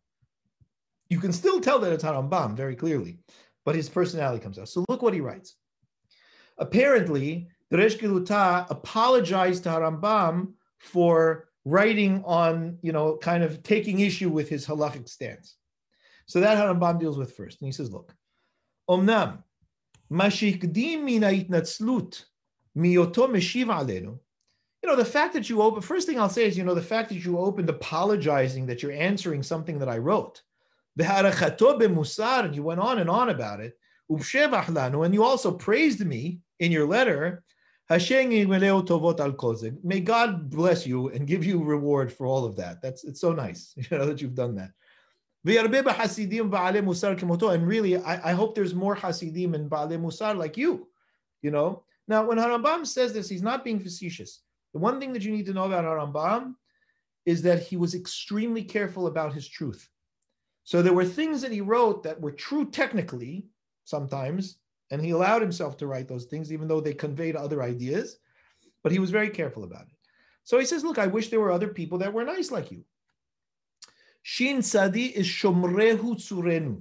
You 1.08 1.20
can 1.20 1.32
still 1.32 1.60
tell 1.60 1.78
that 1.80 1.92
it's 1.92 2.04
Harambam 2.04 2.56
very 2.56 2.74
clearly, 2.74 3.18
but 3.64 3.74
his 3.74 3.88
personality 3.88 4.42
comes 4.42 4.58
out. 4.58 4.68
So 4.68 4.84
look 4.88 5.02
what 5.02 5.14
he 5.14 5.20
writes. 5.20 5.56
Apparently, 6.58 7.48
the 7.70 7.78
Resh 7.78 7.96
Geluta 7.96 8.66
apologized 8.70 9.64
to 9.64 9.70
Harambam 9.70 10.54
for 10.78 11.48
writing 11.64 12.22
on, 12.24 12.78
you 12.82 12.92
know, 12.92 13.16
kind 13.16 13.44
of 13.44 13.62
taking 13.62 14.00
issue 14.00 14.28
with 14.28 14.48
his 14.48 14.66
halachic 14.66 15.08
stance. 15.08 15.56
So 16.26 16.40
that 16.40 16.58
Harambam 16.58 16.98
deals 16.98 17.18
with 17.18 17.34
first. 17.36 17.60
And 17.60 17.66
he 17.66 17.72
says, 17.72 17.92
look, 17.92 18.14
Omnam, 18.88 19.42
Mashikdim 20.12 21.04
min 21.04 21.22
ha'itnatzlut 21.22 22.24
miyoto 22.76 23.28
meshiv 23.28 23.66
alenu. 23.66 24.18
You 24.82 24.88
know, 24.88 24.96
the 24.96 25.04
fact 25.04 25.32
that 25.34 25.48
you 25.48 25.62
open, 25.62 25.80
first 25.80 26.06
thing 26.06 26.18
I'll 26.18 26.28
say 26.28 26.46
is, 26.46 26.58
you 26.58 26.64
know, 26.64 26.74
the 26.74 26.82
fact 26.82 27.08
that 27.10 27.24
you 27.24 27.38
opened 27.38 27.70
apologizing 27.70 28.66
that 28.66 28.82
you're 28.82 28.92
answering 28.92 29.42
something 29.42 29.78
that 29.78 29.88
I 29.88 29.98
wrote. 29.98 30.42
And 30.98 32.56
you 32.56 32.62
went 32.62 32.80
on 32.80 32.98
and 32.98 33.08
on 33.08 33.30
about 33.30 33.60
it. 33.60 33.78
And 34.08 35.14
you 35.14 35.24
also 35.24 35.52
praised 35.52 36.04
me 36.04 36.40
in 36.58 36.72
your 36.72 36.86
letter. 36.86 37.44
May 37.88 37.98
God 40.00 40.50
bless 40.50 40.86
you 40.86 41.08
and 41.08 41.26
give 41.26 41.44
you 41.44 41.62
reward 41.62 42.12
for 42.12 42.26
all 42.26 42.44
of 42.44 42.56
that. 42.56 42.82
That's 42.82 43.04
it's 43.04 43.20
so 43.20 43.32
nice, 43.32 43.72
you 43.76 43.84
know, 43.96 44.06
that 44.06 44.20
you've 44.20 44.34
done 44.34 44.56
that. 44.56 44.72
And 45.44 45.72
really, 47.66 47.96
I, 47.96 48.30
I 48.30 48.32
hope 48.32 48.54
there's 48.54 48.74
more 48.74 48.94
Hasidim 48.94 49.54
and 49.54 49.70
Ba'ale 49.70 50.00
Musar 50.00 50.36
like 50.36 50.56
you, 50.56 50.88
you 51.42 51.50
know. 51.50 51.82
Now, 52.08 52.24
when 52.24 52.38
Harambam 52.38 52.86
says 52.86 53.12
this, 53.12 53.28
he's 53.28 53.42
not 53.42 53.64
being 53.64 53.80
facetious. 53.80 54.40
The 54.72 54.78
one 54.78 55.00
thing 55.00 55.12
that 55.12 55.22
you 55.22 55.32
need 55.32 55.46
to 55.46 55.52
know 55.52 55.64
about 55.64 55.84
Harambam 55.84 56.54
is 57.26 57.42
that 57.42 57.62
he 57.62 57.76
was 57.76 57.94
extremely 57.94 58.62
careful 58.62 59.06
about 59.06 59.32
his 59.32 59.48
truth. 59.48 59.88
So 60.64 60.80
there 60.80 60.92
were 60.92 61.04
things 61.04 61.42
that 61.42 61.52
he 61.52 61.60
wrote 61.60 62.02
that 62.04 62.20
were 62.20 62.32
true 62.32 62.70
technically 62.70 63.46
sometimes, 63.84 64.58
and 64.90 65.04
he 65.04 65.10
allowed 65.10 65.42
himself 65.42 65.76
to 65.78 65.86
write 65.86 66.08
those 66.08 66.26
things, 66.26 66.52
even 66.52 66.68
though 66.68 66.80
they 66.80 66.94
conveyed 66.94 67.36
other 67.36 67.62
ideas, 67.62 68.18
but 68.82 68.92
he 68.92 68.98
was 68.98 69.10
very 69.10 69.30
careful 69.30 69.64
about 69.64 69.82
it. 69.82 69.96
So 70.44 70.58
he 70.58 70.66
says, 70.66 70.84
Look, 70.84 70.98
I 70.98 71.06
wish 71.06 71.28
there 71.28 71.40
were 71.40 71.52
other 71.52 71.68
people 71.68 71.98
that 71.98 72.12
were 72.12 72.24
nice 72.24 72.50
like 72.50 72.70
you. 72.70 72.84
Shin 74.22 74.62
Sadi 74.62 75.06
is 75.06 75.26
Shomrehu 75.26 76.14
Tsurenu, 76.14 76.80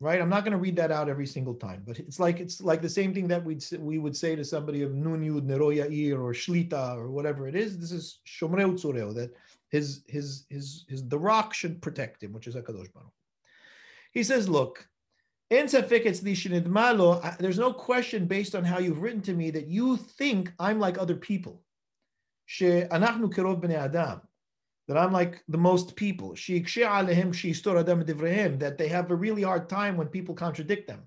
right? 0.00 0.20
I'm 0.20 0.28
not 0.28 0.44
going 0.44 0.52
to 0.52 0.58
read 0.58 0.76
that 0.76 0.90
out 0.90 1.08
every 1.08 1.26
single 1.26 1.54
time, 1.54 1.82
but 1.86 1.98
it's 1.98 2.18
like 2.18 2.40
it's 2.40 2.60
like 2.60 2.82
the 2.82 2.88
same 2.88 3.14
thing 3.14 3.28
that 3.28 3.44
we'd 3.44 3.64
we 3.78 3.98
would 3.98 4.16
say 4.16 4.34
to 4.34 4.44
somebody 4.44 4.82
of 4.82 4.94
Nun 4.94 5.22
Yud 5.22 5.46
Neroya 5.46 5.90
Ir 5.90 6.20
or 6.20 6.32
Shlita 6.32 6.96
or 6.96 7.10
whatever 7.10 7.46
it 7.46 7.54
is. 7.54 7.78
This 7.78 7.92
is 7.92 8.20
Shomrehu 8.26 8.74
Tsureu 8.74 9.14
that 9.14 9.32
his 9.68 10.02
his 10.08 10.46
his 10.48 10.84
his 10.88 11.06
the 11.08 11.18
rock 11.18 11.54
should 11.54 11.80
protect 11.80 12.22
him, 12.22 12.32
which 12.32 12.46
is 12.46 12.54
Hakadosh 12.54 12.92
Baruch. 12.92 13.12
He 14.12 14.22
says, 14.22 14.48
look. 14.48 14.86
There's 15.52 15.74
no 15.74 17.72
question 17.72 18.26
based 18.26 18.54
on 18.54 18.62
how 18.62 18.78
you've 18.78 19.02
written 19.02 19.20
to 19.22 19.32
me 19.34 19.50
that 19.50 19.66
you 19.66 19.96
think 19.96 20.52
I'm 20.60 20.78
like 20.78 20.96
other 20.96 21.16
people 21.16 21.64
that 24.90 24.98
I'm 24.98 25.12
like 25.12 25.40
the 25.46 25.56
most 25.56 25.94
people. 25.94 26.34
That 26.34 26.64
they 28.76 28.88
have 28.88 29.10
a 29.10 29.14
really 29.14 29.42
hard 29.42 29.68
time 29.68 29.96
when 29.96 30.08
people 30.08 30.34
contradict 30.34 30.88
them. 30.88 31.02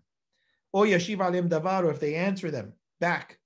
Or 0.71 0.88
if 0.88 1.99
they 1.99 2.15
answer 2.15 2.49
them 2.49 2.71
back. 3.01 3.39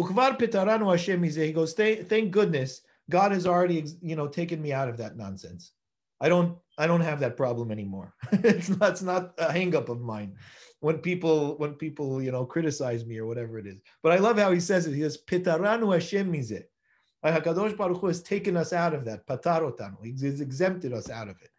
Ukvar 0.00 0.38
pitaranu 0.38 0.90
Hashem 0.90 1.22
He 1.22 1.52
goes, 1.52 1.74
thank 1.74 2.30
goodness 2.30 2.80
God 3.10 3.32
has 3.32 3.46
already, 3.46 3.84
you 4.00 4.16
know, 4.16 4.28
taken 4.28 4.62
me 4.62 4.72
out 4.72 4.88
of 4.88 4.96
that 4.96 5.18
nonsense. 5.18 5.72
I 6.22 6.30
don't, 6.30 6.56
I 6.78 6.86
don't 6.86 7.02
have 7.02 7.20
that 7.20 7.36
problem 7.36 7.70
anymore. 7.70 8.14
it's 8.32 8.70
not, 8.70 8.92
it's 8.92 9.02
not 9.02 9.34
a 9.36 9.52
hangup 9.52 9.90
of 9.90 10.00
mine 10.00 10.36
when 10.80 10.96
people, 11.00 11.58
when 11.58 11.74
people, 11.74 12.22
you 12.22 12.32
know, 12.32 12.46
criticize 12.46 13.04
me 13.04 13.18
or 13.18 13.26
whatever 13.26 13.58
it 13.58 13.66
is. 13.66 13.82
But 14.02 14.12
I 14.12 14.16
love 14.16 14.38
how 14.38 14.52
he 14.52 14.60
says 14.60 14.86
it. 14.86 14.94
He 14.94 15.02
says, 15.02 15.18
"Pitaranu 15.18 15.92
Hashem 15.92 16.32
mizeh." 16.32 16.64
Hakadosh 17.24 17.76
Baruch 17.76 18.00
Hu 18.00 18.06
has 18.06 18.22
taken 18.22 18.56
us 18.56 18.72
out 18.72 18.94
of 18.94 19.04
that, 19.04 19.26
patarotanu. 19.26 20.02
He's 20.02 20.40
exempted 20.40 20.92
us 20.92 21.10
out 21.10 21.28
of 21.28 21.36
it, 21.42 21.50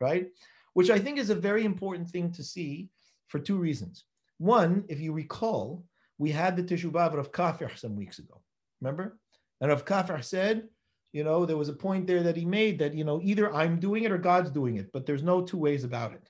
right? 0.00 0.28
Which 0.72 0.90
I 0.90 0.98
think 0.98 1.18
is 1.18 1.30
a 1.30 1.34
very 1.34 1.64
important 1.64 2.10
thing 2.10 2.32
to 2.32 2.42
see 2.42 2.88
for 3.28 3.38
two 3.38 3.56
reasons. 3.56 4.04
One, 4.38 4.84
if 4.88 5.00
you 5.00 5.12
recall, 5.12 5.84
we 6.18 6.30
had 6.30 6.56
the 6.56 6.62
Teshuvah 6.62 7.16
of 7.16 7.32
Kafir 7.32 7.70
some 7.76 7.94
weeks 7.94 8.18
ago. 8.18 8.42
Remember? 8.80 9.18
And 9.60 9.70
Rav 9.70 9.84
Kafir 9.84 10.20
said, 10.22 10.68
you 11.12 11.22
know, 11.22 11.46
there 11.46 11.56
was 11.56 11.68
a 11.68 11.74
point 11.74 12.08
there 12.08 12.24
that 12.24 12.36
he 12.36 12.44
made 12.44 12.80
that, 12.80 12.92
you 12.92 13.04
know, 13.04 13.20
either 13.22 13.54
I'm 13.54 13.78
doing 13.78 14.02
it 14.02 14.10
or 14.10 14.18
God's 14.18 14.50
doing 14.50 14.78
it, 14.78 14.90
but 14.92 15.06
there's 15.06 15.22
no 15.22 15.42
two 15.42 15.58
ways 15.58 15.84
about 15.84 16.12
it. 16.12 16.28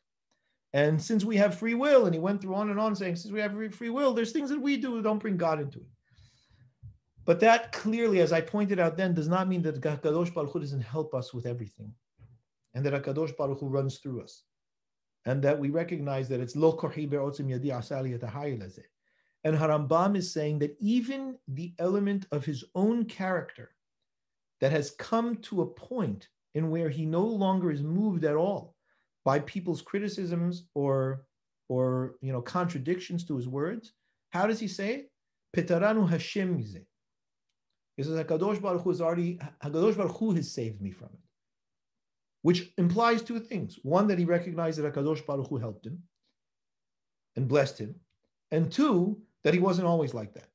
And 0.74 1.00
since 1.00 1.24
we 1.24 1.38
have 1.38 1.58
free 1.58 1.74
will, 1.74 2.04
and 2.04 2.14
he 2.14 2.20
went 2.20 2.42
through 2.42 2.54
on 2.54 2.68
and 2.68 2.78
on 2.78 2.94
saying, 2.94 3.16
since 3.16 3.32
we 3.32 3.40
have 3.40 3.54
free 3.74 3.90
will, 3.90 4.12
there's 4.12 4.32
things 4.32 4.50
that 4.50 4.60
we 4.60 4.76
do 4.76 4.96
that 4.96 5.04
don't 5.04 5.20
bring 5.20 5.38
God 5.38 5.60
into 5.60 5.78
it. 5.78 5.86
But 7.24 7.40
that 7.40 7.72
clearly, 7.72 8.20
as 8.20 8.32
I 8.32 8.40
pointed 8.40 8.78
out 8.78 8.96
then, 8.96 9.14
does 9.14 9.28
not 9.28 9.48
mean 9.48 9.62
that 9.62 9.80
Kadosh 9.80 10.32
Baruch 10.34 10.52
Hu 10.52 10.60
doesn't 10.60 10.80
help 10.82 11.14
us 11.14 11.32
with 11.32 11.46
everything, 11.46 11.94
and 12.74 12.84
that 12.84 13.02
Kadosh 13.02 13.36
Baruch 13.36 13.60
Hu 13.60 13.68
runs 13.68 13.98
through 13.98 14.22
us, 14.22 14.42
and 15.24 15.42
that 15.42 15.58
we 15.58 15.70
recognize 15.70 16.28
that 16.28 16.40
it's 16.40 16.56
lo 16.56 16.76
korhi 16.76 17.08
be'otzim 17.08 17.48
yadi 17.48 17.70
asali 17.70 18.82
And 19.44 19.56
Harambam 19.56 20.16
is 20.16 20.32
saying 20.32 20.58
that 20.58 20.76
even 20.80 21.38
the 21.48 21.72
element 21.78 22.26
of 22.30 22.44
his 22.44 22.62
own 22.74 23.06
character 23.06 23.74
that 24.60 24.72
has 24.72 24.90
come 24.92 25.36
to 25.36 25.62
a 25.62 25.66
point 25.66 26.28
in 26.54 26.70
where 26.70 26.90
he 26.90 27.06
no 27.06 27.24
longer 27.24 27.70
is 27.70 27.82
moved 27.82 28.24
at 28.24 28.36
all 28.36 28.76
by 29.24 29.38
people's 29.40 29.82
criticisms 29.82 30.68
or 30.74 31.24
or 31.68 32.16
you 32.20 32.32
know 32.32 32.42
contradictions 32.42 33.24
to 33.24 33.36
his 33.36 33.48
words. 33.48 33.94
How 34.30 34.46
does 34.46 34.60
he 34.60 34.68
say 34.68 34.94
it? 34.94 35.10
Pitaranu 35.56 36.08
Hashem. 36.08 36.62
He 37.96 38.02
says, 38.02 38.18
Hakadosh 38.18 38.60
Baruch 38.60 38.82
Hu 38.82 38.90
has 38.90 39.00
already, 39.00 39.38
Hakadosh 39.62 39.96
Baruch 39.96 40.16
Hu 40.16 40.32
has 40.32 40.50
saved 40.50 40.80
me 40.80 40.90
from 40.90 41.08
it. 41.12 41.20
Which 42.42 42.72
implies 42.76 43.22
two 43.22 43.40
things. 43.40 43.78
One, 43.82 44.08
that 44.08 44.18
he 44.18 44.24
recognized 44.24 44.78
that 44.78 44.92
Hakadosh 44.92 45.24
Baruch 45.24 45.48
Hu 45.48 45.58
helped 45.58 45.86
him 45.86 46.02
and 47.36 47.48
blessed 47.48 47.78
him. 47.78 47.94
And 48.50 48.70
two, 48.70 49.20
that 49.42 49.54
he 49.54 49.60
wasn't 49.60 49.86
always 49.86 50.14
like 50.14 50.34
that. 50.34 50.48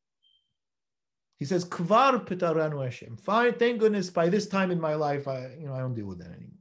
He 1.37 1.45
says, 1.45 1.63
Kvar 1.63 2.25
pitaranu 2.25 2.83
Hashem. 2.83 3.17
Fine, 3.17 3.53
thank 3.53 3.79
goodness 3.79 4.09
by 4.09 4.27
this 4.27 4.47
time 4.47 4.71
in 4.71 4.79
my 4.79 4.95
life, 4.95 5.27
I, 5.27 5.55
you 5.57 5.67
know, 5.67 5.73
I 5.73 5.79
don't 5.79 5.95
deal 5.95 6.05
with 6.05 6.19
that 6.19 6.31
anymore. 6.31 6.59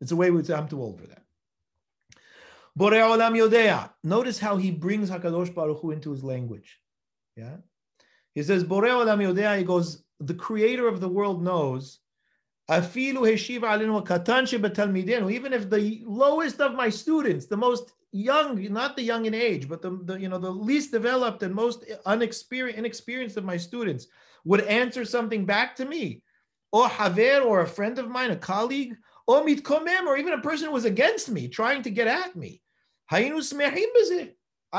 It's 0.00 0.10
a 0.10 0.16
way 0.16 0.30
we 0.30 0.42
say, 0.42 0.54
I'm 0.54 0.68
too 0.68 0.82
old 0.82 1.00
for 1.00 1.06
that. 1.06 1.22
Borei 2.78 3.00
Olam 3.00 3.36
Yodea. 3.38 3.90
Notice 4.02 4.38
how 4.38 4.56
he 4.56 4.70
brings 4.70 5.08
Hakadosh 5.08 5.54
Baruch 5.54 5.80
Hu 5.80 5.92
into 5.92 6.10
his 6.10 6.24
language. 6.24 6.78
Yeah. 7.36 7.56
He 8.36 8.42
says, 8.42 8.64
Borei 8.64 8.90
Olam 8.90 9.18
Yodea, 9.18 9.56
he 9.56 9.64
goes, 9.64 10.04
the 10.20 10.34
creator 10.34 10.86
of 10.86 11.00
the 11.00 11.08
world 11.08 11.42
knows, 11.42 12.00
even 12.70 12.82
if 13.22 13.40
the 15.70 16.02
lowest 16.04 16.60
of 16.60 16.74
my 16.74 16.90
students, 16.90 17.46
the 17.46 17.56
most 17.56 17.94
young, 18.12 18.62
not 18.70 18.94
the 18.94 19.02
young 19.02 19.24
in 19.24 19.32
age, 19.32 19.66
but 19.68 19.80
the, 19.80 19.98
the 20.04 20.20
you 20.20 20.28
know 20.28 20.38
the 20.38 20.50
least 20.50 20.92
developed 20.92 21.42
and 21.44 21.54
most 21.54 21.84
inexperienced 22.06 23.38
of 23.38 23.44
my 23.44 23.56
students 23.56 24.06
would 24.44 24.60
answer 24.62 25.06
something 25.06 25.46
back 25.46 25.74
to 25.76 25.86
me, 25.86 26.22
or 26.72 26.88
haver, 26.88 27.40
or 27.40 27.62
a 27.62 27.66
friend 27.66 27.98
of 27.98 28.10
mine, 28.10 28.32
a 28.32 28.36
colleague, 28.36 28.96
or 29.26 29.46
mitkomem, 29.46 30.04
or 30.06 30.18
even 30.18 30.34
a 30.34 30.42
person 30.42 30.66
who 30.66 30.74
was 30.74 30.84
against 30.84 31.30
me, 31.30 31.48
trying 31.48 31.82
to 31.82 31.90
get 31.90 32.06
at 32.06 32.36
me, 32.36 32.60
I 33.10 33.30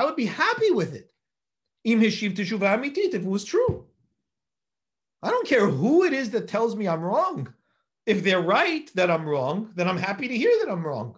would 0.05 0.15
be 0.15 0.25
happy 0.25 0.71
with 0.71 0.93
it. 0.93 1.11
If 1.87 3.13
it 3.13 3.23
was 3.23 3.45
true. 3.45 3.85
I 5.23 5.29
don't 5.29 5.47
care 5.47 5.67
who 5.67 6.03
it 6.03 6.13
is 6.13 6.29
that 6.31 6.47
tells 6.47 6.75
me 6.75 6.87
I'm 6.87 7.01
wrong. 7.01 7.53
If 8.05 8.23
they're 8.23 8.41
right 8.41 8.89
that 8.95 9.09
I'm 9.09 9.27
wrong, 9.27 9.71
then 9.75 9.87
I'm 9.87 9.97
happy 9.97 10.27
to 10.27 10.37
hear 10.37 10.51
that 10.59 10.71
I'm 10.71 10.85
wrong. 10.85 11.17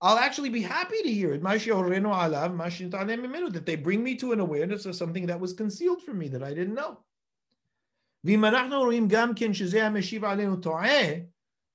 I'll 0.00 0.18
actually 0.18 0.50
be 0.50 0.60
happy 0.60 1.02
to 1.02 1.10
hear 1.10 1.34
it. 1.34 1.42
That 1.42 3.64
they 3.64 3.76
bring 3.76 4.04
me 4.04 4.16
to 4.16 4.32
an 4.32 4.40
awareness 4.40 4.86
of 4.86 4.96
something 4.96 5.26
that 5.26 5.40
was 5.40 5.52
concealed 5.52 6.02
from 6.02 6.18
me 6.18 6.28
that 6.28 6.42
I 6.42 6.52
didn't 6.52 6.74
know. 6.74 6.98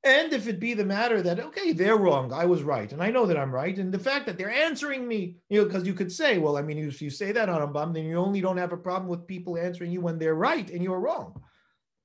And 0.04 0.32
if 0.32 0.48
it 0.48 0.62
be 0.62 0.74
the 0.74 0.86
matter 0.86 1.22
that, 1.22 1.42
okay, 1.42 1.74
they're 1.74 1.98
wrong, 1.98 2.32
I 2.32 2.46
was 2.46 2.64
right, 2.64 2.90
and 2.94 3.04
I 3.04 3.12
know 3.12 3.26
that 3.26 3.38
I'm 3.38 3.54
right, 3.54 3.78
and 3.78 3.94
the 3.94 4.00
fact 4.00 4.26
that 4.28 4.38
they're 4.38 4.50
answering 4.50 5.06
me, 5.06 5.36
you 5.50 5.60
know, 5.60 5.66
because 5.66 5.86
you 5.86 5.94
could 5.94 6.12
say, 6.12 6.38
well, 6.38 6.56
I 6.56 6.62
mean, 6.62 6.78
if 6.78 7.02
you 7.02 7.10
say 7.10 7.34
that 7.34 7.50
on 7.50 7.62
a 7.62 7.68
bum, 7.68 7.92
then 7.92 8.06
you 8.06 8.16
only 8.16 8.40
don't 8.40 8.58
have 8.58 8.72
a 8.72 8.78
problem 8.78 9.10
with 9.10 9.28
people 9.28 9.58
answering 9.58 9.92
you 9.92 10.00
when 10.00 10.18
they're 10.18 10.36
right 10.36 10.70
and 10.70 10.82
you're 10.82 11.02
wrong. 11.02 11.42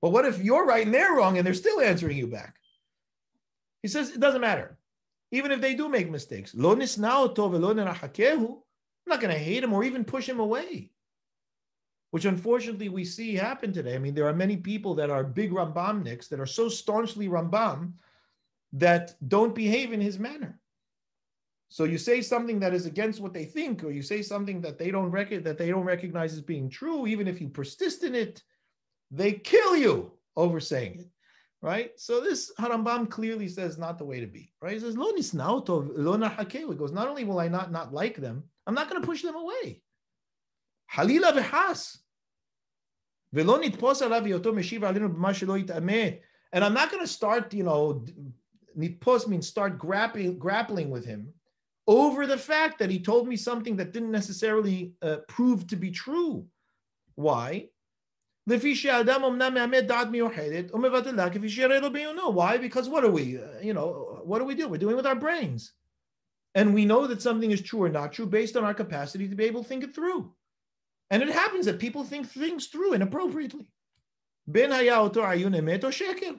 But 0.03 0.11
what 0.11 0.25
if 0.25 0.43
you're 0.43 0.67
right 0.67 0.85
and 0.85 0.93
they're 0.93 1.15
wrong 1.15 1.39
and 1.39 1.47
they're 1.47 1.55
still 1.55 1.81
answering 1.81 2.19
you 2.19 2.27
back? 2.27 2.57
He 3.83 3.89
says 3.89 4.11
it 4.11 4.21
doesn't 4.21 4.41
matter. 4.41 4.77
Even 5.31 5.53
if 5.53 5.61
they 5.61 5.75
do 5.75 5.89
make 5.89 6.11
mistakes. 6.11 6.53
I'm 6.53 6.63
not 6.63 6.79
going 9.21 9.33
to 9.33 9.39
hate 9.39 9.63
him 9.63 9.73
or 9.73 9.85
even 9.85 10.05
push 10.05 10.29
him 10.29 10.41
away 10.41 10.91
which 12.15 12.27
unfortunately 12.27 12.89
we 12.89 13.05
see 13.05 13.35
happen 13.35 13.73
today. 13.73 13.97
I 13.97 13.99
mean, 13.99 14.15
there 14.15 14.29
are 14.29 14.33
many 14.33 14.57
people 14.57 14.95
that 14.95 15.11
are 15.11 15.25
big 15.25 15.51
Rambamniks 15.51 16.29
that 16.29 16.39
are 16.39 16.47
so 16.47 16.69
staunchly 16.69 17.27
Rambam 17.27 17.95
that 18.73 19.17
don't 19.27 19.53
behave 19.53 19.93
in 19.93 20.01
his 20.01 20.17
manner. 20.17 20.61
So 21.71 21.83
you 21.83 21.99
say 21.99 22.23
something 22.23 22.61
that 22.61 22.73
is 22.73 22.87
against 22.87 23.21
what 23.21 23.33
they 23.35 23.45
think, 23.45 23.83
or 23.83 23.91
you 23.91 24.01
say 24.01 24.23
something 24.23 24.61
that 24.61 24.79
they 24.79 24.93
don't 24.93 25.11
rec- 25.11 25.43
that 25.43 25.59
they 25.59 25.71
don't 25.71 25.83
recognize 25.83 26.33
as 26.35 26.41
being 26.41 26.71
true, 26.71 27.09
even 27.09 27.27
if 27.27 27.41
you 27.41 27.49
persist 27.49 28.05
in 28.05 28.15
it, 28.15 28.45
they 29.11 29.33
kill 29.33 29.75
you 29.75 30.13
over 30.37 30.61
saying 30.61 31.01
it. 31.01 31.09
Right? 31.63 31.99
So 31.99 32.21
this 32.21 32.53
Harambam 32.61 33.11
clearly 33.11 33.49
says 33.49 33.77
not 33.77 33.99
the 33.99 34.05
way 34.05 34.21
to 34.21 34.29
be. 34.29 34.53
Right? 34.63 34.75
He 34.75 34.79
says, 34.79 34.97
Lo 34.97 35.11
He 35.17 35.21
goes, 36.77 36.93
not 36.93 37.09
only 37.09 37.25
will 37.25 37.41
I 37.41 37.49
not 37.49 37.73
not 37.73 37.93
like 37.93 38.19
them, 38.19 38.45
I'm 38.69 38.75
not 38.77 38.89
going 38.89 39.03
to 39.03 39.07
push 39.09 39.23
them 39.23 39.35
away. 39.35 39.83
Halila 40.95 41.33
v'has. 41.33 41.99
And 46.53 46.65
I'm 46.65 46.75
not 46.75 46.91
going 46.91 47.03
to 47.03 47.09
start, 47.09 47.53
you 47.53 47.65
know, 47.65 48.05
nitpos 48.79 49.27
means 49.27 49.49
start 49.49 49.79
grappling, 49.79 50.39
grappling 50.39 50.89
with 50.91 51.05
him 51.05 51.33
over 51.87 52.27
the 52.27 52.39
fact 52.39 52.79
that 52.79 52.91
he 52.91 52.99
told 53.01 53.29
me 53.29 53.37
something 53.37 53.77
that 53.77 53.93
didn't 53.93 54.11
necessarily 54.11 54.95
uh, 55.03 55.17
prove 55.29 55.67
to 55.67 55.77
be 55.77 55.91
true. 55.91 56.47
Why? 57.17 57.69
Why? 62.31 62.59
Because 62.59 62.89
what 62.89 63.05
are 63.05 63.11
we? 63.11 63.39
Uh, 63.39 63.61
you 63.63 63.75
know, 63.75 64.21
what 64.25 64.39
do 64.39 64.45
we 64.45 64.55
do? 64.55 64.69
We're 64.69 64.79
doing 64.79 64.97
with 64.97 65.07
our 65.07 65.15
brains. 65.15 65.73
And 66.55 66.73
we 66.73 66.85
know 66.85 67.07
that 67.07 67.23
something 67.23 67.51
is 67.51 67.63
true 67.63 67.83
or 67.83 67.89
not 67.89 68.13
true 68.13 68.27
based 68.27 68.57
on 68.57 68.65
our 68.65 68.75
capacity 68.75 69.29
to 69.29 69.35
be 69.35 69.45
able 69.45 69.63
to 69.63 69.69
think 69.69 69.83
it 69.83 69.95
through. 69.95 70.33
And 71.12 71.24
it 71.24 71.30
happens 71.30 71.66
that 71.66 71.80
people 71.80 72.04
think 72.04 72.28
things 72.28 72.68
through 72.68 72.94
inappropriately. 72.94 73.72
Ben 74.48 74.72
היה 74.72 74.98
אותו 74.98 75.26
עיון 75.26 75.56
אמת 75.56 75.84
או 75.84 75.92
שקר. 75.92 76.32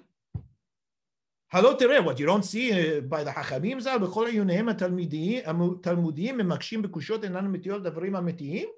הלא 1.53 1.77
תראה, 1.79 1.99
what 1.99 2.19
you 2.19 2.27
don't 2.27 2.45
see 2.45 2.71
uh, 2.73 3.01
by 3.09 3.25
the 3.25 3.33
חכמים 3.33 3.81
ז"ל, 3.81 3.99
בכל 3.99 4.27
עיוניהם 4.27 4.69
התלמודיים 4.69 6.37
ממקשים 6.37 6.83
בקושות 6.83 7.25
אינן 7.25 7.45
אמיתיות 7.45 7.83
דברים 7.83 8.17
אמיתיים? 8.17 8.69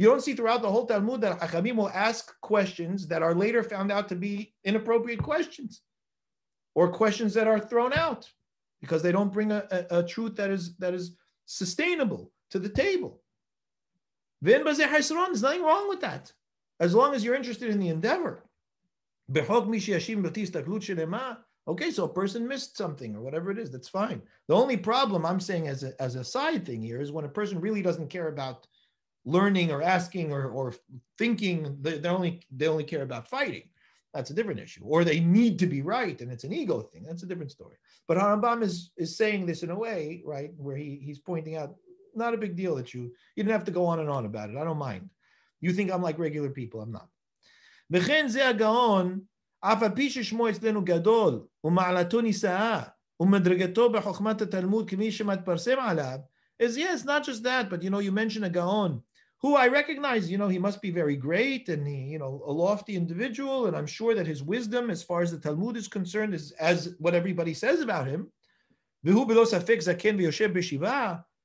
You 0.00 0.04
don't 0.04 0.20
see 0.20 0.34
throughout 0.34 0.62
the 0.62 0.70
whole 0.70 0.86
Talmud 0.86 1.20
that 1.22 1.40
Hachamim 1.40 1.74
will 1.74 1.88
ask 1.88 2.32
questions 2.40 3.08
that 3.08 3.20
are 3.20 3.34
later 3.34 3.64
found 3.64 3.90
out 3.90 4.08
to 4.10 4.14
be 4.14 4.54
inappropriate 4.64 5.20
questions 5.20 5.82
or 6.76 6.92
questions 6.92 7.34
that 7.34 7.48
are 7.48 7.58
thrown 7.58 7.92
out 7.92 8.30
because 8.80 9.02
they 9.02 9.10
don't 9.10 9.32
bring 9.32 9.50
a, 9.50 9.66
a, 9.72 9.98
a 9.98 10.02
truth 10.04 10.36
that 10.36 10.50
is, 10.50 10.76
that 10.76 10.94
is 10.94 11.16
sustainable 11.46 12.30
to 12.52 12.60
the 12.60 12.68
table. 12.68 13.20
There's 14.43 15.41
nothing 15.41 15.63
wrong 15.63 15.89
with 15.89 16.01
that. 16.01 16.31
As 16.79 16.93
long 16.93 17.15
as 17.15 17.23
you're 17.23 17.35
interested 17.35 17.69
in 17.69 17.79
the 17.79 17.87
endeavor. 17.87 18.43
Okay, 21.65 21.91
so 21.91 22.03
a 22.03 22.09
person 22.09 22.45
missed 22.45 22.75
something 22.77 23.15
or 23.15 23.21
whatever 23.21 23.49
it 23.51 23.57
is, 23.57 23.71
that's 23.71 23.87
fine. 23.87 24.21
The 24.49 24.55
only 24.55 24.75
problem 24.75 25.25
I'm 25.25 25.39
saying 25.39 25.69
as 25.69 25.83
a, 25.83 25.93
as 26.01 26.15
a 26.15 26.23
side 26.23 26.65
thing 26.65 26.81
here 26.81 26.99
is 26.99 27.11
when 27.11 27.23
a 27.23 27.29
person 27.29 27.61
really 27.61 27.81
doesn't 27.81 28.09
care 28.09 28.27
about 28.27 28.67
learning 29.23 29.71
or 29.71 29.81
asking 29.81 30.33
or, 30.33 30.49
or 30.49 30.73
thinking, 31.17 31.77
they, 31.79 31.99
they 31.99 32.09
only 32.09 32.41
they 32.51 32.67
only 32.67 32.83
care 32.83 33.03
about 33.03 33.29
fighting. 33.29 33.63
That's 34.13 34.29
a 34.29 34.33
different 34.33 34.59
issue. 34.59 34.81
Or 34.83 35.05
they 35.05 35.21
need 35.21 35.57
to 35.59 35.67
be 35.67 35.81
right 35.81 36.19
and 36.19 36.29
it's 36.29 36.43
an 36.43 36.51
ego 36.51 36.81
thing. 36.81 37.03
That's 37.03 37.23
a 37.23 37.27
different 37.27 37.51
story. 37.51 37.77
But 38.09 38.17
Harambam 38.17 38.61
is, 38.61 38.91
is 38.97 39.17
saying 39.17 39.45
this 39.45 39.63
in 39.63 39.71
a 39.71 39.79
way, 39.79 40.21
right, 40.25 40.51
where 40.57 40.75
he, 40.75 40.99
he's 41.01 41.19
pointing 41.19 41.55
out 41.55 41.75
not 42.14 42.34
a 42.34 42.38
big 42.38 42.56
deal 42.56 42.74
that 42.76 42.92
you 42.94 43.02
you 43.34 43.42
didn't 43.42 43.52
have 43.52 43.64
to 43.64 43.70
go 43.70 43.86
on 43.86 44.00
and 44.00 44.10
on 44.10 44.26
about 44.26 44.50
it. 44.50 44.56
I 44.56 44.64
don't 44.64 44.78
mind. 44.78 45.08
You 45.60 45.72
think 45.72 45.90
I'm 45.90 46.02
like 46.02 46.18
regular 46.18 46.50
people, 46.50 46.80
I'm 46.80 46.92
not. 46.92 47.08
וכן 47.90 48.28
זה 48.28 48.48
הגאון, 48.48 49.20
אף 49.60 49.82
על 49.82 49.94
פי 49.94 50.10
ששמו 50.10 50.48
אצלנו 50.48 50.84
גדול, 50.84 51.40
ומעלתו 51.64 52.20
נישאה, 52.20 52.82
ומדרגתו 53.20 53.92
בחוכמת 53.92 54.42
התלמוד 54.42 54.90
כמי 54.90 55.12
שמתפרסם 55.12 55.78
עליו, 55.78 56.18
is 56.62 56.76
yes, 56.76 57.04
not 57.04 57.24
just 57.24 57.42
that, 57.44 57.70
but 57.70 57.82
you 57.82 57.90
know, 57.90 58.00
you 58.00 58.12
mentioned 58.12 58.44
a 58.44 58.50
Gaon, 58.50 59.02
who 59.40 59.54
I 59.54 59.68
recognize, 59.68 60.30
you 60.30 60.38
know, 60.38 60.48
he 60.48 60.58
must 60.58 60.82
be 60.82 60.90
very 60.90 61.16
great 61.16 61.68
and 61.68 61.86
he, 61.86 61.98
you 62.12 62.18
know, 62.18 62.42
a 62.44 62.52
lofty 62.52 62.96
individual, 62.96 63.66
and 63.66 63.76
I'm 63.76 63.86
sure 63.86 64.14
that 64.14 64.26
his 64.26 64.42
wisdom, 64.42 64.90
as 64.90 65.02
far 65.02 65.20
as 65.22 65.30
the 65.30 65.38
Talmud 65.38 65.76
is 65.76 65.88
concerned, 65.88 66.34
is 66.34 66.50
as 66.58 66.96
what 66.98 67.14
everybody 67.14 67.54
says 67.54 67.80
about 67.80 68.08
him 68.08 68.30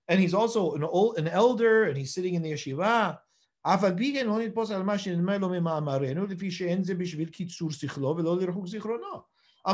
and 0.08 0.20
he's 0.20 0.34
also 0.34 0.74
an 0.74 0.82
old, 0.84 1.18
an 1.18 1.28
elder, 1.28 1.84
and 1.84 1.96
he's 1.96 2.14
sitting 2.14 2.34
in 2.34 2.42
the 2.42 2.52
yeshiva. 2.52 3.18
I'm 3.64 3.84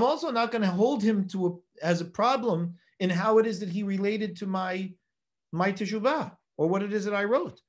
also 0.02 0.30
not 0.30 0.50
going 0.50 0.62
to 0.62 0.68
hold 0.68 1.02
him 1.02 1.28
to 1.28 1.46
a, 1.46 1.84
as 1.84 2.00
a 2.00 2.04
problem 2.04 2.74
in 2.98 3.10
how 3.10 3.38
it 3.38 3.46
is 3.46 3.60
that 3.60 3.68
he 3.68 3.82
related 3.82 4.36
to 4.36 4.46
my 4.46 4.92
my 5.52 5.70
teshuvah 5.70 6.32
or 6.56 6.68
what 6.68 6.82
it 6.82 6.92
is 6.92 7.04
that 7.04 7.14
I 7.14 7.24
wrote. 7.24 7.60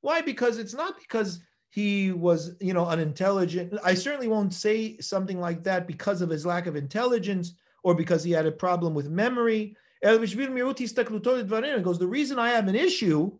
Why? 0.00 0.20
Because 0.20 0.58
it's 0.58 0.74
not 0.74 0.98
because 0.98 1.38
he 1.70 2.10
was, 2.10 2.56
you 2.60 2.74
know, 2.74 2.86
unintelligent. 2.86 3.78
I 3.84 3.94
certainly 3.94 4.28
won't 4.28 4.52
say 4.52 4.98
something 4.98 5.40
like 5.40 5.62
that 5.64 5.86
because 5.86 6.20
of 6.20 6.30
his 6.30 6.44
lack 6.44 6.66
of 6.66 6.74
intelligence 6.74 7.54
or 7.84 7.94
because 7.94 8.24
he 8.24 8.32
had 8.32 8.46
a 8.46 8.52
problem 8.52 8.94
with 8.94 9.08
memory 9.08 9.76
El 10.02 10.18
goes, 10.18 11.98
the 11.98 12.06
reason 12.06 12.38
I 12.38 12.50
have 12.50 12.68
an 12.68 12.74
issue 12.74 13.32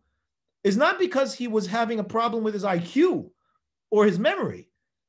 is 0.62 0.76
not 0.76 0.98
because 0.98 1.34
he 1.34 1.48
was 1.48 1.66
having 1.66 1.98
a 1.98 2.04
problem 2.04 2.44
with 2.44 2.54
his 2.54 2.64
IQ 2.64 3.30
or 3.90 4.06
his 4.06 4.18
memory. 4.18 4.68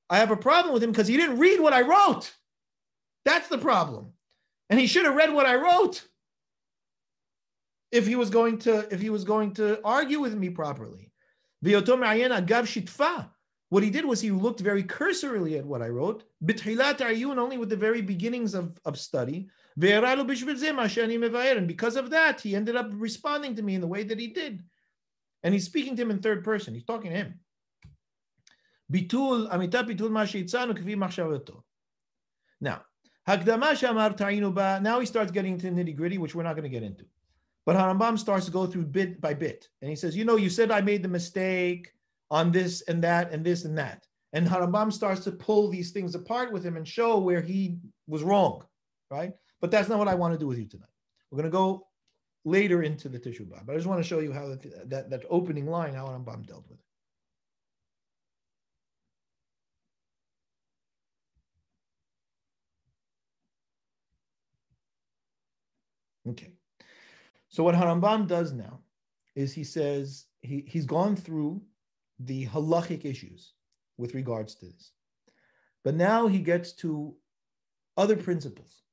I 0.09 0.17
have 0.17 0.31
a 0.31 0.37
problem 0.37 0.73
with 0.73 0.83
him 0.83 0.91
because 0.91 1.07
he 1.07 1.17
didn't 1.17 1.39
read 1.39 1.59
what 1.59 1.73
I 1.73 1.81
wrote. 1.81 2.33
That's 3.25 3.47
the 3.47 3.57
problem. 3.57 4.13
And 4.69 4.79
he 4.79 4.87
should 4.87 5.05
have 5.05 5.15
read 5.15 5.33
what 5.33 5.45
I 5.45 5.55
wrote 5.55 6.07
if 7.91 8.07
he 8.07 8.15
was 8.15 8.29
going 8.29 8.57
to 8.59 8.91
if 8.91 8.99
he 8.99 9.09
was 9.11 9.23
going 9.23 9.53
to 9.53 9.79
argue 9.83 10.19
with 10.19 10.33
me 10.35 10.49
properly. 10.49 11.11
What 13.69 13.83
he 13.83 13.89
did 13.89 14.05
was 14.05 14.21
he 14.21 14.31
looked 14.31 14.59
very 14.59 14.83
cursorily 14.83 15.57
at 15.57 15.65
what 15.65 15.81
I 15.81 15.87
wrote, 15.87 16.25
Are 17.01 17.11
you 17.11 17.31
only 17.31 17.57
with 17.57 17.69
the 17.69 17.75
very 17.75 18.01
beginnings 18.01 18.53
of, 18.53 18.77
of 18.85 18.99
study. 18.99 19.49
And 19.80 21.68
because 21.68 21.96
of 21.96 22.10
that, 22.10 22.40
he 22.40 22.56
ended 22.56 22.76
up 22.76 22.90
responding 22.92 23.54
to 23.54 23.62
me 23.62 23.74
in 23.74 23.80
the 23.80 23.86
way 23.86 24.02
that 24.02 24.18
he 24.18 24.28
did. 24.28 24.64
And 25.42 25.54
he's 25.54 25.66
speaking 25.66 25.94
to 25.96 26.02
him 26.02 26.10
in 26.10 26.18
third 26.18 26.42
person. 26.42 26.74
He's 26.74 26.84
talking 26.84 27.10
to 27.10 27.16
him. 27.16 27.40
ביטול, 28.90 29.48
אמיתה 29.54 29.82
ביטול 29.82 30.10
מה 30.10 30.26
שהצענו 30.26 30.74
כפי 30.74 30.94
מחשבתו. 30.94 31.62
Now, 32.64 32.80
הקדמה 33.26 33.76
שאמר 33.76 34.12
טעינו 34.16 34.54
בה, 34.54 34.78
now 34.80 34.98
he 35.00 35.06
starts 35.06 35.30
getting 35.30 35.54
into 35.54 35.70
nitty 35.70 35.94
gritty, 35.94 36.18
which 36.18 36.34
we're 36.34 36.42
not 36.42 36.56
going 36.56 36.64
to 36.64 36.68
get 36.68 36.82
into. 36.82 37.04
But 37.66 37.76
Harambam 37.76 38.18
starts 38.18 38.46
to 38.46 38.50
go 38.50 38.66
through 38.66 38.86
bit 38.86 39.20
by 39.20 39.34
bit. 39.34 39.68
And 39.82 39.90
he 39.90 39.96
says, 39.96 40.16
you 40.16 40.24
know, 40.24 40.36
you 40.36 40.48
said 40.48 40.70
I 40.70 40.80
made 40.80 41.02
the 41.02 41.08
mistake 41.08 41.92
on 42.30 42.50
this 42.50 42.80
and 42.88 43.04
that 43.04 43.30
and 43.30 43.44
this 43.44 43.66
and 43.66 43.76
that. 43.76 44.06
And 44.32 44.46
Harambam 44.46 44.90
starts 44.90 45.22
to 45.24 45.32
pull 45.32 45.68
these 45.68 45.90
things 45.90 46.14
apart 46.14 46.50
with 46.50 46.64
him 46.64 46.76
and 46.78 46.88
show 46.88 47.18
where 47.18 47.42
he 47.42 47.78
was 48.06 48.22
wrong, 48.22 48.64
right? 49.10 49.32
But 49.63 49.71
that's 49.71 49.87
not 49.87 49.97
what 49.97 50.09
I 50.09 50.15
want 50.15 50.33
to 50.33 50.37
do 50.37 50.45
with 50.47 50.59
you 50.59 50.65
tonight. 50.65 50.89
We're 51.31 51.37
going 51.37 51.49
to 51.49 51.57
go 51.57 51.87
later 52.43 52.83
into 52.83 53.07
the 53.07 53.17
Tishu 53.17 53.47
B'Av, 53.47 53.65
but 53.65 53.71
I 53.71 53.75
just 53.77 53.87
want 53.87 54.03
to 54.03 54.03
show 54.05 54.19
you 54.19 54.33
how 54.33 54.49
that, 54.49 54.89
that, 54.89 55.09
that 55.09 55.23
opening 55.29 55.67
line, 55.67 55.93
how 55.93 56.05
Rambam 56.05 56.45
dealt 56.45 56.65
with 56.69 56.79
it. 66.25 66.31
Okay. 66.31 66.51
So 67.47 67.63
what 67.63 67.73
Harambam 67.73 68.27
does 68.27 68.51
now 68.51 68.81
is 69.33 69.53
he 69.53 69.63
says 69.63 70.25
he, 70.41 70.65
he's 70.67 70.85
gone 70.85 71.15
through 71.15 71.61
the 72.19 72.47
halachic 72.47 73.05
issues 73.05 73.53
with 73.95 74.13
regards 74.13 74.55
to 74.55 74.65
this. 74.65 74.91
But 75.85 75.95
now 75.95 76.27
he 76.27 76.39
gets 76.39 76.73
to 76.73 77.15
other 77.95 78.17
principles. 78.17 78.83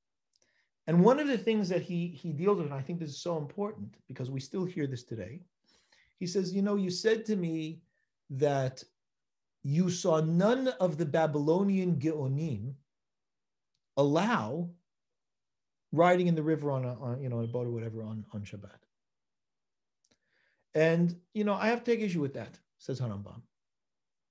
And 0.91 1.05
one 1.05 1.21
of 1.21 1.29
the 1.29 1.39
things 1.39 1.69
that 1.69 1.83
he, 1.83 2.09
he 2.09 2.33
deals 2.33 2.59
with, 2.59 2.67
and 2.67 2.75
I 2.75 2.81
think 2.81 2.99
this 2.99 3.11
is 3.11 3.23
so 3.23 3.39
important 3.39 3.95
because 4.09 4.29
we 4.29 4.41
still 4.41 4.65
hear 4.65 4.89
this 4.89 5.05
today, 5.05 5.39
he 6.19 6.27
says, 6.27 6.53
You 6.53 6.63
know, 6.63 6.75
you 6.75 6.91
said 6.91 7.25
to 7.27 7.37
me 7.37 7.81
that 8.31 8.83
you 9.63 9.89
saw 9.89 10.21
none 10.21 10.67
of 10.81 10.99
the 10.99 11.07
Babylonian 11.07 11.95
Geonim 11.95 12.75
allow 13.99 14.69
riding 15.93 16.27
in 16.27 16.35
the 16.35 16.43
river 16.43 16.73
on 16.73 16.85
a, 16.85 17.01
on, 17.01 17.23
you 17.23 17.29
know, 17.29 17.39
a 17.39 17.47
boat 17.47 17.69
or 17.69 17.71
whatever 17.71 18.03
on, 18.03 18.27
on 18.33 18.41
Shabbat. 18.41 18.81
And, 20.75 21.15
you 21.35 21.45
know, 21.45 21.55
I 21.55 21.69
have 21.69 21.85
to 21.85 21.91
take 21.93 22.01
issue 22.01 22.21
with 22.21 22.35
that, 22.35 22.59
says 22.79 23.01
Harambam. 23.01 23.43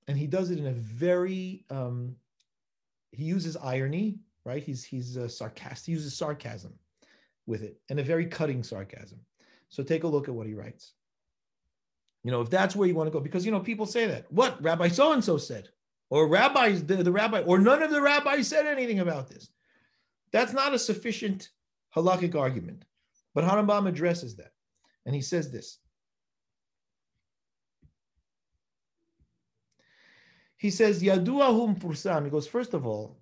And 0.08 0.18
he 0.18 0.26
does 0.26 0.50
it 0.50 0.58
in 0.58 0.66
a 0.66 0.72
very, 0.72 1.64
um, 1.70 2.16
he 3.12 3.24
uses 3.24 3.56
irony, 3.56 4.18
right? 4.44 4.62
He's, 4.62 4.84
he's 4.84 5.16
a 5.16 5.28
sarcastic, 5.28 5.86
he 5.86 5.92
uses 5.92 6.16
sarcasm 6.16 6.74
with 7.46 7.62
it 7.62 7.80
and 7.88 8.00
a 8.00 8.04
very 8.04 8.26
cutting 8.26 8.62
sarcasm. 8.62 9.20
So 9.68 9.82
take 9.82 10.04
a 10.04 10.08
look 10.08 10.28
at 10.28 10.34
what 10.34 10.46
he 10.46 10.54
writes. 10.54 10.92
You 12.24 12.30
know, 12.30 12.40
if 12.40 12.50
that's 12.50 12.76
where 12.76 12.86
you 12.86 12.94
want 12.94 13.06
to 13.06 13.12
go, 13.12 13.20
because, 13.20 13.46
you 13.46 13.52
know, 13.52 13.60
people 13.60 13.86
say 13.86 14.06
that. 14.06 14.30
What? 14.30 14.62
Rabbi 14.62 14.88
so 14.88 15.12
and 15.12 15.24
so 15.24 15.38
said. 15.38 15.68
Or 16.10 16.28
rabbis, 16.28 16.84
the, 16.84 16.96
the 16.96 17.12
rabbi, 17.12 17.40
or 17.42 17.58
none 17.58 17.82
of 17.82 17.90
the 17.90 18.02
rabbis 18.02 18.48
said 18.48 18.66
anything 18.66 18.98
about 18.98 19.28
this. 19.28 19.48
That's 20.32 20.52
not 20.52 20.74
a 20.74 20.78
sufficient 20.78 21.50
halakhic 21.96 22.34
argument. 22.34 22.84
But 23.34 23.44
Harambam 23.44 23.88
addresses 23.88 24.36
that. 24.36 24.52
And 25.06 25.14
he 25.14 25.22
says 25.22 25.50
this. 25.50 25.78
He 30.56 30.70
says, 30.70 31.02
Yaduahum 31.02 31.80
Pursam. 31.80 32.24
He 32.24 32.30
goes, 32.30 32.46
first 32.46 32.74
of 32.74 32.86
all, 32.86 33.19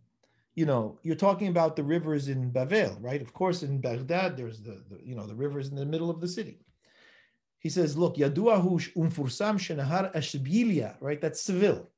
you 0.59 0.67
know, 0.67 0.99
you're 1.05 1.15
talking 1.15 1.47
about 1.47 1.77
the 1.77 1.85
rivers 1.85 2.27
in 2.27 2.51
Bavel, 2.51 2.97
right? 3.01 3.23
Of 3.23 3.33
course, 3.33 3.63
in 3.63 3.81
Baghdad, 3.81 4.37
there's 4.37 4.61
the, 4.61 4.83
the 4.91 4.99
you 5.05 5.15
know, 5.15 5.25
the 5.25 5.37
rivers 5.37 5.69
in 5.69 5.77
the 5.77 5.87
middle 5.87 6.11
of 6.11 6.21
the 6.21 6.27
city. 6.27 6.59
He 7.61 7.69
says, 7.69 7.97
look, 7.97 8.17
Yaduahu 8.17 8.93
Umfursam 8.97 9.57
Shenahar 9.65 10.13
Ashbilia, 10.17 10.97
right? 11.01 11.21
That's 11.21 11.41
Seville. 11.41 11.89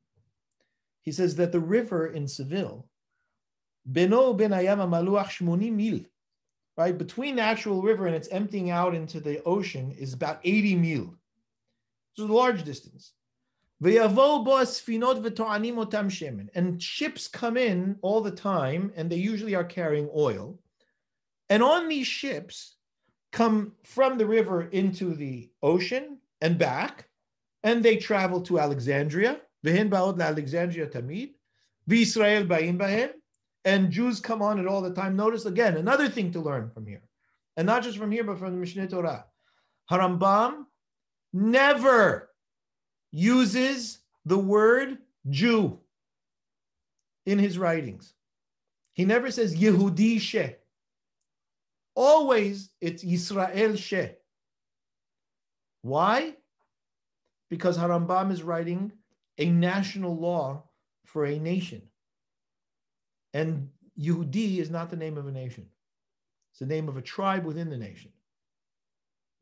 He 1.00 1.10
says 1.10 1.36
that 1.36 1.52
the 1.52 1.58
river 1.60 2.08
in 2.08 2.28
Seville 2.28 2.86
Beno 3.90 4.36
ben 4.36 4.50
Ayama 4.50 4.86
Maluach 4.86 5.30
Shmoni 5.36 5.72
Mil. 5.72 6.00
Right? 6.76 6.96
Between 6.96 7.36
the 7.36 7.42
actual 7.42 7.80
river 7.80 8.06
and 8.08 8.14
it's 8.14 8.28
emptying 8.28 8.68
out 8.70 8.94
into 8.94 9.20
the 9.20 9.42
ocean 9.44 9.90
is 9.92 10.12
about 10.12 10.38
80 10.44 10.76
mil. 10.76 11.14
So 12.12 12.24
a 12.24 12.26
large 12.26 12.64
distance. 12.64 13.12
And 13.82 13.96
ships 16.82 17.28
come 17.28 17.56
in 17.56 17.96
all 18.02 18.20
the 18.20 18.30
time, 18.30 18.92
and 18.96 19.10
they 19.10 19.16
usually 19.16 19.54
are 19.54 19.64
carrying 19.64 20.10
oil. 20.14 20.58
And 21.48 21.62
on 21.62 21.88
these 21.88 22.06
ships 22.06 22.76
come 23.32 23.72
from 23.84 24.18
the 24.18 24.26
river 24.26 24.64
into 24.64 25.14
the 25.14 25.50
ocean 25.62 26.18
and 26.40 26.58
back, 26.58 27.08
and 27.62 27.82
they 27.82 27.96
travel 27.96 28.42
to 28.42 28.58
Alexandria. 28.58 29.40
Alexandria 29.66 30.86
Tamid. 30.86 31.34
Israel 31.88 32.44
Ba'im 32.44 33.12
and 33.64 33.90
Jews 33.90 34.20
come 34.20 34.42
on 34.42 34.58
it 34.58 34.66
all 34.66 34.80
the 34.80 34.94
time. 34.94 35.16
Notice 35.16 35.44
again, 35.44 35.76
another 35.76 36.08
thing 36.08 36.32
to 36.32 36.40
learn 36.40 36.70
from 36.70 36.86
here, 36.86 37.02
and 37.56 37.66
not 37.66 37.82
just 37.82 37.98
from 37.98 38.10
here, 38.10 38.24
but 38.24 38.38
from 38.38 38.58
the 38.58 38.64
Mishneh 38.64 38.88
Torah. 38.88 39.26
Harambam 39.90 40.64
never 41.32 42.29
uses 43.12 43.98
the 44.24 44.38
word 44.38 44.98
Jew 45.28 45.78
in 47.26 47.38
his 47.38 47.58
writings. 47.58 48.12
He 48.92 49.04
never 49.04 49.30
says 49.30 49.56
Yehudi 49.56 50.20
she. 50.20 50.54
Always 51.94 52.70
it's 52.80 53.02
Israel 53.02 53.76
she. 53.76 54.10
Why? 55.82 56.36
Because 57.48 57.76
Harambam 57.78 58.30
is 58.30 58.42
writing 58.42 58.92
a 59.38 59.46
national 59.46 60.16
law 60.16 60.64
for 61.06 61.24
a 61.24 61.38
nation. 61.38 61.82
And 63.32 63.68
Yehudi 63.98 64.58
is 64.58 64.70
not 64.70 64.90
the 64.90 64.96
name 64.96 65.18
of 65.18 65.26
a 65.26 65.32
nation. 65.32 65.66
It's 66.52 66.60
the 66.60 66.66
name 66.66 66.88
of 66.88 66.96
a 66.96 67.02
tribe 67.02 67.44
within 67.44 67.70
the 67.70 67.76
nation. 67.76 68.12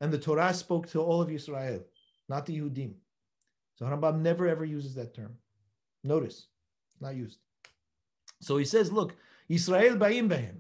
And 0.01 0.13
the 0.13 0.19
Torah 0.19 0.55
spoke 0.55 0.89
to 0.91 1.01
all 1.01 1.21
of 1.21 1.31
Israel, 1.31 1.85
not 2.29 2.47
the 2.47 2.59
Yehudim. 2.59 2.95
So 3.79 3.87
Rambam 3.87 4.23
never 4.23 4.49
ever 4.49 4.65
uses 4.65 4.97
that 4.97 5.15
term. 5.15 5.37
Notice, 6.03 6.49
not 7.01 7.15
used. 7.15 7.39
So 8.41 8.57
he 8.57 8.65
says, 8.65 8.91
look, 8.91 9.15
Israel 9.49 9.97
ba'im 9.97 10.29
ba'im. 10.29 10.57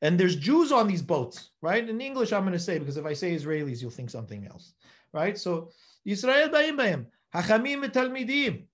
And 0.00 0.18
there's 0.18 0.36
Jews 0.36 0.72
on 0.72 0.88
these 0.88 1.02
boats, 1.02 1.50
right? 1.60 1.86
In 1.86 2.00
English, 2.00 2.32
I'm 2.32 2.44
going 2.44 2.54
to 2.54 2.58
say, 2.58 2.78
because 2.78 2.96
if 2.96 3.04
I 3.04 3.12
say 3.12 3.36
Israelis, 3.36 3.82
you'll 3.82 3.90
think 3.90 4.08
something 4.08 4.46
else, 4.46 4.72
right? 5.12 5.36
So 5.36 5.68
Israel 6.06 6.48
ba'im 6.48 6.78
ba'im. 6.78 7.06
Hachamim 7.34 7.84
talmidim. 7.92 8.64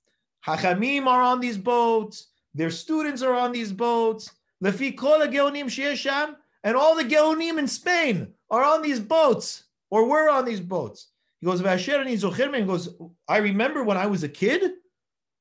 Hachamim 0.46 1.06
are 1.06 1.22
on 1.22 1.40
these 1.40 1.58
boats. 1.58 2.28
Their 2.54 2.70
students 2.70 3.22
are 3.22 3.34
on 3.34 3.50
these 3.50 3.72
boats. 3.72 4.30
Lefi 4.62 4.96
kol 4.96 5.18
geonim 5.26 5.66
sheyesham, 5.66 6.36
and 6.62 6.76
all 6.76 6.94
the 6.94 7.04
geonim 7.04 7.58
in 7.58 7.66
Spain 7.66 8.28
are 8.48 8.62
on 8.62 8.80
these 8.80 9.00
boats, 9.00 9.64
or 9.90 10.08
were 10.08 10.30
on 10.30 10.44
these 10.44 10.60
boats. 10.60 11.08
He 11.40 11.46
goes, 11.46 11.60
He 11.60 12.62
goes, 12.64 12.88
I 13.28 13.36
remember 13.38 13.84
when 13.84 13.96
I 13.96 14.06
was 14.06 14.22
a 14.22 14.28
kid, 14.28 14.72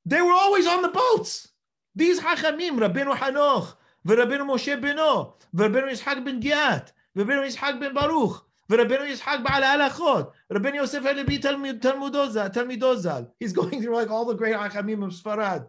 they 0.06 0.22
were 0.22 0.32
always 0.32 0.68
on 0.68 0.82
the 0.82 0.90
boats. 0.90 1.50
These 1.96 2.20
Hachamim, 2.20 2.78
Rabbeinu 2.78 3.16
Hanoch, 3.18 3.76
Rabbeinu 4.06 4.46
Moshe 4.46 4.80
Beno, 4.80 5.34
Rabbeinu 5.56 5.92
Ishaq 5.92 6.24
ben 6.24 6.42
Giat, 6.42 6.92
Rabbeinu 7.18 7.48
Ishaq 7.48 7.80
ben 7.80 7.94
Baruch, 7.94 8.46
Rabbeinu 8.70 9.18
Ishaq 9.18 9.44
Ba'al 9.44 9.64
Alachot, 9.64 10.32
Rabbeinu 10.52 10.76
Yosef 10.76 11.04
Elebi 11.04 11.40
Talmidozal. 11.42 13.32
He's 13.40 13.54
going 13.62 13.82
through 13.82 13.96
like 13.96 14.12
all 14.12 14.26
the 14.26 14.36
great 14.36 14.56
Hachamim 14.56 15.04
of 15.04 15.12
Sfarad. 15.12 15.68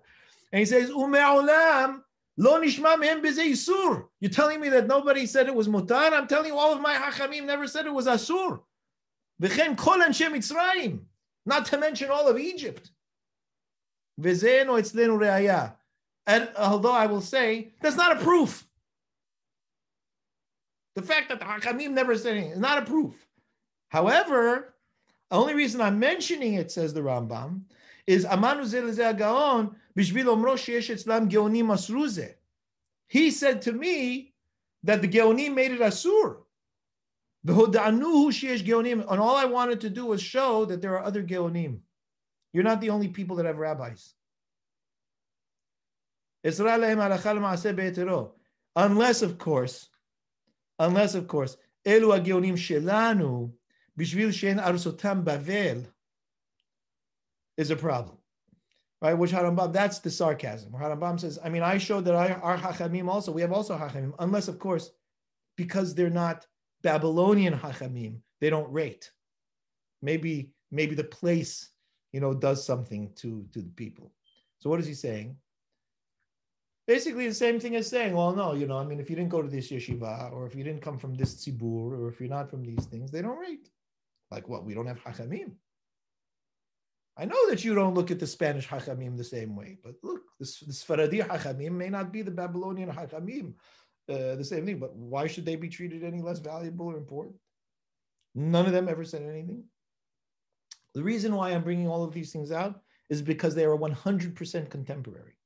And 0.52 0.60
he 0.60 0.66
says, 0.66 0.90
Ume'olam, 0.90 2.02
Lo 2.40 2.60
nishma 2.60 2.96
mehem 2.96 4.06
You're 4.20 4.30
telling 4.30 4.60
me 4.60 4.68
that 4.68 4.86
nobody 4.86 5.26
said 5.26 5.48
it 5.48 5.54
was 5.54 5.66
mutar? 5.66 6.12
I'm 6.12 6.28
telling 6.28 6.52
you 6.52 6.56
all 6.56 6.72
of 6.72 6.80
my 6.80 6.94
hachamim 6.94 7.44
never 7.44 7.66
said 7.66 7.84
it 7.86 7.92
was 7.92 8.06
asur. 8.06 8.60
V'chen 9.40 9.76
kol 9.76 9.98
anshe 9.98 10.26
Mitzrayim. 10.28 11.00
Not 11.46 11.66
to 11.66 11.78
mention 11.78 12.10
all 12.10 12.28
of 12.28 12.38
Egypt. 12.38 12.90
Re'aya. 14.20 15.74
And 16.26 16.50
although 16.56 16.92
I 16.92 17.06
will 17.06 17.20
say, 17.20 17.72
that's 17.80 17.96
not 17.96 18.20
a 18.20 18.22
proof. 18.22 18.66
The 20.94 21.02
fact 21.02 21.28
that 21.28 21.38
the 21.38 21.46
Hakamim 21.46 21.92
never 21.92 22.16
said 22.16 22.32
anything 22.32 22.52
is 22.52 22.58
not 22.58 22.78
a 22.78 22.84
proof. 22.84 23.14
However, 23.88 24.74
the 25.30 25.36
only 25.36 25.54
reason 25.54 25.80
I'm 25.80 25.98
mentioning 25.98 26.54
it, 26.54 26.70
says 26.70 26.92
the 26.92 27.00
Rambam, 27.00 27.62
is 28.06 28.24
Amanu 28.24 29.16
Gaon 29.18 29.76
He 33.06 33.30
said 33.30 33.62
to 33.62 33.72
me 33.72 34.34
that 34.82 35.02
the 35.02 35.08
Geonim 35.08 35.54
made 35.54 35.72
it 35.72 35.80
Asur. 35.80 36.36
The 37.37 37.37
Hoda'anuhu 37.37 37.37
Sheyesh 37.37 37.37
Geonim. 37.37 37.37
And 37.47 38.03
all 38.03 39.35
I 39.35 39.45
wanted 39.45 39.81
to 39.81 39.89
do 39.89 40.05
was 40.05 40.21
show 40.21 40.65
that 40.65 40.81
there 40.81 40.97
are 40.97 41.03
other 41.03 41.23
Geonim. 41.23 41.79
You're 42.53 42.63
not 42.63 42.79
the 42.81 42.91
only 42.91 43.09
people 43.09 43.35
that 43.37 43.45
have 43.45 43.57
rabbis. 43.57 44.13
Unless, 48.75 49.21
of 49.21 49.37
course, 49.37 49.89
unless, 50.79 51.15
of 51.15 51.27
course, 51.27 51.57
Elu 51.85 52.13
הגאונים 52.13 52.57
שלנו, 52.57 53.51
בשביל 53.97 54.31
שאין 54.31 54.59
ארצותם 54.59 55.21
בבל, 55.23 55.85
is 57.57 57.71
a 57.71 57.75
problem. 57.75 58.17
Right, 59.01 59.13
which 59.13 59.31
Harambam, 59.31 59.73
that's 59.73 59.99
the 59.99 60.09
sarcasm. 60.09 60.71
Harambam 60.71 61.19
says, 61.19 61.37
I 61.43 61.49
mean, 61.49 61.61
I 61.61 61.77
showed 61.77 62.05
that 62.05 62.15
I, 62.15 62.31
our 62.33 62.57
Hachamim 62.57 63.09
also, 63.09 63.33
we 63.33 63.41
have 63.41 63.51
also 63.51 63.77
Hachamim, 63.77 64.13
unless, 64.19 64.47
of 64.47 64.59
course, 64.59 64.91
because 65.57 65.93
they're 65.93 66.09
not 66.09 66.47
Babylonian 66.82 67.54
Hachamim, 67.54 68.18
they 68.40 68.50
don't 68.50 68.70
rate. 68.72 69.10
Maybe, 70.02 70.52
maybe 70.70 70.94
the 70.94 71.04
place, 71.04 71.70
you 72.12 72.20
know, 72.20 72.34
does 72.34 72.64
something 72.64 73.12
to, 73.16 73.46
to 73.52 73.62
the 73.62 73.70
people. 73.70 74.12
So 74.58 74.70
what 74.70 74.80
is 74.80 74.86
he 74.86 74.94
saying? 74.94 75.36
Basically, 76.86 77.28
the 77.28 77.34
same 77.34 77.60
thing 77.60 77.76
as 77.76 77.86
saying, 77.88 78.14
well, 78.14 78.34
no, 78.34 78.54
you 78.54 78.66
know, 78.66 78.78
I 78.78 78.84
mean, 78.84 78.98
if 78.98 79.10
you 79.10 79.16
didn't 79.16 79.30
go 79.30 79.42
to 79.42 79.48
this 79.48 79.70
yeshiva, 79.70 80.32
or 80.32 80.46
if 80.46 80.54
you 80.54 80.64
didn't 80.64 80.80
come 80.80 80.98
from 80.98 81.14
this 81.14 81.34
tzibur, 81.34 81.98
or 81.98 82.08
if 82.08 82.18
you're 82.18 82.30
not 82.30 82.48
from 82.48 82.64
these 82.64 82.86
things, 82.86 83.10
they 83.10 83.20
don't 83.20 83.38
rate. 83.38 83.68
Like 84.30 84.48
what? 84.48 84.64
We 84.64 84.74
don't 84.74 84.86
have 84.86 85.02
hachamim. 85.02 85.52
I 87.16 87.24
know 87.24 87.50
that 87.50 87.64
you 87.64 87.74
don't 87.74 87.94
look 87.94 88.10
at 88.10 88.20
the 88.20 88.26
Spanish 88.26 88.66
hachamim 88.66 89.16
the 89.16 89.24
same 89.24 89.56
way, 89.56 89.76
but 89.82 89.94
look, 90.02 90.22
the, 90.38 90.46
the 90.66 90.72
Sfaradi 90.72 91.26
hachamim 91.26 91.72
may 91.72 91.88
not 91.88 92.12
be 92.12 92.22
the 92.22 92.30
Babylonian 92.30 92.90
hachamim, 92.90 93.54
uh, 94.08 94.34
the 94.34 94.44
same 94.44 94.64
thing. 94.66 94.78
But 94.78 94.94
why 94.94 95.26
should 95.26 95.44
they 95.44 95.56
be 95.56 95.68
treated 95.68 96.04
any 96.04 96.20
less 96.20 96.38
valuable 96.38 96.86
or 96.86 96.96
important? 96.96 97.36
None 98.34 98.66
of 98.66 98.72
them 98.72 98.88
ever 98.88 99.04
said 99.04 99.22
anything. 99.22 99.64
The 100.94 101.02
reason 101.02 101.34
why 101.34 101.50
I'm 101.50 101.62
bringing 101.62 101.88
all 101.88 102.04
of 102.04 102.12
these 102.12 102.32
things 102.32 102.52
out 102.52 102.80
is 103.10 103.22
because 103.22 103.54
they 103.54 103.64
are 103.64 103.76
100% 103.76 104.70
contemporary. 104.70 105.36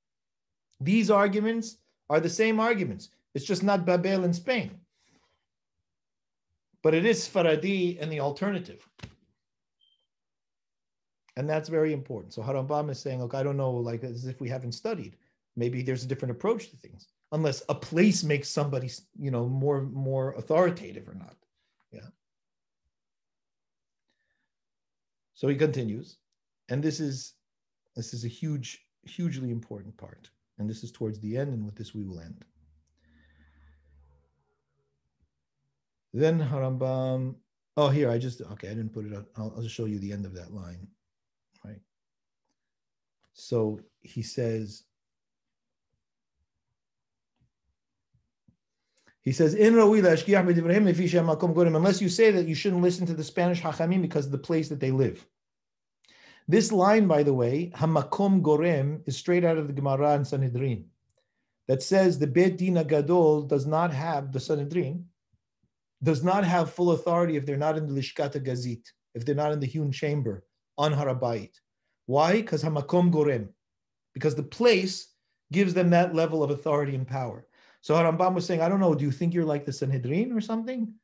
These 0.81 1.11
arguments 1.11 1.79
are 2.11 2.21
the 2.21 2.29
same 2.29 2.61
arguments. 2.61 3.11
It's 3.35 3.45
just 3.45 3.63
not 3.63 3.87
Babel 3.87 4.25
in 4.25 4.33
Spain. 4.33 4.79
But 6.83 6.95
it 6.95 7.07
is 7.07 7.29
Faradi 7.29 8.01
and 8.01 8.11
the 8.11 8.21
alternative. 8.21 8.87
And 11.37 11.49
that's 11.49 11.69
very 11.69 11.93
important. 11.93 12.35
So 12.35 12.43
Harambam 12.43 12.91
is 12.91 12.99
saying, 12.99 13.21
look, 13.21 13.35
I 13.35 13.43
don't 13.43 13.57
know, 13.57 13.71
like 13.71 14.05
as 14.05 14.27
if 14.27 14.41
we 14.41 14.49
haven't 14.49 14.73
studied. 14.73 15.17
Maybe 15.57 15.83
there's 15.83 16.05
a 16.05 16.09
different 16.09 16.33
approach 16.33 16.71
to 16.71 16.77
things, 16.77 17.09
unless 17.33 17.63
a 17.69 17.75
place 17.75 18.23
makes 18.23 18.49
somebody, 18.49 18.91
you 19.19 19.31
know, 19.31 19.49
more 19.49 19.83
more 19.83 20.33
authoritative 20.35 21.09
or 21.09 21.15
not. 21.15 21.37
Yeah. 21.93 22.09
So 25.35 25.49
he 25.49 25.57
continues, 25.57 26.19
and 26.69 26.83
this 26.83 27.01
is 27.01 27.35
this 27.97 28.15
is 28.15 28.25
a 28.25 28.29
huge, 28.29 28.87
hugely 29.05 29.51
important 29.51 29.97
part. 29.97 30.31
And 30.59 30.69
this 30.69 30.85
is 30.85 30.93
towards 30.93 31.19
the 31.19 31.37
end, 31.37 31.53
and 31.53 31.65
with 31.65 31.75
this 31.75 31.95
we 31.95 32.05
will 32.05 32.21
end. 32.21 32.45
Then 36.15 36.39
Harambam, 36.39 37.37
oh, 37.77 37.89
here, 37.89 38.11
I 38.11 38.19
just, 38.19 38.43
okay, 38.43 38.69
I 38.69 38.75
didn't 38.75 38.93
put 38.93 39.07
it 39.07 39.15
up. 39.15 39.27
I'll, 39.37 39.53
I'll 39.57 39.63
just 39.63 39.75
show 39.75 39.87
you 39.87 39.99
the 39.99 40.13
end 40.13 40.27
of 40.27 40.35
that 40.35 40.53
line, 40.53 40.87
right? 41.65 41.81
So 43.33 43.81
he 44.03 44.23
says, 44.23 44.85
He 49.23 49.33
says, 49.33 49.55
"In 49.55 49.79
unless 49.79 50.27
you 52.03 52.09
say 52.09 52.31
that 52.33 52.49
you 52.49 52.55
shouldn't 52.55 52.83
listen 52.83 53.07
to 53.07 53.15
the 53.15 53.25
Spanish 53.25 53.63
hachamim 53.63 54.03
because 54.03 54.27
of 54.27 54.33
the 54.33 54.39
place 54.39 54.69
that 54.69 54.81
they 54.81 54.91
live." 54.91 55.27
This 56.49 56.73
line, 56.73 57.07
by 57.07 57.23
the 57.23 57.33
way, 57.33 57.71
Hamakom 57.77 58.43
Gorem, 58.43 59.03
is 59.07 59.17
straight 59.17 59.45
out 59.45 59.59
of 59.59 59.69
the 59.69 59.73
Gemara 59.73 60.17
in 60.17 60.25
Sanhedrin 60.25 60.91
that 61.69 61.83
says 61.83 62.19
the 62.19 62.27
Bet 62.27 62.57
Din 62.57 62.75
Gadol 62.75 63.43
does 63.43 63.65
not 63.65 63.93
have, 63.93 64.33
the 64.33 64.41
Sanhedrin, 64.41 65.07
does 66.03 66.25
not 66.25 66.45
have 66.45 66.73
full 66.73 66.91
authority 66.91 67.37
if 67.37 67.47
they're 67.47 67.57
not 67.57 67.79
in 67.79 67.87
the 67.87 67.93
Lishkat 67.93 68.33
HaGazit, 68.35 68.85
if 69.15 69.25
they're 69.25 69.37
not 69.37 69.53
in 69.53 69.61
the 69.61 69.67
hewn 69.67 69.93
chamber 69.93 70.45
on 70.77 70.93
Harabait. 70.93 71.53
Why? 72.07 72.41
Because 72.41 72.65
Hamakom 72.65 73.13
Gorem, 73.13 73.49
because 74.15 74.35
the 74.35 74.43
place 74.43 75.15
gives 75.53 75.75
them 75.75 75.91
that 75.91 76.13
level 76.13 76.43
of 76.43 76.51
authority 76.51 76.97
and 76.97 77.07
power. 77.07 77.47
So 77.83 77.95
Harambam 77.95 78.35
was 78.35 78.47
saying, 78.47 78.63
I 78.63 78.69
don't 78.69 78.81
know, 78.81 78.95
do 78.95 79.05
you 79.05 79.11
think 79.11 79.35
you're 79.35 79.45
like 79.45 79.67
the 79.67 79.73
Sanhedrin 79.73 80.33
or 80.33 80.41
something? 80.41 80.95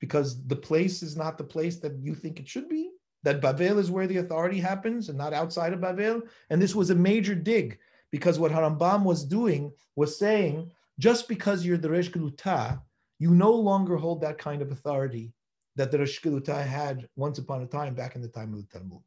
Because 0.00 0.46
the 0.46 0.56
place 0.56 1.02
is 1.02 1.16
not 1.16 1.36
the 1.36 1.44
place 1.44 1.76
that 1.80 1.98
you 2.00 2.14
think 2.14 2.40
it 2.40 2.48
should 2.48 2.68
be? 2.68 2.90
that 3.22 3.40
Bavel 3.40 3.78
is 3.78 3.90
where 3.90 4.06
the 4.06 4.18
authority 4.18 4.58
happens 4.58 5.08
and 5.08 5.18
not 5.18 5.32
outside 5.32 5.72
of 5.72 5.80
Bavel. 5.80 6.22
And 6.50 6.60
this 6.62 6.74
was 6.74 6.90
a 6.90 6.94
major 6.94 7.34
dig 7.34 7.78
because 8.10 8.38
what 8.38 8.52
Harambam 8.52 9.04
was 9.04 9.24
doing 9.24 9.72
was 9.96 10.18
saying, 10.18 10.70
just 10.98 11.28
because 11.28 11.64
you're 11.64 11.78
the 11.78 11.90
Resh 11.90 12.10
Geluta, 12.10 12.80
you 13.18 13.32
no 13.32 13.52
longer 13.52 13.96
hold 13.96 14.20
that 14.20 14.38
kind 14.38 14.62
of 14.62 14.70
authority 14.70 15.32
that 15.76 15.90
the 15.90 15.98
Resh 15.98 16.20
Geluta 16.20 16.64
had 16.64 17.08
once 17.16 17.38
upon 17.38 17.62
a 17.62 17.66
time 17.66 17.94
back 17.94 18.14
in 18.14 18.22
the 18.22 18.28
time 18.28 18.52
of 18.54 18.60
the 18.60 18.78
Talmud. 18.78 19.02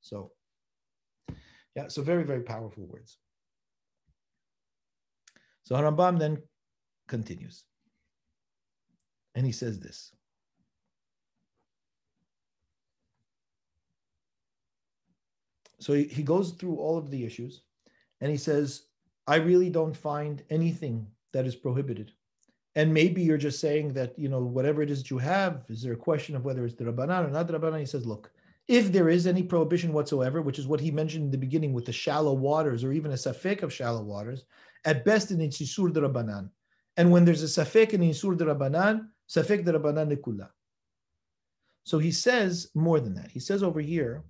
So, 0.00 0.32
yeah, 1.74 1.88
so 1.88 2.02
very, 2.02 2.24
very 2.24 2.42
powerful 2.42 2.86
words. 2.86 3.18
So 5.64 5.74
Harambam 5.74 6.18
then 6.18 6.38
continues. 7.08 7.64
And 9.34 9.44
he 9.44 9.52
says 9.52 9.78
this. 9.80 10.12
So 15.80 15.92
he, 15.94 16.04
he 16.04 16.22
goes 16.22 16.52
through 16.52 16.76
all 16.76 16.98
of 16.98 17.10
the 17.10 17.24
issues 17.24 17.62
and 18.20 18.30
he 18.30 18.36
says, 18.36 18.82
I 19.26 19.36
really 19.36 19.70
don't 19.70 19.96
find 19.96 20.42
anything 20.50 21.06
that 21.32 21.46
is 21.46 21.54
prohibited. 21.54 22.12
And 22.74 22.92
maybe 22.92 23.22
you're 23.22 23.38
just 23.38 23.60
saying 23.60 23.92
that, 23.94 24.18
you 24.18 24.28
know, 24.28 24.40
whatever 24.40 24.82
it 24.82 24.90
is 24.90 25.02
that 25.02 25.10
you 25.10 25.18
have, 25.18 25.64
is 25.68 25.82
there 25.82 25.92
a 25.92 25.96
question 25.96 26.36
of 26.36 26.44
whether 26.44 26.64
it's 26.64 26.74
the 26.74 26.84
Rabbanan 26.84 27.26
or 27.26 27.30
not 27.30 27.46
the 27.46 27.58
Rabbanan? 27.58 27.80
He 27.80 27.86
says, 27.86 28.06
look, 28.06 28.30
if 28.68 28.92
there 28.92 29.08
is 29.08 29.26
any 29.26 29.42
prohibition 29.42 29.92
whatsoever, 29.92 30.42
which 30.42 30.58
is 30.58 30.66
what 30.66 30.80
he 30.80 30.90
mentioned 30.90 31.24
in 31.24 31.30
the 31.30 31.38
beginning 31.38 31.72
with 31.72 31.86
the 31.86 31.92
shallow 31.92 32.34
waters 32.34 32.84
or 32.84 32.92
even 32.92 33.12
a 33.12 33.14
safek 33.14 33.62
of 33.62 33.72
shallow 33.72 34.02
waters, 34.02 34.44
at 34.84 35.04
best 35.04 35.30
in 35.30 35.38
Isur 35.38 35.92
the 35.92 36.02
Rabbanan. 36.02 36.50
And 36.98 37.12
when 37.12 37.24
there's 37.24 37.44
a 37.44 37.64
safek 37.64 37.94
in 37.94 38.00
Isur 38.00 38.36
the 38.36 38.44
Rabbanan, 38.44 39.06
safek 39.28 39.64
the 39.64 39.72
Rabbanan 39.72 40.12
nikula. 40.12 40.48
So 41.84 41.98
he 41.98 42.10
says 42.10 42.70
more 42.74 42.98
than 42.98 43.14
that. 43.14 43.30
He 43.30 43.38
says 43.38 43.62
over 43.62 43.80
here, 43.80 44.24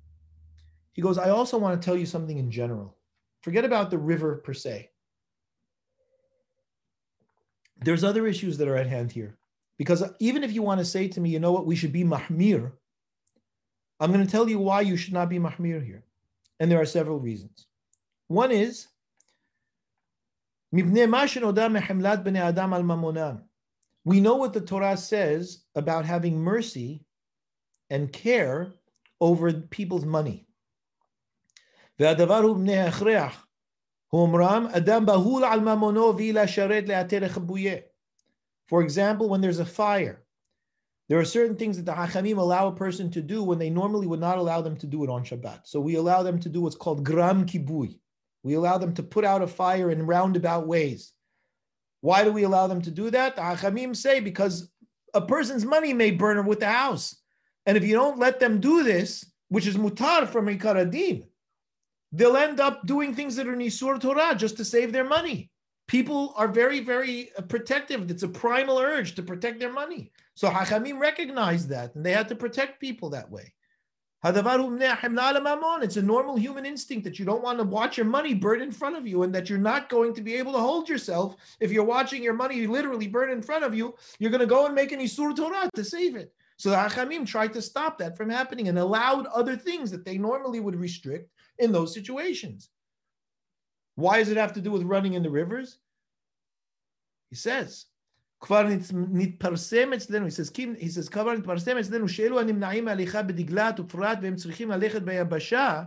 he 0.92 1.00
goes, 1.00 1.16
I 1.16 1.30
also 1.30 1.56
want 1.56 1.80
to 1.80 1.84
tell 1.84 1.96
you 1.96 2.04
something 2.06 2.36
in 2.38 2.50
general. 2.50 2.94
Forget 3.40 3.64
about 3.64 3.90
the 3.90 3.96
river 3.96 4.36
per 4.36 4.52
se. 4.52 4.90
There's 7.80 8.04
other 8.04 8.26
issues 8.26 8.58
that 8.58 8.68
are 8.68 8.76
at 8.76 8.86
hand 8.86 9.10
here. 9.10 9.38
Because 9.78 10.04
even 10.18 10.44
if 10.44 10.52
you 10.52 10.62
want 10.62 10.78
to 10.78 10.84
say 10.84 11.08
to 11.08 11.20
me, 11.20 11.30
you 11.30 11.38
know 11.38 11.52
what, 11.52 11.66
we 11.66 11.76
should 11.76 11.92
be 11.92 12.04
mahmir, 12.04 12.72
I'm 13.98 14.12
going 14.12 14.24
to 14.24 14.30
tell 14.30 14.48
you 14.48 14.58
why 14.58 14.82
you 14.82 14.96
should 14.96 15.14
not 15.14 15.30
be 15.30 15.38
mahmir 15.38 15.84
here. 15.84 16.04
And 16.60 16.70
there 16.70 16.80
are 16.80 16.86
several 16.86 17.18
reasons. 17.18 17.66
One 18.26 18.50
is, 18.50 18.88
we 24.05 24.19
know 24.19 24.35
what 24.35 24.53
the 24.53 24.61
Torah 24.61 24.97
says 24.97 25.63
about 25.75 26.05
having 26.05 26.39
mercy 26.39 27.05
and 27.89 28.11
care 28.11 28.73
over 29.21 29.53
people's 29.53 30.05
money. 30.05 30.45
והדבר 31.99 32.37
הוא 32.37 32.57
בני 32.57 32.79
הכרח. 32.79 33.47
הוא 34.07 34.21
אומרם, 34.21 34.67
אדם 34.77 35.05
בהול 35.05 35.43
על 35.43 35.59
ממונו 35.59 36.13
לשרת 36.33 36.85
For 38.65 38.81
example, 38.81 39.29
when 39.29 39.41
there's 39.41 39.59
a 39.59 39.65
fire, 39.65 40.23
there 41.09 41.19
are 41.19 41.25
certain 41.25 41.55
things 41.55 41.77
that 41.77 41.85
the 41.85 41.93
Hachamim 41.93 42.37
allow 42.37 42.67
a 42.67 42.75
person 42.75 43.11
to 43.11 43.21
do 43.21 43.43
when 43.43 43.59
they 43.59 43.69
normally 43.69 44.07
would 44.07 44.19
not 44.19 44.37
allow 44.37 44.61
them 44.61 44.77
to 44.77 44.87
do 44.87 45.03
it 45.03 45.09
on 45.09 45.23
Shabbat. 45.23 45.61
So 45.65 45.79
we 45.79 45.95
allow 45.95 46.23
them 46.23 46.39
to 46.39 46.49
do 46.49 46.61
what's 46.61 46.75
called 46.75 47.03
gram 47.03 47.45
kibui. 47.45 47.99
We 48.42 48.54
allow 48.54 48.78
them 48.78 48.94
to 48.94 49.02
put 49.02 49.24
out 49.24 49.42
a 49.42 49.46
fire 49.46 49.90
in 49.90 50.06
roundabout 50.06 50.66
ways. 50.66 51.12
Why 52.00 52.24
do 52.24 52.32
we 52.32 52.44
allow 52.44 52.66
them 52.66 52.82
to 52.82 52.90
do 52.90 53.10
that? 53.10 53.36
The 53.36 53.42
Hachamim 53.42 53.96
say 53.96 54.20
because 54.20 54.70
a 55.14 55.20
person's 55.20 55.64
money 55.64 55.92
may 55.92 56.10
burn 56.10 56.44
with 56.46 56.60
the 56.60 56.66
house. 56.66 57.16
And 57.66 57.76
if 57.76 57.84
you 57.84 57.94
don't 57.94 58.18
let 58.18 58.40
them 58.40 58.60
do 58.60 58.84
this, 58.84 59.24
which 59.48 59.66
is 59.66 59.76
mutar 59.76 60.26
from 60.26 60.46
Ikaradim, 60.46 61.24
they'll 62.12 62.36
end 62.36 62.60
up 62.60 62.86
doing 62.86 63.14
things 63.14 63.36
that 63.36 63.48
are 63.48 63.56
Nisur 63.56 64.00
Torah 64.00 64.34
just 64.34 64.56
to 64.58 64.64
save 64.64 64.92
their 64.92 65.04
money. 65.04 65.50
People 65.88 66.34
are 66.36 66.48
very, 66.48 66.80
very 66.80 67.30
protective. 67.48 68.10
It's 68.10 68.22
a 68.22 68.28
primal 68.28 68.78
urge 68.78 69.14
to 69.14 69.22
protect 69.22 69.58
their 69.58 69.72
money. 69.72 70.12
So 70.34 70.48
Hachamim 70.48 70.98
recognized 70.98 71.70
that 71.70 71.94
and 71.94 72.04
they 72.04 72.12
had 72.12 72.28
to 72.28 72.34
protect 72.34 72.80
people 72.80 73.10
that 73.10 73.30
way. 73.30 73.52
It's 74.24 75.96
a 75.96 76.02
normal 76.02 76.36
human 76.36 76.66
instinct 76.66 77.04
that 77.04 77.18
you 77.20 77.24
don't 77.24 77.42
want 77.42 77.58
to 77.58 77.64
watch 77.64 77.96
your 77.96 78.06
money 78.06 78.34
burn 78.34 78.62
in 78.62 78.72
front 78.72 78.96
of 78.96 79.06
you 79.06 79.22
and 79.22 79.32
that 79.32 79.48
you're 79.48 79.58
not 79.58 79.88
going 79.88 80.12
to 80.14 80.22
be 80.22 80.34
able 80.34 80.52
to 80.52 80.58
hold 80.58 80.88
yourself. 80.88 81.36
If 81.60 81.70
you're 81.70 81.84
watching 81.84 82.22
your 82.22 82.34
money 82.34 82.66
literally 82.66 83.06
burn 83.06 83.30
in 83.30 83.42
front 83.42 83.64
of 83.64 83.74
you, 83.74 83.94
you're 84.18 84.32
going 84.32 84.40
to 84.40 84.46
go 84.46 84.66
and 84.66 84.74
make 84.74 84.90
an 84.90 84.98
Isur 84.98 85.36
Torah 85.36 85.70
to 85.74 85.84
save 85.84 86.16
it. 86.16 86.32
So 86.56 86.70
the 86.70 86.76
Hachamim 86.76 87.24
tried 87.24 87.52
to 87.52 87.62
stop 87.62 87.98
that 87.98 88.16
from 88.16 88.28
happening 88.28 88.66
and 88.66 88.76
allowed 88.76 89.26
other 89.26 89.56
things 89.56 89.92
that 89.92 90.04
they 90.04 90.18
normally 90.18 90.58
would 90.58 90.74
restrict 90.74 91.30
in 91.58 91.70
those 91.70 91.94
situations. 91.94 92.70
Why 93.94 94.18
does 94.18 94.30
it 94.30 94.36
have 94.36 94.54
to 94.54 94.60
do 94.60 94.72
with 94.72 94.82
running 94.82 95.14
in 95.14 95.22
the 95.22 95.30
rivers? 95.30 95.78
He 97.30 97.36
says, 97.36 97.86
he 98.47 100.29
says, 100.29 100.51
he 100.79 100.89
says, 100.89 101.09
כבר 101.09 101.33
נתפרסם 101.33 101.77
אצלנו 101.77 102.07
שאלו 102.07 102.39
הנמנעים 102.39 102.85
מהליכה 102.85 103.21
בדגלת 103.21 103.79
ופרט 103.79 104.17
והם 104.21 104.35
צריכים 104.35 104.71
ללכת 104.71 105.01
ביבשה. 105.01 105.83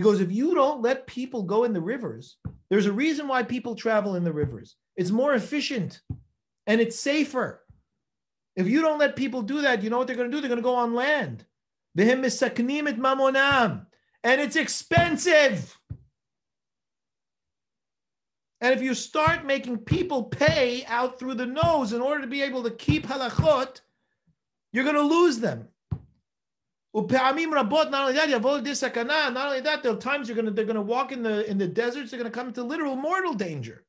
He 0.00 0.02
goes, 0.02 0.20
if 0.20 0.30
you 0.30 0.54
don't 0.54 0.80
let 0.80 1.06
people 1.06 1.42
go 1.42 1.64
in 1.64 1.72
the 1.72 1.80
rivers, 1.80 2.36
there's 2.70 2.86
a 2.86 2.92
reason 2.92 3.28
why 3.28 3.42
people 3.42 3.74
travel 3.74 4.14
in 4.14 4.24
the 4.24 4.32
rivers. 4.32 4.76
It's 4.96 5.10
more 5.10 5.34
efficient 5.34 6.00
and 6.66 6.80
it's 6.80 6.98
safer. 6.98 7.62
If 8.56 8.66
you 8.66 8.80
don't 8.80 8.98
let 8.98 9.16
people 9.16 9.42
do 9.42 9.62
that, 9.62 9.82
you 9.82 9.90
know 9.90 9.98
what 9.98 10.06
they're 10.06 10.16
going 10.16 10.30
to 10.30 10.36
do? 10.36 10.40
They're 10.40 10.54
going 10.54 10.62
to 10.62 10.70
go 10.70 10.76
on 10.76 10.94
land. 10.94 11.44
והם 11.94 12.22
מסכנים 12.22 12.88
את 12.88 12.98
ממונם 12.98 13.80
and 14.26 14.40
it's 14.40 14.56
expensive. 14.56 15.76
And 18.60 18.72
if 18.72 18.80
you 18.80 18.94
start 18.94 19.44
making 19.44 19.78
people 19.78 20.24
pay 20.24 20.84
out 20.86 21.18
through 21.18 21.34
the 21.34 21.46
nose 21.46 21.92
in 21.92 22.00
order 22.00 22.20
to 22.20 22.28
be 22.28 22.42
able 22.42 22.62
to 22.62 22.70
keep 22.70 23.06
halachot, 23.06 23.80
you're 24.72 24.84
going 24.84 24.96
to 24.96 25.02
lose 25.02 25.40
them. 25.40 25.68
ופעמים 26.94 27.54
רבות, 27.54 27.90
not 27.90 28.08
only 28.08 28.12
that, 28.12 28.28
יבוא 28.28 28.58
לידי 28.58 28.74
סכנה, 28.74 29.32
not 29.32 29.46
only 29.46 29.60
that, 29.60 29.82
there 29.82 29.92
are 29.92 29.96
times 29.96 30.28
you're 30.28 30.36
gonna, 30.36 30.50
they're 30.50 30.66
gonna 30.66 30.80
walk 30.80 31.10
in 31.10 31.22
the, 31.22 31.48
in 31.50 31.56
the 31.56 31.66
deserts, 31.66 32.10
they're 32.10 32.18
gonna 32.18 32.30
come 32.30 32.48
into 32.48 32.62
literal 32.62 32.96
mortal 32.96 33.32
danger. 33.34 33.84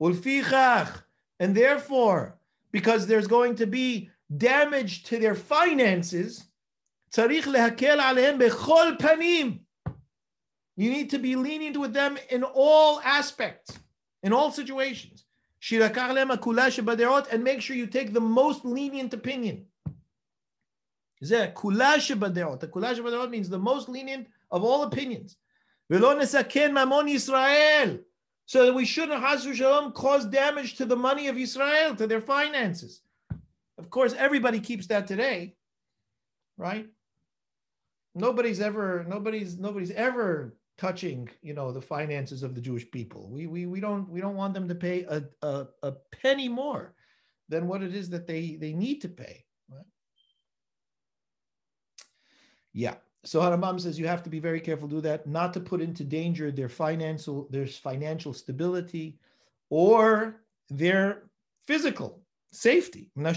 ולפיכך, 0.00 1.02
and 1.40 1.54
therefore, 1.54 2.38
because 2.72 3.06
there's 3.06 3.28
going 3.28 3.54
to 3.54 3.66
be 3.66 4.10
damage 4.36 5.04
to 5.04 5.18
their 5.18 5.34
finances, 5.34 6.44
צריך 7.10 7.48
להקל 7.48 8.00
עליהם 8.00 8.38
בכל 8.38 8.94
פנים. 8.98 9.58
You 10.81 10.89
need 10.89 11.11
to 11.11 11.19
be 11.19 11.35
lenient 11.35 11.77
with 11.77 11.93
them 11.93 12.17
in 12.31 12.43
all 12.43 12.99
aspects, 13.01 13.77
in 14.23 14.33
all 14.33 14.51
situations. 14.51 15.25
And 15.69 17.43
make 17.43 17.61
sure 17.61 17.75
you 17.75 17.85
take 17.85 18.13
the 18.13 18.19
most 18.19 18.65
lenient 18.65 19.13
opinion. 19.13 19.67
The 21.19 21.53
kulash 21.55 22.09
means 23.29 23.47
the 23.47 23.59
most 23.59 23.89
lenient 23.89 24.27
of 24.49 24.63
all 24.63 24.81
opinions. 24.81 25.37
So 25.87 25.99
that 28.65 28.73
we 28.73 28.85
shouldn't, 28.85 29.93
cause 29.93 30.25
damage 30.25 30.77
to 30.77 30.85
the 30.85 30.95
money 30.95 31.27
of 31.27 31.37
Israel, 31.37 31.95
to 31.95 32.07
their 32.07 32.21
finances. 32.21 33.01
Of 33.77 33.91
course, 33.91 34.15
everybody 34.17 34.59
keeps 34.59 34.87
that 34.87 35.05
today, 35.05 35.53
right? 36.57 36.87
Nobody's 38.15 38.59
ever, 38.59 39.05
nobody's, 39.07 39.59
nobody's 39.59 39.91
ever 39.91 40.55
touching, 40.81 41.29
you 41.43 41.53
know, 41.53 41.71
the 41.71 41.87
finances 41.95 42.41
of 42.41 42.55
the 42.55 42.61
Jewish 42.67 42.89
people. 42.89 43.29
We, 43.29 43.45
we, 43.45 43.67
we 43.67 43.79
don't, 43.79 44.09
we 44.09 44.19
don't 44.19 44.35
want 44.35 44.55
them 44.55 44.67
to 44.67 44.73
pay 44.73 45.03
a, 45.03 45.21
a, 45.43 45.67
a 45.83 45.91
penny 46.21 46.49
more 46.49 46.95
than 47.49 47.67
what 47.67 47.83
it 47.83 47.93
is 47.93 48.09
that 48.09 48.25
they, 48.25 48.57
they 48.59 48.73
need 48.73 48.99
to 49.01 49.09
pay. 49.09 49.45
Yeah. 52.73 52.95
So 53.23 53.41
Harambam 53.41 53.79
says 53.79 53.99
you 53.99 54.07
have 54.07 54.23
to 54.23 54.31
be 54.31 54.39
very 54.39 54.59
careful 54.59 54.87
to 54.87 54.95
do 54.95 55.01
that, 55.01 55.27
not 55.27 55.53
to 55.53 55.59
put 55.59 55.81
into 55.81 56.03
danger 56.03 56.49
their 56.49 56.69
financial 56.69 57.47
their 57.51 57.67
financial 57.67 58.33
stability 58.33 59.19
or 59.69 60.41
their 60.69 61.29
physical 61.67 62.23
safety. 62.51 63.11
And 63.15 63.27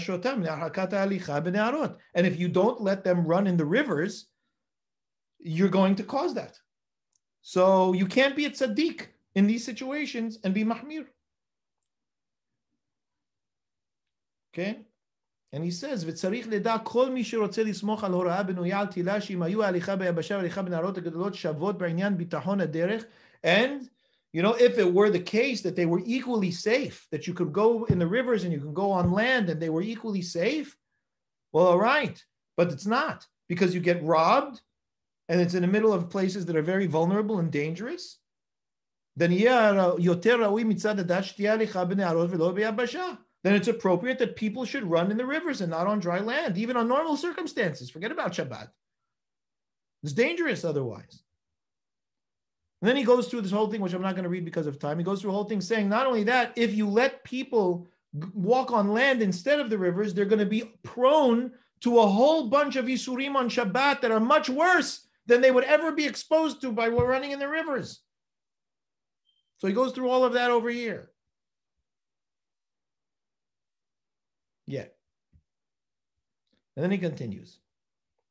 if 2.31 2.39
you 2.39 2.47
don't 2.47 2.81
let 2.81 3.03
them 3.03 3.27
run 3.27 3.45
in 3.45 3.57
the 3.57 3.65
rivers, 3.65 4.25
you're 5.39 5.69
going 5.69 5.95
to 5.95 6.03
cause 6.03 6.33
that. 6.33 6.57
So 7.44 7.92
you 7.92 8.06
can't 8.06 8.36
be 8.36 8.44
a 8.44 8.50
tzaddik 8.50 9.06
in 9.34 9.46
these 9.46 9.64
situations 9.64 10.38
and 10.44 10.52
be 10.52 10.64
mahmir. 10.64 11.06
Okay? 14.52 14.78
And 15.52 15.64
he 15.64 15.70
says, 15.70 16.04
וצריך 16.04 16.48
לדע 16.48 16.76
כל 16.84 17.10
מי 17.10 17.24
שרוצה 17.24 17.62
לסמוך 17.62 18.04
על 18.04 18.12
הוראה 18.12 18.42
בנויה 18.42 18.80
על 18.80 18.86
תהילה 18.86 19.20
שאם 19.20 19.42
היו 19.42 19.62
ההליכה 19.62 19.96
ביבשה 19.96 20.36
והליכה 20.36 20.62
בנהרות 20.62 20.98
הגדולות 20.98 21.34
שוות 21.34 21.78
בעניין 21.78 22.16
ביטחון 22.16 22.60
הדרך, 22.60 23.04
and 23.46 23.88
you 24.32 24.42
know, 24.42 24.54
if 24.54 24.78
it 24.78 24.92
were 24.92 25.10
the 25.10 25.20
case 25.20 25.60
that 25.62 25.74
they 25.74 25.86
were 25.86 26.02
equally 26.04 26.52
safe, 26.52 27.08
that 27.10 27.26
you 27.26 27.34
could 27.34 27.52
go 27.52 27.84
in 27.86 27.98
the 27.98 28.06
rivers 28.06 28.44
and 28.44 28.52
you 28.52 28.60
can 28.60 28.72
go 28.72 28.92
on 28.92 29.10
land 29.10 29.50
and 29.50 29.60
they 29.60 29.70
were 29.70 29.82
equally 29.82 30.22
safe, 30.22 30.76
well, 31.52 31.66
all 31.66 31.78
right. 31.78 32.24
But 32.56 32.70
it's 32.70 32.86
not 32.86 33.26
because 33.48 33.74
you 33.74 33.80
get 33.80 34.04
robbed 34.04 34.60
and 35.27 35.41
it's 35.41 35.53
in 35.53 35.61
the 35.61 35.67
middle 35.67 35.93
of 35.93 36.09
places 36.09 36.45
that 36.45 36.55
are 36.55 36.61
very 36.61 36.87
vulnerable 36.87 37.39
and 37.39 37.51
dangerous, 37.51 38.19
then 39.15 39.31
then 43.45 43.53
it's 43.53 43.67
appropriate 43.67 44.17
that 44.19 44.35
people 44.35 44.65
should 44.65 44.83
run 44.83 45.11
in 45.11 45.17
the 45.17 45.25
rivers 45.25 45.61
and 45.61 45.69
not 45.69 45.87
on 45.87 45.99
dry 45.99 46.19
land, 46.19 46.57
even 46.57 46.75
on 46.75 46.87
normal 46.87 47.15
circumstances. 47.15 47.89
Forget 47.89 48.11
about 48.11 48.33
Shabbat. 48.33 48.69
It's 50.03 50.13
dangerous 50.13 50.65
otherwise. 50.65 51.21
And 52.81 52.89
then 52.89 52.97
he 52.97 53.03
goes 53.03 53.27
through 53.27 53.41
this 53.41 53.51
whole 53.51 53.69
thing, 53.69 53.81
which 53.81 53.93
I'm 53.93 54.01
not 54.01 54.15
going 54.15 54.23
to 54.23 54.29
read 54.29 54.45
because 54.45 54.67
of 54.67 54.79
time. 54.79 54.97
He 54.97 55.03
goes 55.03 55.21
through 55.21 55.31
a 55.31 55.33
whole 55.33 55.45
thing 55.45 55.61
saying, 55.61 55.87
not 55.87 56.05
only 56.07 56.23
that, 56.25 56.53
if 56.55 56.73
you 56.75 56.87
let 56.89 57.23
people 57.23 57.87
walk 58.33 58.71
on 58.71 58.93
land 58.93 59.21
instead 59.21 59.59
of 59.59 59.69
the 59.69 59.77
rivers, 59.77 60.13
they're 60.13 60.25
going 60.25 60.39
to 60.39 60.45
be 60.45 60.73
prone 60.83 61.51
to 61.81 61.99
a 61.99 62.07
whole 62.07 62.49
bunch 62.49 62.75
of 62.75 62.85
Isurim 62.85 63.35
on 63.35 63.49
Shabbat 63.49 64.01
that 64.01 64.11
are 64.11 64.19
much 64.19 64.49
worse 64.49 65.04
than 65.27 65.41
they 65.41 65.51
would 65.51 65.63
ever 65.63 65.91
be 65.91 66.05
exposed 66.05 66.61
to 66.61 66.71
by 66.71 66.87
running 66.87 67.31
in 67.31 67.39
the 67.39 67.47
rivers. 67.47 68.01
So 69.57 69.67
he 69.67 69.73
goes 69.73 69.93
through 69.93 70.09
all 70.09 70.23
of 70.23 70.33
that 70.33 70.51
over 70.51 70.69
here. 70.69 71.09
yet. 74.67 74.95
And 76.75 76.83
then 76.83 76.91
he 76.91 76.97
continues 76.97 77.59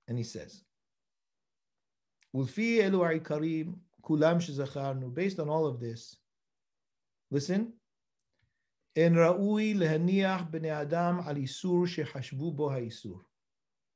and 0.08 0.18
he 0.18 0.24
says, 0.24 0.62
based 5.14 5.38
on 5.38 5.48
all 5.48 5.66
of 5.66 5.80
this, 5.80 6.16
listen, 7.30 7.72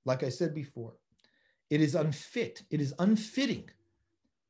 like 0.04 0.22
I 0.22 0.28
said 0.30 0.54
before, 0.54 0.94
it 1.69 1.81
is 1.81 1.95
unfit, 1.95 2.63
it 2.69 2.81
is 2.81 2.93
unfitting 2.99 3.69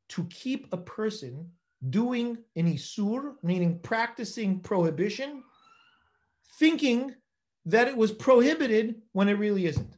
to 0.10 0.26
keep 0.26 0.68
a 0.72 0.78
person 0.78 1.52
doing 1.90 2.38
an 2.56 2.72
isur, 2.74 3.36
meaning 3.44 3.80
practicing 3.80 4.60
prohibition, 4.60 5.44
thinking 6.60 7.14
that 7.66 7.88
it 7.88 7.98
was 7.98 8.12
prohibited 8.12 9.02
when 9.14 9.30
it 9.30 9.34
really 9.34 9.66
isn't. 9.66 9.96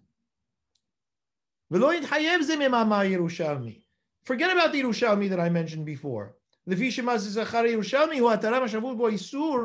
Forget 4.23 4.51
about 4.51 4.71
the 4.71 4.81
Yerushalmi 4.81 5.29
that 5.29 5.39
I 5.39 5.49
mentioned 5.49 5.85
before. 5.85 6.35
לפי 6.67 6.91
שמע 6.91 7.17
זה 7.17 7.29
זכר 7.29 7.65
ירושלמי 7.65 8.19
הוא 8.19 8.31
התרה 8.31 8.63
משמעות 8.63 8.97
בו 8.97 9.07
איסור, 9.07 9.59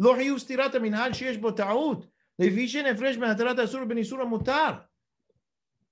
לא 0.00 0.14
חיוב 0.16 0.38
סתירת 0.38 0.74
המנהל 0.74 1.12
שיש 1.12 1.36
בו 1.36 1.50
טעות, 1.50 2.06
לפי 2.38 2.68
שנפרש 2.68 3.16
מהתרת 3.16 3.58
האסור 3.58 3.84
בין 3.84 3.98
איסור 3.98 4.20
המותר. 4.22 4.70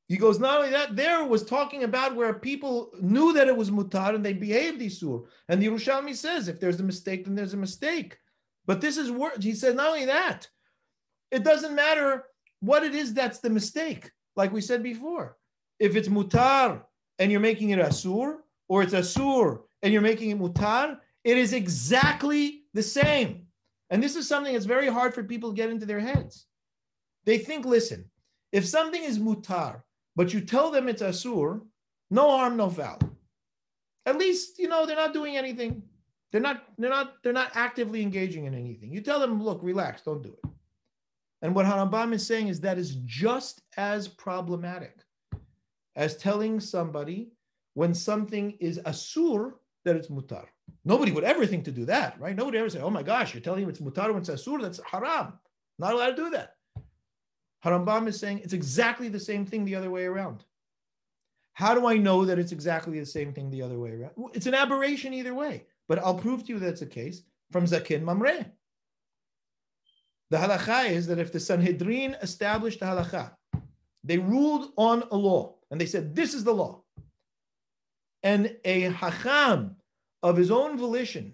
He 0.10 0.18
goes, 0.18 0.40
not 0.40 0.58
only 0.58 0.72
that, 0.72 0.96
there 0.96 1.24
was 1.24 1.46
talking 1.46 1.84
about 1.84 2.16
where 2.16 2.34
people 2.34 2.90
knew 3.00 3.32
that 3.34 3.48
it 3.48 3.56
was 3.56 3.70
mutar 3.70 4.16
and 4.16 4.26
they 4.26 4.34
behaved 4.34 4.82
isur. 4.82 5.26
And 5.48 5.62
the 5.62 5.68
Yerushalmi 5.68 6.16
says, 6.16 6.48
if 6.48 6.60
there's 6.60 6.80
a 6.80 6.84
mistake, 6.84 7.26
then 7.26 7.36
there's 7.36 7.54
a 7.54 7.58
mistake. 7.58 8.18
But 8.66 8.82
this 8.82 8.98
is 8.98 9.12
words. 9.12 9.46
He 9.46 9.54
said, 9.54 9.76
not 9.76 9.90
only 9.90 10.06
that, 10.06 10.50
it 11.30 11.44
doesn't 11.44 11.76
matter 11.76 12.24
what 12.60 12.84
it 12.84 12.96
is 12.96 13.14
that's 13.14 13.38
the 13.38 13.52
mistake, 13.52 14.10
like 14.36 14.52
we 14.52 14.62
said 14.62 14.82
before. 14.82 15.38
If 15.78 15.96
it's 15.96 16.08
mutar 16.08 16.82
and 17.20 17.32
you're 17.32 17.40
making 17.40 17.70
it 17.70 17.80
asur, 17.80 18.38
or 18.68 18.82
it's 18.82 18.96
asur 18.96 19.62
and 19.84 19.94
you're 19.94 20.02
making 20.02 20.32
it 20.32 20.40
mutar, 20.40 20.98
it 21.24 21.38
is 21.38 21.54
exactly 21.54 22.64
the 22.74 22.84
same. 22.84 23.46
And 23.92 24.02
this 24.02 24.16
is 24.16 24.28
something 24.28 24.54
that's 24.54 24.66
very 24.66 24.88
hard 24.88 25.14
for 25.14 25.24
people 25.24 25.52
to 25.52 25.56
get 25.56 25.70
into 25.70 25.86
their 25.86 26.00
heads. 26.00 26.48
They 27.26 27.38
think, 27.38 27.66
listen, 27.66 28.10
if 28.52 28.66
something 28.66 29.04
is 29.04 29.20
mutar, 29.20 29.84
but 30.20 30.34
you 30.34 30.42
tell 30.42 30.70
them 30.70 30.90
it's 30.90 31.02
asur, 31.02 31.62
no 32.12 32.30
harm, 32.32 32.58
no 32.58 32.70
foul. 32.70 33.00
At 34.06 34.18
least, 34.18 34.60
you 34.60 34.68
know, 34.68 34.86
they're 34.86 34.98
not 34.98 35.14
doing 35.14 35.38
anything. 35.38 35.82
They're 36.34 36.42
not, 36.42 36.66
they're 36.78 36.90
not, 36.90 37.24
they're 37.24 37.32
not 37.32 37.52
actively 37.54 38.02
engaging 38.02 38.44
in 38.44 38.54
anything. 38.54 38.92
You 38.92 39.00
tell 39.00 39.22
them, 39.22 39.42
look, 39.42 39.62
relax, 39.64 40.02
don't 40.02 40.22
do 40.22 40.36
it. 40.44 40.50
And 41.42 41.56
what 41.56 41.66
Harambam 41.66 42.12
is 42.12 42.28
saying 42.28 42.50
is 42.50 42.60
that 42.60 42.78
is 42.78 42.98
just 43.06 43.62
as 43.78 44.10
problematic 44.10 44.98
as 45.96 46.18
telling 46.18 46.60
somebody 46.60 47.32
when 47.76 47.94
something 47.94 48.58
is 48.60 48.78
asur 48.80 49.54
that 49.86 49.96
it's 49.96 50.10
mutar. 50.10 50.48
Nobody 50.84 51.14
would 51.14 51.24
ever 51.24 51.46
think 51.46 51.64
to 51.64 51.72
do 51.72 51.86
that, 51.86 52.20
right? 52.20 52.36
Nobody 52.36 52.58
ever 52.58 52.70
say, 52.70 52.82
"Oh 52.82 52.90
my 52.90 53.04
gosh, 53.04 53.34
you're 53.34 53.40
telling 53.40 53.64
him 53.64 53.70
it's 53.70 53.80
mutar 53.80 54.10
when 54.10 54.18
it's 54.18 54.30
asur. 54.30 54.62
That's 54.62 54.82
haram. 54.84 55.40
Not 55.78 55.94
allowed 55.94 56.18
to 56.18 56.24
do 56.24 56.30
that." 56.32 56.58
Harambam 57.64 58.08
is 58.08 58.20
saying 58.20 58.40
it's 58.40 58.54
exactly 58.54 59.10
the 59.10 59.20
same 59.20 59.46
thing 59.46 59.66
the 59.66 59.76
other 59.76 59.92
way 59.92 60.06
around. 60.06 60.46
How 61.54 61.74
do 61.74 61.88
I 61.88 61.98
know 61.98 62.24
that 62.24 62.40
it's 62.40 62.54
exactly 62.54 63.00
the 63.00 63.06
same 63.06 63.34
thing 63.34 63.50
the 63.50 63.62
other 63.62 63.78
way 63.78 63.92
around? 63.92 64.14
It's 64.34 64.46
an 64.46 64.54
aberration 64.54 65.14
either 65.14 65.34
way, 65.34 65.66
but 65.90 66.00
I'll 66.00 66.16
prove 66.16 66.46
to 66.46 66.54
you 66.54 66.60
that's 66.60 66.80
the 66.80 66.86
case 66.86 67.24
from 67.52 67.66
Zaken 67.66 68.04
Mamre. 68.04 68.46
The 70.30 70.38
halacha 70.38 70.90
is 70.90 71.08
that 71.08 71.20
if 71.20 71.32
the 71.32 71.40
Sanhedrin 71.40 72.16
established 72.22 72.80
the 72.80 72.86
halacha, 72.86 73.32
they 74.04 74.18
ruled 74.18 74.72
on 74.78 75.04
a 75.12 75.18
law 75.18 75.56
and 75.70 75.82
they 75.82 75.86
said, 75.86 76.16
this 76.16 76.34
is 76.34 76.44
the 76.44 76.54
law. 76.54 76.84
And 78.24 78.56
a 78.64 78.90
hacham 78.92 79.76
of 80.24 80.38
his 80.38 80.52
own 80.52 80.78
volition 80.78 81.34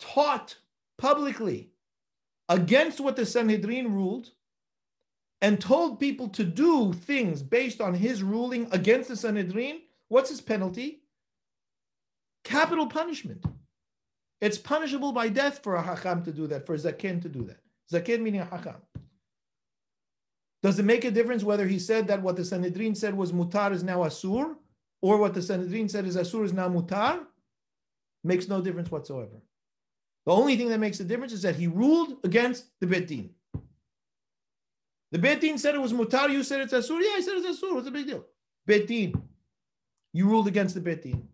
taught 0.00 0.56
publicly 0.98 1.70
against 2.48 3.00
what 3.00 3.16
the 3.16 3.26
Sanhedrin 3.26 3.92
ruled 3.92 4.30
and 5.42 5.60
told 5.60 6.00
people 6.00 6.28
to 6.28 6.44
do 6.44 6.92
things 6.92 7.42
based 7.42 7.80
on 7.80 7.94
his 7.94 8.22
ruling 8.22 8.68
against 8.72 9.08
the 9.08 9.16
Sanhedrin, 9.16 9.80
what's 10.08 10.30
his 10.30 10.40
penalty? 10.40 11.02
Capital 12.44 12.86
punishment. 12.86 13.44
It's 14.40 14.58
punishable 14.58 15.12
by 15.12 15.28
death 15.28 15.60
for 15.62 15.76
a 15.76 15.82
hacham 15.82 16.24
to 16.24 16.32
do 16.32 16.46
that, 16.46 16.66
for 16.66 16.74
a 16.74 16.78
zaken 16.78 17.20
to 17.22 17.28
do 17.28 17.44
that. 17.44 17.58
Zaken 17.92 18.20
meaning 18.20 18.40
a 18.40 18.46
hacham. 18.46 18.76
Does 20.62 20.78
it 20.78 20.84
make 20.84 21.04
a 21.04 21.10
difference 21.10 21.44
whether 21.44 21.66
he 21.66 21.78
said 21.78 22.08
that 22.08 22.22
what 22.22 22.36
the 22.36 22.44
Sanhedrin 22.44 22.94
said 22.94 23.14
was 23.16 23.32
mutar 23.32 23.72
is 23.72 23.84
now 23.84 23.98
asur, 24.00 24.56
or 25.02 25.18
what 25.18 25.34
the 25.34 25.42
Sanhedrin 25.42 25.88
said 25.88 26.06
is 26.06 26.16
asur 26.16 26.44
is 26.44 26.52
now 26.52 26.68
mutar? 26.68 27.20
Makes 28.24 28.48
no 28.48 28.60
difference 28.60 28.90
whatsoever. 28.90 29.40
The 30.24 30.32
only 30.32 30.56
thing 30.56 30.68
that 30.70 30.80
makes 30.80 30.98
a 30.98 31.04
difference 31.04 31.32
is 31.32 31.42
that 31.42 31.54
he 31.54 31.68
ruled 31.68 32.16
against 32.24 32.66
the 32.80 32.86
Bet 32.86 33.06
Din. 33.06 33.30
The 35.16 35.22
Bet 35.22 35.40
Din 35.40 35.56
said 35.56 35.74
it 35.74 35.80
was 35.80 35.94
mutar. 35.94 36.30
You 36.30 36.42
said 36.42 36.60
it's 36.60 36.74
asur. 36.74 37.00
Yeah, 37.00 37.14
I 37.16 37.22
said 37.22 37.36
it's 37.38 37.58
asur. 37.58 37.72
What's 37.72 37.86
the 37.86 37.90
big 37.90 38.06
deal? 38.06 38.22
Bet 38.66 38.86
Din, 38.86 39.14
you 40.12 40.26
ruled 40.26 40.46
against 40.46 40.74
the 40.74 40.80
Bet 40.82 41.00
Din. 41.00 41.26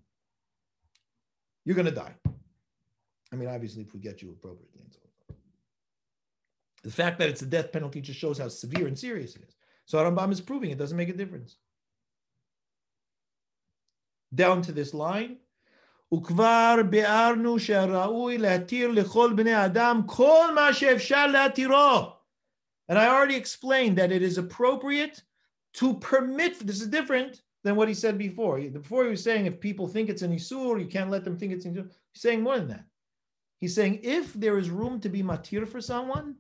You're 1.65 1.75
gonna 1.75 1.91
die. 1.91 2.15
I 3.33 3.35
mean, 3.35 3.49
obviously, 3.49 3.83
if 3.83 3.93
we 3.93 3.99
get 3.99 4.23
you 4.23 4.31
appropriately. 4.31 4.85
The 6.85 6.93
fact 6.93 7.19
that 7.19 7.29
it's 7.29 7.43
a 7.43 7.47
death 7.47 7.73
penalty 7.73 8.01
just 8.01 8.21
shows 8.21 8.39
how 8.39 8.47
severe 8.47 8.87
and 8.87 8.97
serious 8.97 9.35
it 9.35 9.43
is. 9.49 9.57
So 9.87 9.99
Rambam 9.99 10.31
is 10.31 10.41
proving 10.41 10.71
it 10.71 10.79
doesn't 10.79 10.97
make 10.97 11.09
a 11.09 11.13
difference. 11.13 11.57
Down 14.33 14.63
to 14.63 14.71
this 14.71 14.95
line. 14.95 15.39
וכבר 16.15 16.77
ביארנו 16.91 17.59
שראוי 17.59 18.39
להתיר 18.39 18.91
לכל 18.91 19.33
בני 19.37 19.65
אדם 19.67 20.03
כל 20.07 20.55
מה 20.55 20.73
שאפשר 20.73 21.27
להתירו. 21.27 22.22
And 22.89 22.99
I 22.99 23.09
already 23.09 23.37
explained 23.37 23.97
that 23.99 24.13
it 24.13 24.23
is 24.23 24.39
appropriate 24.39 25.23
to 25.75 25.95
permit, 25.95 26.59
this 26.67 26.81
is 26.81 26.89
different 26.89 27.43
than 27.65 27.77
what 27.77 27.89
he 27.89 27.95
said 27.95 28.19
before. 28.19 28.61
Before 28.61 29.05
he 29.05 29.11
was 29.11 29.23
saying 29.23 29.47
if 29.47 29.61
people 29.61 29.87
think 29.89 30.09
it's 30.09 30.23
an 30.23 30.35
Isur, 30.35 30.81
you 30.81 30.87
can't 30.87 31.11
let 31.11 31.25
them 31.25 31.37
think 31.37 31.53
it's 31.53 31.65
an 31.65 31.75
Isur. 31.75 31.89
He's 32.13 32.23
saying 32.23 32.43
more 32.43 32.59
than 32.59 32.69
that. 32.69 32.85
He's 33.61 33.75
saying 33.75 34.01
if 34.03 34.33
there 34.35 34.59
is 34.59 34.71
room 34.71 35.01
to 35.01 35.09
be 35.09 35.23
matir 35.23 35.67
for 35.67 35.81
someone, 35.81 36.37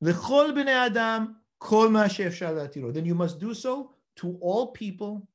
L'chol 0.00 0.52
b'nei 0.52 0.86
adam 0.86 1.36
kol 1.58 1.90
Then 1.90 3.04
you 3.04 3.14
must 3.14 3.38
do 3.38 3.52
so 3.52 3.92
to 4.16 4.38
all 4.40 4.68
people, 4.68 5.28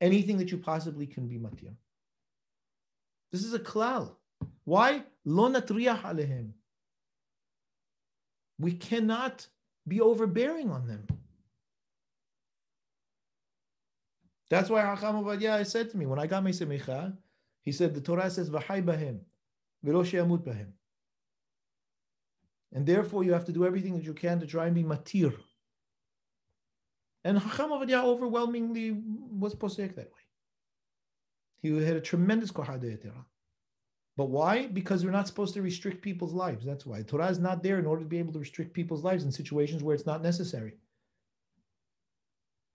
anything 0.00 0.36
that 0.38 0.50
you 0.50 0.58
possibly 0.58 1.06
can 1.06 1.28
be 1.28 1.38
matir. 1.38 1.72
This 3.30 3.44
is 3.44 3.54
a 3.54 3.60
klal. 3.60 4.16
Why? 4.64 5.04
Lo 5.24 5.48
natriach. 5.48 6.52
We 8.60 8.72
cannot 8.72 9.46
be 9.88 10.00
overbearing 10.02 10.70
on 10.70 10.86
them. 10.86 11.06
That's 14.50 14.68
why 14.68 14.82
Hacham 14.82 15.24
Ovadia 15.24 15.64
said 15.64 15.90
to 15.90 15.96
me 15.96 16.04
when 16.04 16.18
I 16.18 16.26
got 16.26 16.44
my 16.44 16.50
semicha, 16.50 17.16
he 17.62 17.72
said 17.72 17.94
the 17.94 18.00
Torah 18.00 18.30
says 18.30 18.50
v'hai 18.50 18.84
bahem, 18.84 19.20
v'lo 19.84 20.04
she'amut. 20.04 20.66
And 22.72 22.86
therefore 22.86 23.24
you 23.24 23.32
have 23.32 23.46
to 23.46 23.52
do 23.52 23.64
everything 23.64 23.94
that 23.94 24.04
you 24.04 24.12
can 24.12 24.38
to 24.40 24.46
try 24.46 24.66
and 24.66 24.74
be 24.74 24.84
matir. 24.84 25.34
And 27.24 27.38
Hacham 27.38 27.70
Ovadia 27.70 28.04
overwhelmingly 28.04 28.92
was 28.92 29.54
posek 29.54 29.94
that 29.96 30.12
way. 30.12 30.24
He 31.62 31.82
had 31.82 31.96
a 31.96 32.00
tremendous 32.00 32.50
kohadeh 32.50 33.00
But 34.20 34.28
why? 34.28 34.66
Because 34.66 35.02
we're 35.02 35.12
not 35.12 35.26
supposed 35.26 35.54
to 35.54 35.62
restrict 35.62 36.02
people's 36.02 36.34
lives. 36.34 36.62
That's 36.62 36.84
why. 36.84 37.00
Torah 37.00 37.30
is 37.30 37.38
not 37.38 37.62
there 37.62 37.78
in 37.78 37.86
order 37.86 38.02
to 38.02 38.06
be 38.06 38.18
able 38.18 38.34
to 38.34 38.38
restrict 38.38 38.74
people's 38.74 39.02
lives 39.02 39.24
in 39.24 39.32
situations 39.32 39.82
where 39.82 39.94
it's 39.94 40.04
not 40.04 40.22
necessary. 40.22 40.74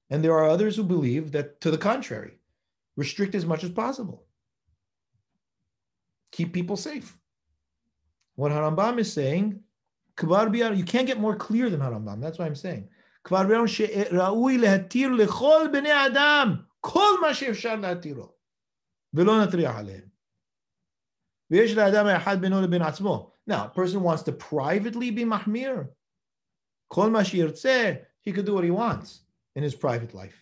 And 0.09 0.23
there 0.23 0.33
are 0.33 0.49
others 0.49 0.75
who 0.75 0.83
believe 0.83 1.31
that, 1.33 1.61
to 1.61 1.69
the 1.69 1.77
contrary, 1.77 2.39
restrict 2.97 3.35
as 3.35 3.45
much 3.45 3.63
as 3.63 3.69
possible. 3.69 4.25
Keep 6.31 6.51
people 6.51 6.77
safe. 6.77 7.15
What 8.33 8.51
Harambam 8.51 8.97
is 8.97 9.13
saying, 9.13 9.59
you 10.19 10.83
can't 10.83 11.05
get 11.05 11.19
more 11.19 11.35
clear 11.35 11.69
than 11.69 11.79
Harambam. 11.79 12.21
That's 12.21 12.39
what 12.39 12.45
I'm 12.45 12.55
saying. 12.55 12.89
Now, 21.49 21.61
a 23.65 23.71
person 23.73 24.01
wants 24.01 24.23
to 24.23 24.31
privately 24.31 25.11
be 25.11 25.23
mahmir. 25.23 25.89
he 28.21 28.31
could 28.31 28.45
do 28.45 28.53
what 28.53 28.63
he 28.63 28.71
wants 28.71 29.21
in 29.55 29.63
his 29.63 29.75
private 29.75 30.13
life, 30.13 30.35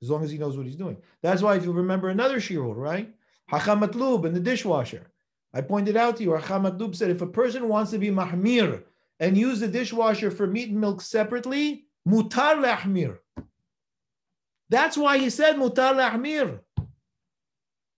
as 0.00 0.10
long 0.10 0.24
as 0.24 0.30
he 0.30 0.38
knows 0.38 0.56
what 0.56 0.66
he's 0.66 0.76
doing. 0.76 0.96
That's 1.22 1.42
why, 1.42 1.56
if 1.56 1.64
you 1.64 1.72
remember 1.72 2.08
another 2.08 2.38
shirul, 2.38 2.74
right? 2.76 3.12
Hacham 3.50 3.80
Matloub 3.80 4.24
in 4.24 4.32
the 4.32 4.40
dishwasher. 4.40 5.06
I 5.52 5.60
pointed 5.60 5.96
out 5.96 6.16
to 6.16 6.22
you, 6.22 6.30
Hacham 6.30 6.62
Matloub 6.64 6.96
said 6.96 7.10
if 7.10 7.20
a 7.20 7.26
person 7.26 7.68
wants 7.68 7.90
to 7.90 7.98
be 7.98 8.08
mahmir 8.08 8.84
and 9.20 9.36
use 9.36 9.60
the 9.60 9.68
dishwasher 9.68 10.30
for 10.30 10.46
meat 10.46 10.70
and 10.70 10.80
milk 10.80 11.02
separately, 11.02 11.84
mutar 12.08 12.56
lahmir. 12.56 13.18
That's 14.70 14.96
why 14.96 15.18
he 15.18 15.28
said 15.28 15.56
mutar 15.56 15.94
lahmir. 15.94 16.60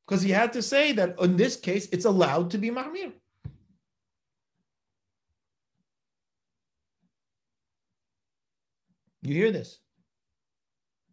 Because 0.06 0.22
he 0.22 0.30
had 0.30 0.52
to 0.52 0.62
say 0.62 0.92
that 0.92 1.18
in 1.20 1.36
this 1.36 1.56
case, 1.56 1.88
it's 1.90 2.04
allowed 2.04 2.50
to 2.50 2.58
be 2.58 2.70
mahmir. 2.70 3.12
You 9.22 9.34
hear 9.34 9.50
this? 9.50 9.78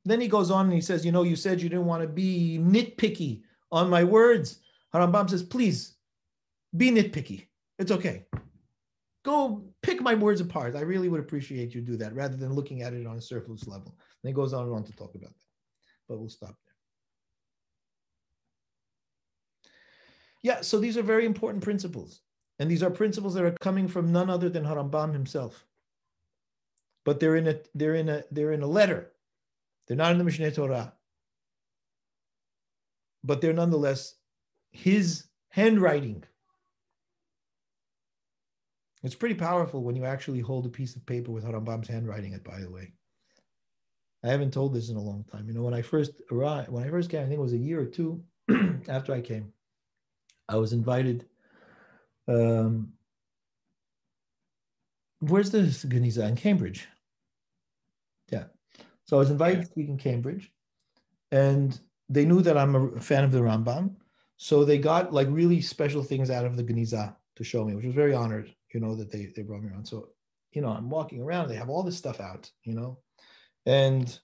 Then 0.04 0.20
he 0.20 0.28
goes 0.28 0.52
on 0.52 0.66
and 0.66 0.74
he 0.74 0.82
says, 0.82 1.06
You 1.06 1.12
know, 1.12 1.24
you 1.24 1.36
said 1.36 1.62
you 1.62 1.70
didn't 1.70 1.86
want 1.86 2.02
to 2.02 2.08
be 2.08 2.60
nitpicky 2.62 3.44
on 3.72 3.90
my 3.90 4.04
words. 4.04 4.60
Harambam 4.94 5.30
says, 5.30 5.44
Please 5.44 5.96
be 6.76 6.92
nitpicky. 6.92 7.48
It's 7.80 7.92
okay. 7.92 8.26
Go 9.24 9.64
pick 9.84 10.02
my 10.02 10.16
words 10.16 10.42
apart. 10.42 10.76
I 10.76 10.82
really 10.82 11.08
would 11.08 11.20
appreciate 11.20 11.74
you 11.76 11.82
do 11.82 11.96
that 11.98 12.14
rather 12.16 12.36
than 12.36 12.54
looking 12.54 12.82
at 12.82 12.94
it 12.94 13.06
on 13.06 13.18
a 13.18 13.22
surface 13.22 13.68
level. 13.68 13.96
And 14.24 14.30
he 14.30 14.34
goes 14.34 14.54
on 14.54 14.66
and 14.66 14.74
on 14.74 14.84
to 14.84 14.92
talk 14.94 15.16
about 15.16 15.30
that. 15.30 15.50
But 16.10 16.20
we'll 16.20 16.30
stop 16.30 16.56
there. 16.66 16.71
Yeah, 20.44 20.62
so 20.62 20.80
these 20.80 20.98
are 20.98 21.04
very 21.04 21.26
important 21.26 21.64
principles. 21.64 22.22
And 22.60 22.70
these 22.70 22.84
are 22.84 22.92
principles 22.92 23.34
that 23.34 23.44
are 23.44 23.56
coming 23.60 23.88
from 23.88 24.12
none 24.12 24.30
other 24.30 24.50
than 24.50 24.64
Harambam 24.64 25.14
himself. 25.14 25.66
But 27.06 27.20
they're 27.20 27.36
in 27.36 27.48
a 27.48 27.60
they're 27.74 27.96
in 27.96 28.10
a 28.10 28.24
they're 28.32 28.52
in 28.52 28.62
a 28.62 28.68
letter 28.68 29.12
they're 29.92 29.98
not 29.98 30.14
in 30.14 30.18
the 30.18 30.24
Mishneh 30.24 30.56
Torah. 30.56 30.94
But 33.26 33.42
they're 33.42 33.52
nonetheless 33.52 34.16
his 34.72 35.26
handwriting. 35.50 36.24
It's 39.04 39.16
pretty 39.16 39.36
powerful 39.36 39.84
when 39.84 39.98
you 39.98 40.06
actually 40.06 40.40
hold 40.40 40.66
a 40.66 40.70
piece 40.70 40.96
of 40.96 41.06
paper 41.06 41.32
with 41.32 41.44
Harambam's 41.44 41.90
handwriting 41.90 42.32
it, 42.32 42.44
by 42.44 42.62
the 42.62 42.70
way. 42.70 42.94
I 44.24 44.30
haven't 44.30 44.54
told 44.54 44.74
this 44.74 44.90
in 44.90 44.96
a 44.96 45.02
long 45.02 45.26
time. 45.32 45.48
You 45.48 45.54
know, 45.54 45.64
when 45.64 45.74
I 45.74 45.82
first 45.82 46.22
arrived, 46.32 46.70
when 46.70 46.84
I 46.86 46.90
first 46.90 47.10
came, 47.10 47.22
I 47.22 47.24
think 47.24 47.40
it 47.40 47.42
was 47.42 47.54
a 47.54 47.58
year 47.58 47.82
or 47.82 47.86
two 47.86 48.24
after 48.88 49.14
I 49.14 49.20
came, 49.20 49.52
I 50.52 50.58
was 50.58 50.74
invited. 50.74 51.26
Um, 52.28 52.94
where's 55.20 55.52
the 55.52 55.60
Geniza 55.60 56.28
in 56.28 56.36
Cambridge? 56.36 56.88
Yeah. 58.30 58.46
So 59.06 59.18
I 59.18 59.20
was 59.20 59.32
invited 59.32 59.62
to 59.62 59.68
speak 59.68 59.88
in 59.88 59.98
Cambridge, 59.98 60.52
and 61.32 61.80
they 62.10 62.26
knew 62.26 62.42
that 62.42 62.58
I'm 62.58 62.76
a 62.98 63.00
fan 63.00 63.24
of 63.24 63.32
the 63.32 63.40
Rambam. 63.40 63.96
So 64.38 64.66
they 64.66 64.78
got 64.78 65.14
like 65.14 65.28
really 65.30 65.62
special 65.62 66.04
things 66.04 66.30
out 66.30 66.46
of 66.46 66.58
the 66.58 66.64
Geniza 66.64 67.16
to 67.36 67.44
show 67.44 67.64
me, 67.64 67.76
which 67.76 67.86
was 67.86 67.96
very 67.96 68.14
honored, 68.14 68.54
you 68.74 68.80
know, 68.80 68.96
that 68.96 69.12
they, 69.12 69.28
they 69.36 69.44
brought 69.44 69.62
me 69.62 69.70
around. 69.70 69.86
So, 69.86 70.10
you 70.52 70.62
know, 70.62 70.70
I'm 70.70 70.90
walking 70.90 71.22
around, 71.22 71.48
they 71.48 71.56
have 71.56 71.70
all 71.70 71.84
this 71.84 71.98
stuff 71.98 72.20
out, 72.20 72.50
you 72.64 72.74
know, 72.74 72.98
and 73.66 74.20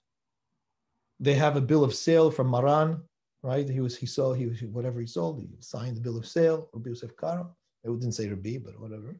they 1.20 1.34
have 1.34 1.56
a 1.56 1.60
bill 1.60 1.84
of 1.84 1.94
sale 1.94 2.30
from 2.30 2.50
Maran, 2.50 3.02
right? 3.48 3.68
He 3.68 3.80
was, 3.80 3.96
he 3.96 4.06
sold, 4.06 4.36
he 4.36 4.46
was, 4.46 4.62
whatever 4.62 5.00
he 5.00 5.06
sold, 5.06 5.40
he 5.40 5.48
signed 5.60 5.96
the 5.96 6.00
bill 6.00 6.18
of 6.18 6.26
sale, 6.26 6.68
Rabbi 6.72 6.90
Yosef 6.90 7.16
Karo. 7.16 7.54
It 7.84 8.00
didn't 8.00 8.12
say 8.12 8.28
Rabbi, 8.28 8.58
but 8.58 8.78
whatever. 8.78 9.16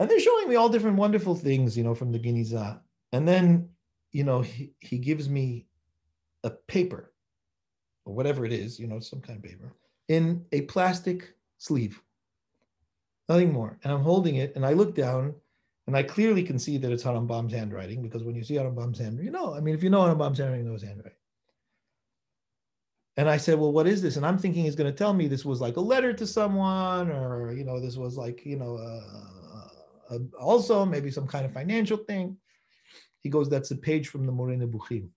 And 0.00 0.08
they're 0.08 0.20
showing 0.20 0.48
me 0.48 0.56
all 0.56 0.68
different 0.68 0.96
wonderful 0.96 1.34
things, 1.34 1.76
you 1.76 1.84
know, 1.84 1.94
from 1.94 2.12
the 2.12 2.18
Geniza. 2.18 2.80
And 3.12 3.26
then 3.26 3.68
you 4.12 4.24
know, 4.24 4.40
he, 4.40 4.72
he 4.80 4.98
gives 4.98 5.28
me 5.28 5.66
a 6.44 6.50
paper 6.50 7.12
or 8.04 8.14
whatever 8.14 8.44
it 8.44 8.52
is, 8.52 8.78
you 8.78 8.86
know, 8.86 9.00
some 9.00 9.20
kind 9.20 9.38
of 9.38 9.42
paper 9.42 9.72
in 10.08 10.44
a 10.52 10.62
plastic 10.62 11.34
sleeve, 11.58 12.00
nothing 13.28 13.52
more. 13.52 13.78
And 13.82 13.92
I'm 13.92 14.02
holding 14.02 14.36
it 14.36 14.54
and 14.56 14.64
I 14.64 14.72
look 14.72 14.94
down 14.94 15.34
and 15.86 15.96
I 15.96 16.02
clearly 16.02 16.42
can 16.42 16.58
see 16.58 16.78
that 16.78 16.92
it's 16.92 17.04
Harambam's 17.04 17.52
handwriting 17.52 18.02
because 18.02 18.22
when 18.24 18.34
you 18.34 18.44
see 18.44 18.54
Harambam's 18.54 18.98
handwriting, 18.98 19.26
you 19.26 19.30
know, 19.30 19.54
I 19.54 19.60
mean, 19.60 19.74
if 19.74 19.82
you 19.82 19.90
know 19.90 20.00
Harambam's 20.00 20.38
handwriting, 20.38 20.64
you 20.64 20.70
know 20.70 20.74
his 20.74 20.82
handwriting. 20.82 21.17
And 23.18 23.28
I 23.28 23.36
said, 23.36 23.58
well, 23.58 23.72
what 23.72 23.88
is 23.88 24.00
this? 24.00 24.16
And 24.16 24.24
I'm 24.24 24.38
thinking 24.38 24.62
he's 24.62 24.76
going 24.76 24.90
to 24.90 24.96
tell 24.96 25.12
me 25.12 25.26
this 25.26 25.44
was 25.44 25.60
like 25.60 25.76
a 25.76 25.80
letter 25.80 26.12
to 26.12 26.24
someone 26.24 27.10
or, 27.10 27.52
you 27.52 27.64
know, 27.64 27.80
this 27.80 27.96
was 27.96 28.16
like, 28.16 28.46
you 28.46 28.56
know, 28.56 28.76
uh, 28.76 30.14
uh, 30.14 30.18
also 30.40 30.86
maybe 30.86 31.10
some 31.10 31.26
kind 31.26 31.44
of 31.44 31.52
financial 31.52 31.96
thing. 31.96 32.36
He 33.18 33.28
goes, 33.28 33.50
that's 33.50 33.72
a 33.72 33.76
page 33.76 34.06
from 34.06 34.24
the 34.24 34.30
Moreh 34.30 34.56
Nebuchim. 34.56 35.08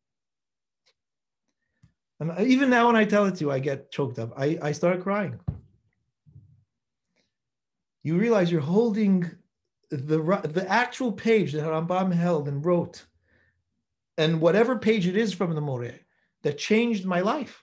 And 2.20 2.48
even 2.48 2.72
now, 2.72 2.88
when 2.88 2.96
I 2.96 3.06
tell 3.06 3.26
it 3.26 3.36
to 3.36 3.46
you, 3.46 3.52
I 3.52 3.60
get 3.60 3.92
choked 3.92 4.18
up. 4.18 4.34
I, 4.36 4.58
I 4.64 4.72
start 4.72 5.04
crying. 5.04 5.40
you 8.04 8.18
realize 8.18 8.52
you're 8.52 8.62
holding 8.62 9.30
the, 9.92 10.42
the 10.52 10.66
actual 10.68 11.12
page 11.12 11.54
that 11.54 11.64
Rambam 11.64 12.12
held 12.12 12.48
and 12.48 12.66
wrote, 12.66 13.06
and 14.18 14.42
whatever 14.42 14.78
page 14.78 15.06
it 15.08 15.16
is 15.16 15.34
from 15.34 15.54
the 15.54 15.62
Moreh 15.62 16.00
that 16.42 16.58
changed 16.58 17.06
my 17.06 17.20
life. 17.20 17.61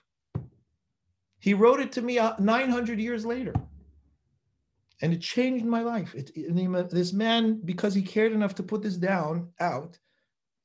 He 1.39 1.53
wrote 1.53 1.79
it 1.79 1.91
to 1.93 2.01
me 2.01 2.19
uh, 2.19 2.33
900 2.39 2.99
years 2.99 3.25
later. 3.25 3.53
And 5.01 5.13
it 5.13 5.21
changed 5.21 5.65
my 5.65 5.81
life. 5.81 6.13
It, 6.13 6.31
it, 6.35 6.89
this 6.89 7.13
man, 7.13 7.61
because 7.63 7.93
he 7.93 8.01
cared 8.01 8.33
enough 8.33 8.55
to 8.55 8.63
put 8.63 8.81
this 8.81 8.97
down 8.97 9.49
out, 9.59 9.97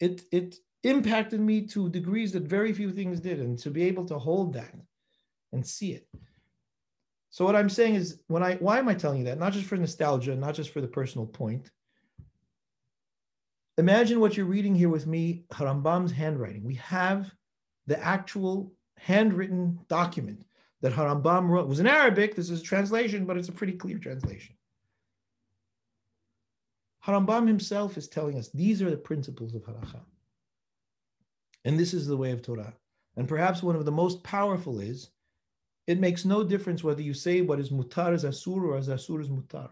it, 0.00 0.22
it 0.32 0.56
impacted 0.82 1.40
me 1.40 1.62
to 1.68 1.88
degrees 1.88 2.32
that 2.32 2.42
very 2.42 2.72
few 2.72 2.90
things 2.90 3.20
did. 3.20 3.38
And 3.38 3.56
to 3.60 3.70
be 3.70 3.84
able 3.84 4.04
to 4.06 4.18
hold 4.18 4.52
that 4.54 4.74
and 5.52 5.64
see 5.64 5.92
it. 5.92 6.08
So 7.30 7.44
what 7.44 7.56
I'm 7.56 7.70
saying 7.70 7.94
is, 7.96 8.20
when 8.28 8.44
I 8.44 8.54
why 8.56 8.78
am 8.78 8.88
I 8.88 8.94
telling 8.94 9.18
you 9.18 9.24
that? 9.24 9.40
Not 9.40 9.52
just 9.52 9.66
for 9.66 9.76
nostalgia, 9.76 10.36
not 10.36 10.54
just 10.54 10.70
for 10.70 10.80
the 10.80 10.86
personal 10.86 11.26
point. 11.26 11.70
Imagine 13.76 14.20
what 14.20 14.36
you're 14.36 14.46
reading 14.46 14.72
here 14.72 14.88
with 14.88 15.08
me, 15.08 15.44
Harambam's 15.50 16.12
handwriting. 16.12 16.62
We 16.62 16.76
have 16.76 17.32
the 17.88 17.98
actual 17.98 18.72
handwritten 18.98 19.80
document 19.88 20.44
that 20.84 20.92
Harambam 20.92 21.48
wrote. 21.48 21.66
Was 21.66 21.80
in 21.80 21.86
Arabic. 21.86 22.34
This 22.34 22.50
is 22.50 22.60
a 22.60 22.62
translation, 22.62 23.24
but 23.24 23.38
it's 23.38 23.48
a 23.48 23.52
pretty 23.52 23.72
clear 23.72 23.96
translation. 23.96 24.54
Harambam 27.06 27.48
himself 27.48 27.96
is 27.96 28.06
telling 28.06 28.38
us 28.38 28.50
these 28.50 28.82
are 28.82 28.90
the 28.90 28.96
principles 28.98 29.54
of 29.54 29.62
halacha. 29.62 30.00
And 31.64 31.78
this 31.78 31.94
is 31.94 32.06
the 32.06 32.18
way 32.18 32.32
of 32.32 32.42
Torah. 32.42 32.74
And 33.16 33.26
perhaps 33.26 33.62
one 33.62 33.76
of 33.76 33.86
the 33.86 33.92
most 33.92 34.22
powerful 34.24 34.78
is 34.78 35.08
it 35.86 36.00
makes 36.00 36.26
no 36.26 36.44
difference 36.44 36.84
whether 36.84 37.00
you 37.00 37.14
say 37.14 37.40
what 37.40 37.60
is 37.60 37.70
mutar 37.70 38.12
is 38.12 38.24
asur 38.24 38.62
or 38.64 38.76
as 38.76 38.88
asur 38.88 39.22
is 39.22 39.30
mutar. 39.30 39.70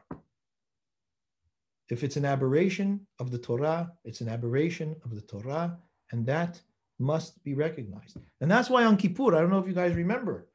If 1.91 2.03
it's 2.05 2.17
an 2.17 2.25
aberration 2.25 3.07
of 3.19 3.31
the 3.31 3.39
Torah, 3.39 3.93
it's 4.07 4.23
an 4.23 4.31
aberration 4.31 4.97
of 5.05 5.15
the 5.15 5.21
Torah, 5.21 5.77
and 6.11 6.25
that 6.25 6.59
must 6.99 7.45
be 7.45 7.53
recognized. 7.53 8.17
And 8.41 8.51
that's 8.51 8.71
why 8.71 8.87
on 8.87 8.97
Kippur, 8.97 9.37
I 9.37 9.41
don't 9.41 9.51
know 9.51 9.59
if 9.59 9.67
you 9.67 9.75
guys 9.75 9.95
remember, 9.95 10.47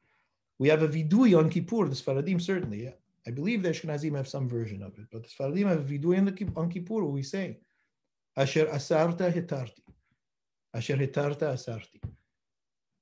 we 0.58 0.68
have 0.68 0.82
a 0.82 0.88
vidui 0.88 1.38
on 1.38 1.50
Kippur, 1.50 1.88
the 1.88 1.94
Sfaradim 1.94 2.40
certainly. 2.40 2.92
I 3.26 3.30
believe 3.30 3.62
the 3.62 3.70
Ashkenazim 3.70 4.16
have 4.16 4.28
some 4.28 4.48
version 4.48 4.82
of 4.82 4.98
it, 4.98 5.06
but 5.12 5.22
the 5.22 5.28
Sfaradim 5.28 5.68
have 5.68 5.80
a 5.80 5.98
vidui 5.98 6.56
on 6.56 6.70
Kippur 6.70 7.04
we 7.04 7.22
say, 7.22 7.58
Asher 8.36 8.66
asarta 8.66 9.32
hitarti. 9.32 9.82
Asher 10.74 10.96
hitarta 10.96 11.52
asarti. 11.52 12.00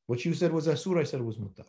What 0.07 0.25
you 0.25 0.35
said 0.35 0.53
was 0.53 0.67
asur, 0.67 1.01
I 1.01 1.05
said 1.05 1.21
was 1.21 1.37
mutar. 1.37 1.67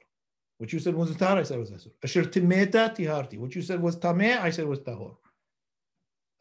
What 0.57 0.71
you 0.71 0.79
said 0.79 0.95
was 0.95 1.11
mutar, 1.11 1.37
I 1.37 1.43
said 1.43 1.59
was 1.59 1.71
asur. 1.71 1.91
Asher 2.03 2.23
timeta 2.23 2.95
tiharti. 2.95 3.37
What 3.37 3.55
you 3.55 3.61
said 3.61 3.81
was 3.81 3.97
tameh, 3.97 4.39
I 4.39 4.49
said 4.51 4.67
was 4.67 4.79
tahor. 4.79 5.15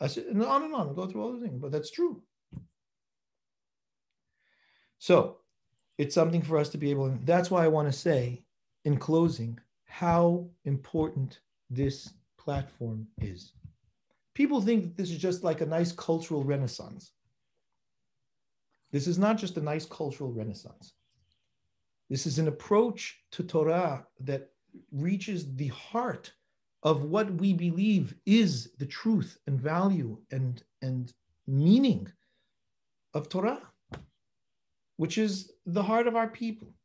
Said, 0.07 0.25
and 0.27 0.45
on 0.45 0.65
and 0.65 0.75
on, 0.75 0.95
go 0.95 1.07
through 1.07 1.23
all 1.23 1.33
the 1.33 1.41
things, 1.41 1.59
but 1.59 1.73
that's 1.73 1.91
true. 1.91 2.23
So 4.99 5.39
it's 5.99 6.15
something 6.15 6.43
for 6.43 6.59
us 6.59 6.69
to 6.71 6.79
be 6.79 6.91
able, 6.91 7.17
that's 7.25 7.51
why 7.51 7.65
I 7.65 7.69
want 7.69 7.89
to 7.89 7.99
say 7.99 8.43
in 8.87 8.97
closing 8.97 9.59
how 9.85 10.49
important 10.65 11.41
this 11.69 12.15
platform 12.39 13.05
is. 13.21 13.53
People 14.33 14.61
think 14.63 14.85
that 14.85 14.97
this 14.97 15.11
is 15.11 15.19
just 15.19 15.43
like 15.43 15.61
a 15.61 15.67
nice 15.67 15.91
cultural 15.91 16.45
renaissance. 16.45 17.11
This 18.93 19.09
is 19.09 19.19
not 19.19 19.39
just 19.39 19.57
a 19.57 19.61
nice 19.61 19.85
cultural 19.87 20.33
renaissance. 20.33 20.93
This 22.09 22.27
is 22.27 22.39
an 22.39 22.47
approach 22.47 23.19
to 23.33 23.43
Torah 23.43 24.07
that 24.21 24.51
reaches 24.93 25.57
the 25.57 25.69
heart 25.69 26.33
of 26.85 27.03
what 27.03 27.29
we 27.35 27.53
believe 27.53 28.15
is 28.25 28.71
the 28.79 28.87
truth 28.87 29.37
and 29.49 29.61
value 29.61 30.17
and, 30.31 30.63
and 30.81 31.13
meaning 31.49 32.07
of 33.15 33.29
Torah, 33.29 33.63
which 34.97 35.19
is 35.19 35.51
the 35.65 35.83
heart 35.83 36.07
of 36.07 36.15
our 36.15 36.29
people. 36.29 36.76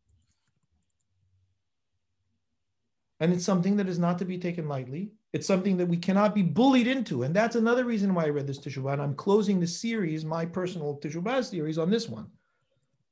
And 3.21 3.31
it's 3.31 3.45
something 3.45 3.77
that 3.77 3.87
is 3.87 3.99
not 3.99 4.17
to 4.17 4.25
be 4.25 4.39
taken 4.39 4.67
lightly. 4.67 5.11
It's 5.31 5.45
something 5.45 5.77
that 5.77 5.85
we 5.85 5.95
cannot 5.95 6.33
be 6.33 6.41
bullied 6.41 6.87
into. 6.87 7.21
And 7.21 7.35
that's 7.35 7.55
another 7.55 7.85
reason 7.85 8.15
why 8.15 8.25
I 8.25 8.29
read 8.29 8.47
this 8.47 8.57
Teshuvah. 8.57 8.93
And 8.93 9.01
I'm 9.01 9.13
closing 9.13 9.59
the 9.59 9.67
series, 9.67 10.25
my 10.25 10.43
personal 10.43 10.99
Teshuvah 10.99 11.45
series, 11.45 11.77
on 11.77 11.91
this 11.91 12.09
one. 12.09 12.25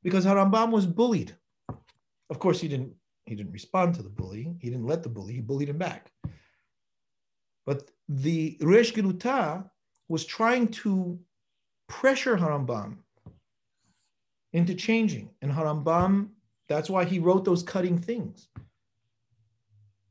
Because 0.01 0.25
Harambam 0.25 0.71
was 0.71 0.87
bullied. 0.87 1.35
Of 2.31 2.39
course, 2.39 2.59
he 2.59 2.67
didn't 2.67 2.93
he 3.27 3.35
didn't 3.35 3.51
respond 3.51 3.93
to 3.93 4.01
the 4.01 4.09
bully. 4.09 4.55
He 4.59 4.71
didn't 4.71 4.87
let 4.87 5.03
the 5.03 5.09
bully, 5.09 5.33
he 5.33 5.41
bullied 5.41 5.69
him 5.69 5.77
back. 5.77 6.11
But 7.67 7.91
the 8.07 8.57
Resh 8.61 8.91
Geluta 8.93 9.69
was 10.07 10.25
trying 10.25 10.69
to 10.69 11.19
pressure 11.87 12.35
Harambam 12.35 12.97
into 14.53 14.73
changing. 14.73 15.29
And 15.43 15.51
Harambam, 15.51 16.29
that's 16.67 16.89
why 16.89 17.05
he 17.05 17.19
wrote 17.19 17.45
those 17.45 17.61
cutting 17.61 17.99
things 17.99 18.47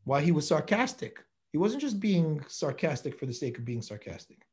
why 0.09 0.23
he 0.23 0.33
was 0.33 0.49
sarcastic. 0.49 1.23
He 1.53 1.59
wasn't 1.59 1.83
just 1.83 2.01
being 2.01 2.43
sarcastic 2.49 3.19
for 3.19 3.27
the 3.27 3.33
sake 3.33 3.59
of 3.59 3.67
being 3.67 3.83
sarcastic. 3.83 4.47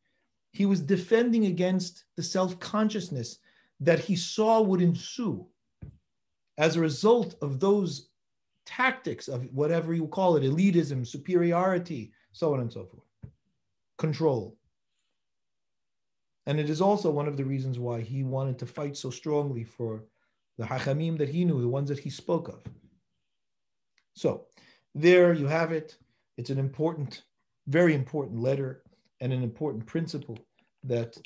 He 0.52 0.66
was 0.66 0.82
defending 0.82 1.46
against 1.46 2.04
the 2.18 2.24
self 2.24 2.60
consciousness 2.60 3.40
that 3.80 4.00
he 4.00 4.18
saw 4.18 4.62
would 4.62 4.82
ensue 4.82 5.48
as 6.58 6.76
a 6.76 6.82
result 6.82 7.36
of 7.42 7.62
those 7.62 8.10
tactics 8.66 9.30
of 9.30 9.46
whatever 9.54 9.94
you 9.94 10.08
call 10.08 10.36
it 10.36 10.44
elitism, 10.44 11.08
superiority, 11.08 12.12
so 12.34 12.54
on 12.54 12.60
and 12.60 12.72
so 12.72 12.84
forth, 12.84 13.08
control. 13.98 14.58
And 16.48 16.60
it 16.60 16.70
is 16.70 16.82
also 16.82 17.10
one 17.10 17.30
of 17.30 17.38
the 17.38 17.46
reasons 17.46 17.80
why 17.80 18.02
he 18.02 18.24
wanted 18.24 18.60
to 18.60 18.66
fight 18.66 18.98
so 18.98 19.10
strongly 19.10 19.64
for 19.64 20.04
the 20.58 20.66
hachamim 20.66 21.18
that 21.18 21.30
he 21.30 21.46
knew, 21.46 21.62
the 21.62 21.70
ones 21.70 21.88
that 21.88 22.00
he 22.00 22.10
spoke 22.10 22.50
of. 22.50 22.62
So, 24.16 24.48
there 24.96 25.34
you 25.34 25.46
have 25.46 25.74
it. 25.74 25.98
It's 26.38 26.50
an 26.50 26.58
important, 26.58 27.24
very 27.68 27.94
important 27.94 28.40
letter 28.40 28.82
and 29.20 29.32
an 29.34 29.44
important 29.44 29.86
principle 29.86 30.40
that 30.86 31.18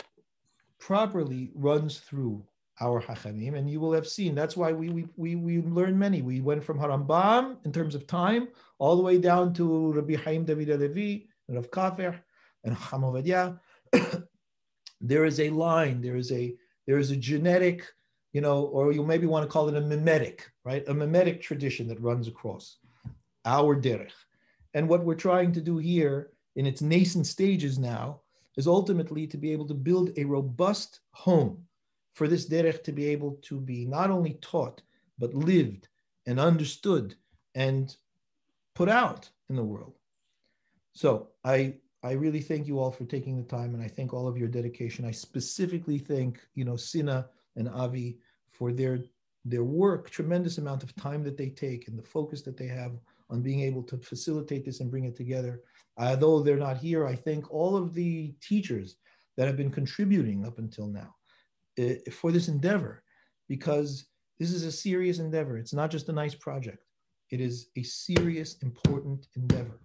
properly 0.80 1.52
runs 1.54 2.00
through 2.00 2.44
our 2.82 3.02
Hachamim. 3.02 3.56
And 3.56 3.70
you 3.70 3.80
will 3.80 3.94
have 3.94 4.08
seen 4.08 4.34
that's 4.34 4.58
why 4.58 4.72
we, 4.72 4.90
we, 4.90 5.06
we, 5.18 5.36
we 5.36 5.62
learned 5.62 6.00
many. 6.00 6.22
We 6.22 6.42
went 6.42 6.64
from 6.64 6.80
Harambam 6.80 7.58
in 7.66 7.72
terms 7.72 7.94
of 7.94 8.08
time 8.08 8.48
all 8.80 8.96
the 8.96 9.04
way 9.04 9.18
down 9.20 9.54
to 9.54 9.94
Rabbi 9.94 10.16
Chaim 10.16 10.46
David 10.46 10.80
Levi 10.80 11.26
and 11.48 11.58
Rav 11.58 11.70
Kafih 11.70 12.20
and 12.64 12.78
Cham 12.78 13.60
there 15.02 15.26
is 15.26 15.40
a 15.40 15.50
line, 15.50 16.02
there 16.02 16.18
is 16.18 16.32
a 16.32 16.56
there 16.86 16.98
is 16.98 17.12
a 17.12 17.16
genetic, 17.16 17.86
you 18.34 18.42
know, 18.42 18.66
or 18.66 18.92
you 18.92 19.06
maybe 19.06 19.28
want 19.28 19.44
to 19.44 19.52
call 19.52 19.70
it 19.70 19.76
a 19.76 19.82
mimetic, 19.82 20.50
right? 20.66 20.84
A 20.88 20.94
mimetic 20.94 21.42
tradition 21.42 21.88
that 21.88 22.02
runs 22.02 22.28
across 22.28 22.78
our 23.50 23.76
derech. 23.76 24.20
And 24.76 24.88
what 24.88 25.04
we're 25.04 25.16
trying 25.28 25.52
to 25.54 25.62
do 25.62 25.78
here 25.78 26.30
in 26.56 26.66
its 26.66 26.82
nascent 26.82 27.26
stages 27.26 27.80
now 27.80 28.22
is 28.56 28.68
ultimately 28.68 29.26
to 29.28 29.38
be 29.38 29.52
able 29.52 29.68
to 29.68 29.74
build 29.74 30.12
a 30.18 30.24
robust 30.24 31.00
home 31.12 31.66
for 32.14 32.28
this 32.28 32.48
derech 32.48 32.84
to 32.84 32.92
be 32.92 33.06
able 33.08 33.40
to 33.42 33.60
be 33.60 33.86
not 33.86 34.12
only 34.12 34.34
taught, 34.42 34.82
but 35.18 35.34
lived 35.34 35.88
and 36.28 36.40
understood 36.40 37.16
and 37.56 37.96
put 38.76 38.90
out 38.90 39.30
in 39.50 39.56
the 39.56 39.64
world. 39.64 39.96
So 40.94 41.30
I 41.44 41.76
I 42.02 42.12
really 42.14 42.42
thank 42.42 42.68
you 42.68 42.80
all 42.80 42.92
for 42.92 43.06
taking 43.06 43.36
the 43.36 43.44
time 43.58 43.74
and 43.74 43.84
I 43.84 43.88
thank 43.88 44.14
all 44.14 44.28
of 44.28 44.38
your 44.38 44.48
dedication. 44.48 45.06
I 45.06 45.12
specifically 45.12 45.98
thank, 45.98 46.40
you 46.56 46.64
know, 46.64 46.78
Sina 46.78 47.28
and 47.58 47.68
Avi 47.68 48.20
for 48.52 48.72
their 48.72 49.00
their 49.46 49.64
work, 49.64 50.10
tremendous 50.10 50.58
amount 50.58 50.84
of 50.84 50.96
time 50.96 51.24
that 51.24 51.38
they 51.38 51.50
take 51.50 51.88
and 51.88 51.98
the 51.98 52.04
focus 52.04 52.42
that 52.44 52.58
they 52.58 52.68
have 52.68 52.94
on 53.30 53.42
being 53.42 53.62
able 53.62 53.84
to 53.84 53.98
facilitate 53.98 54.66
this 54.66 54.80
and 54.80 54.92
bring 54.92 55.06
it 55.06 55.16
together. 55.16 55.62
though 56.18 56.42
they're 56.42 56.58
not 56.58 56.78
here, 56.78 57.06
I 57.08 57.16
thank 57.16 57.52
all 57.52 57.76
of 57.76 57.94
the 57.94 58.34
teachers 58.42 58.98
that 59.38 59.48
have 59.48 59.58
been 59.58 59.72
contributing 59.72 60.46
up 60.46 60.60
until 60.60 60.88
now 60.88 61.16
uh, 61.80 61.94
for 62.12 62.32
this 62.32 62.48
endeavor, 62.48 63.04
because 63.48 64.06
this 64.40 64.52
is 64.52 64.64
a 64.64 64.72
serious 64.72 65.20
endeavor. 65.20 65.58
It's 65.58 65.74
not 65.74 65.92
just 65.92 66.10
a 66.10 66.14
nice 66.14 66.36
project. 66.36 66.84
It 67.30 67.42
is 67.42 67.70
a 67.78 67.84
serious, 67.84 68.58
important 68.64 69.28
endeavor. 69.36 69.80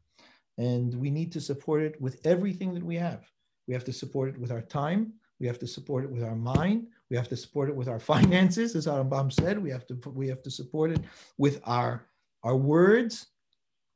And 0.57 0.95
we 0.95 1.11
need 1.11 1.33
to 1.33 1.41
support 1.41 1.83
it 1.83 2.01
with 2.01 2.21
everything 2.25 2.75
that 2.75 2.83
we 2.83 2.97
have. 2.97 3.29
We 3.67 3.75
have 3.75 3.85
to 3.85 3.93
support 3.93 4.29
it 4.29 4.39
with 4.39 4.53
our 4.53 4.63
time. 4.63 5.15
We 5.41 5.47
have 5.47 5.59
to 5.59 5.67
support 5.67 6.05
it 6.05 6.11
with 6.11 6.23
our 6.23 6.37
mind. 6.37 6.87
We 7.11 7.17
have 7.17 7.29
to 7.29 7.37
support 7.37 7.69
it 7.69 7.77
with 7.77 7.89
our 7.89 7.99
finances, 8.13 8.77
as 8.77 8.87
Arambam 8.87 9.33
said. 9.33 9.63
We 9.63 9.71
have 9.71 9.87
to 9.89 9.95
we 10.11 10.29
have 10.29 10.43
to 10.43 10.51
support 10.51 10.91
it 10.93 11.01
with 11.39 11.61
our 11.65 12.07
our 12.45 12.57
words, 12.57 13.27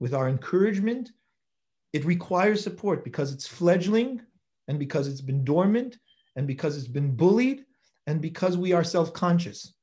with 0.01 0.15
our 0.15 0.29
encouragement. 0.29 1.11
It 1.93 2.05
requires 2.05 2.63
support 2.63 3.05
because 3.05 3.33
it's 3.33 3.47
fledgling 3.47 4.21
and 4.69 4.79
because 4.79 5.09
it's 5.09 5.21
been 5.21 5.45
dormant 5.45 5.99
and 6.37 6.47
because 6.47 6.77
it's 6.77 6.89
been 6.89 7.17
bullied 7.17 7.65
and 8.07 8.21
because 8.21 8.57
we 8.57 8.73
are 8.73 8.85
self-conscious. 8.85 9.75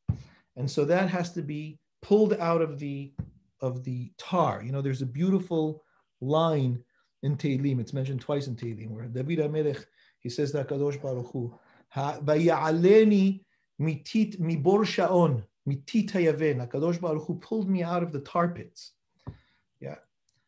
And 0.56 0.70
so 0.70 0.86
that 0.86 1.10
has 1.10 1.32
to 1.34 1.42
be 1.42 1.80
pulled 2.02 2.34
out 2.36 2.62
of 2.62 2.80
the 2.80 3.14
of 3.62 3.84
the 3.84 4.12
tar. 4.18 4.62
You 4.64 4.72
know, 4.72 4.82
there's 4.82 5.02
a 5.02 5.08
beautiful 5.08 5.84
line 6.22 6.84
in 7.24 7.38
Tehillim. 7.38 7.80
It's 7.80 7.94
mentioned 7.94 8.22
twice 8.22 8.48
in 8.48 8.56
Tehillim, 8.56 8.90
where 8.90 9.06
David 9.06 9.40
HaMelech, 9.40 9.86
he 10.20 10.30
says 10.30 10.52
that 10.52 10.68
Kadosh 10.68 11.02
Baruch 11.02 11.32
Hu, 11.32 11.58
Vaya'aleni 11.96 13.44
mitit 13.82 14.40
mibor 14.40 14.86
sha'on, 14.86 15.44
mitit 15.68 16.12
hayaven. 16.12 16.68
Kadosh 16.70 17.02
Baruch 17.02 17.26
Hu 17.26 17.36
pulled 17.36 17.70
me 17.70 17.82
out 17.84 18.04
of 18.04 18.12
the 18.12 18.20
tar 18.20 18.50
pits. 18.50 18.92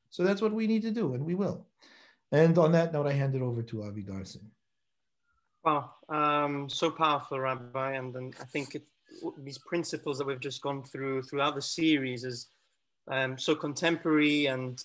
So 0.09 0.23
that's 0.23 0.41
what 0.41 0.53
we 0.53 0.67
need 0.67 0.81
to 0.83 0.91
do, 0.91 1.13
and 1.13 1.25
we 1.25 1.35
will. 1.35 1.65
And 2.31 2.57
on 2.57 2.71
that 2.73 2.93
note, 2.93 3.07
I 3.07 3.13
hand 3.13 3.35
it 3.35 3.41
over 3.41 3.61
to 3.63 3.83
Avi 3.83 4.03
Darson. 4.03 4.51
Wow, 5.63 5.91
um, 6.09 6.69
so 6.69 6.89
powerful, 6.89 7.39
Rabbi, 7.39 7.93
and, 7.93 8.15
and 8.15 8.35
I 8.39 8.45
think 8.45 8.75
it, 8.75 8.83
these 9.37 9.57
principles 9.57 10.17
that 10.17 10.27
we've 10.27 10.39
just 10.39 10.61
gone 10.61 10.83
through 10.83 11.23
throughout 11.23 11.55
the 11.55 11.61
series 11.61 12.23
is 12.23 12.47
um, 13.11 13.37
so 13.37 13.55
contemporary 13.55 14.47
and 14.47 14.83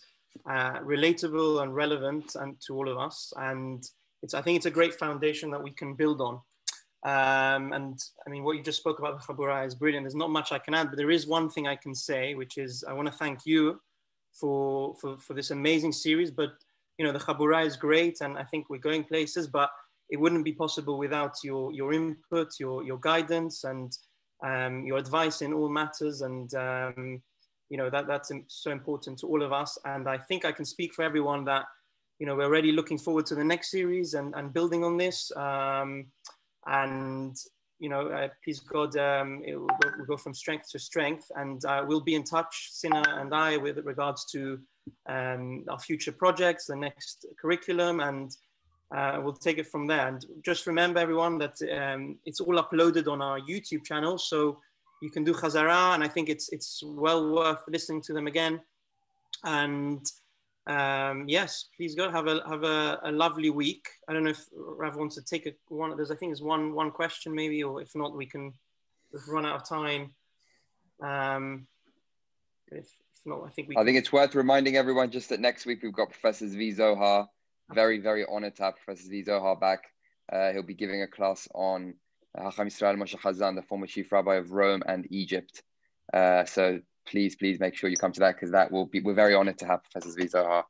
uh, 0.48 0.80
relatable 0.80 1.62
and 1.62 1.74
relevant 1.74 2.34
and 2.36 2.56
to 2.66 2.74
all 2.74 2.88
of 2.88 2.98
us. 2.98 3.32
And 3.36 3.84
it's, 4.22 4.34
I 4.34 4.42
think 4.42 4.56
it's 4.56 4.66
a 4.66 4.70
great 4.70 4.94
foundation 4.94 5.50
that 5.50 5.62
we 5.62 5.70
can 5.70 5.94
build 5.94 6.20
on. 6.20 6.40
Um, 7.04 7.72
and 7.72 7.98
I 8.26 8.30
mean, 8.30 8.44
what 8.44 8.56
you 8.56 8.62
just 8.62 8.78
spoke 8.78 9.00
about 9.00 9.20
the 9.20 9.32
Chabura 9.32 9.66
is 9.66 9.74
brilliant. 9.74 10.04
There's 10.04 10.14
not 10.14 10.30
much 10.30 10.52
I 10.52 10.58
can 10.58 10.74
add, 10.74 10.88
but 10.90 10.96
there 10.96 11.10
is 11.10 11.26
one 11.26 11.50
thing 11.50 11.66
I 11.66 11.76
can 11.76 11.94
say, 11.94 12.34
which 12.34 12.58
is 12.58 12.84
I 12.86 12.92
want 12.92 13.08
to 13.08 13.14
thank 13.14 13.40
you 13.44 13.80
for, 14.32 14.94
for, 15.00 15.18
for 15.18 15.34
this 15.34 15.50
amazing 15.50 15.92
series. 15.92 16.30
But, 16.30 16.50
you 16.98 17.04
know, 17.04 17.12
the 17.12 17.18
Chabura 17.18 17.64
is 17.64 17.76
great 17.76 18.20
and 18.20 18.38
I 18.38 18.44
think 18.44 18.68
we're 18.68 18.78
going 18.78 19.04
places, 19.04 19.46
but 19.46 19.70
it 20.10 20.18
wouldn't 20.18 20.44
be 20.44 20.52
possible 20.52 20.98
without 20.98 21.36
your, 21.42 21.72
your 21.72 21.92
input, 21.92 22.52
your, 22.58 22.82
your 22.84 22.98
guidance 22.98 23.64
and 23.64 23.96
um, 24.44 24.84
your 24.84 24.98
advice 24.98 25.42
in 25.42 25.52
all 25.52 25.68
matters. 25.68 26.22
And, 26.22 26.52
um, 26.54 27.22
you 27.72 27.78
know 27.78 27.88
that 27.88 28.06
that's 28.06 28.30
so 28.48 28.70
important 28.70 29.18
to 29.18 29.26
all 29.26 29.42
of 29.42 29.50
us 29.50 29.78
and 29.86 30.06
i 30.06 30.18
think 30.18 30.44
i 30.44 30.52
can 30.52 30.64
speak 30.66 30.92
for 30.92 31.02
everyone 31.02 31.42
that 31.42 31.64
you 32.18 32.26
know 32.26 32.36
we're 32.36 32.44
already 32.44 32.70
looking 32.70 32.98
forward 32.98 33.24
to 33.24 33.34
the 33.34 33.42
next 33.42 33.70
series 33.70 34.12
and, 34.12 34.34
and 34.36 34.52
building 34.52 34.84
on 34.84 34.98
this 34.98 35.32
um, 35.36 36.04
and 36.66 37.34
you 37.82 37.88
know 37.88 38.08
uh, 38.08 38.28
please 38.44 38.60
god 38.60 38.96
um, 38.96 39.42
it 39.44 39.56
will 39.56 39.66
go, 39.66 39.90
we'll 39.96 40.06
go, 40.06 40.16
from 40.16 40.34
strength 40.34 40.70
to 40.70 40.78
strength 40.78 41.30
and 41.36 41.64
uh, 41.64 41.84
we'll 41.86 42.00
be 42.00 42.14
in 42.14 42.24
touch 42.24 42.68
Sina 42.70 43.02
and 43.20 43.34
i 43.34 43.56
with 43.56 43.78
regards 43.84 44.24
to 44.32 44.58
um, 45.08 45.64
our 45.68 45.78
future 45.78 46.12
projects 46.12 46.66
the 46.66 46.76
next 46.76 47.26
curriculum 47.40 48.00
and 48.00 48.36
uh, 48.96 49.18
we'll 49.22 49.32
take 49.32 49.58
it 49.58 49.66
from 49.66 49.86
there 49.86 50.06
and 50.08 50.26
just 50.44 50.66
remember 50.66 51.00
everyone 51.00 51.38
that 51.38 51.56
um, 51.78 52.18
it's 52.24 52.40
all 52.40 52.56
uploaded 52.62 53.06
on 53.08 53.20
our 53.20 53.40
youtube 53.40 53.84
channel 53.84 54.16
so 54.16 54.58
you 55.02 55.10
can 55.10 55.24
do 55.24 55.34
Chazara, 55.34 55.94
and 55.94 56.04
I 56.04 56.08
think 56.08 56.28
it's 56.28 56.48
it's 56.50 56.80
well 56.84 57.28
worth 57.28 57.62
listening 57.68 58.02
to 58.02 58.12
them 58.12 58.28
again. 58.28 58.60
And 59.44 60.06
um, 60.66 61.24
yes, 61.28 61.66
please 61.76 61.94
go 61.94 62.10
have 62.10 62.28
a 62.28 62.40
have 62.48 62.62
a, 62.62 63.00
a, 63.04 63.10
lovely 63.10 63.50
week. 63.50 63.88
I 64.08 64.12
don't 64.12 64.22
know 64.22 64.30
if 64.30 64.46
Rav 64.54 64.94
wants 64.94 65.16
to 65.16 65.22
take 65.22 65.46
a 65.46 65.52
one. 65.68 65.96
There's 65.96 66.12
I 66.12 66.14
think 66.14 66.30
there's 66.30 66.42
one 66.42 66.72
one 66.72 66.92
question 66.92 67.34
maybe, 67.34 67.64
or 67.64 67.82
if 67.82 67.90
not, 67.96 68.16
we 68.16 68.26
can 68.26 68.52
run 69.26 69.44
out 69.44 69.56
of 69.56 69.68
time. 69.68 70.14
Um, 71.02 71.66
if, 72.68 72.84
if 72.84 73.26
not, 73.26 73.42
I 73.44 73.50
think 73.50 73.68
we. 73.68 73.76
I 73.76 73.84
think 73.84 73.98
it's 73.98 74.12
worth 74.12 74.36
reminding 74.36 74.76
everyone 74.76 75.10
just 75.10 75.30
that 75.30 75.40
next 75.40 75.66
week 75.66 75.82
we've 75.82 75.92
got 75.92 76.10
Professor 76.10 76.46
Zvi 76.46 76.74
Zohar. 76.74 77.28
Very 77.74 77.98
very 77.98 78.24
honored 78.30 78.54
to 78.56 78.62
have 78.62 78.76
Professor 78.76 79.08
Zvi 79.08 79.24
Zohar 79.24 79.56
back. 79.56 79.80
Uh, 80.32 80.52
he'll 80.52 80.62
be 80.62 80.74
giving 80.74 81.02
a 81.02 81.08
class 81.08 81.48
on 81.54 81.94
Hacham 82.36 82.68
Israel 82.68 82.94
Moshe 82.94 83.18
Chazan, 83.18 83.56
the 83.56 83.62
former 83.62 83.88
chief 83.88 84.12
rabbi 84.12 84.36
of 84.36 84.52
Rome 84.52 84.84
and 84.86 85.08
Egypt. 85.10 85.64
Uh, 86.12 86.44
so 86.44 86.80
please, 87.06 87.36
please 87.36 87.60
make 87.60 87.74
sure 87.74 87.90
you 87.90 87.96
come 87.96 88.12
to 88.12 88.20
that 88.20 88.36
because 88.36 88.50
that 88.52 88.70
will 88.70 88.86
be, 88.86 89.00
we're 89.00 89.14
very 89.14 89.34
honored 89.34 89.58
to 89.58 89.66
have 89.66 89.82
Professor 89.84 90.16
Zvi 90.16 90.30
Zohar. 90.30 90.66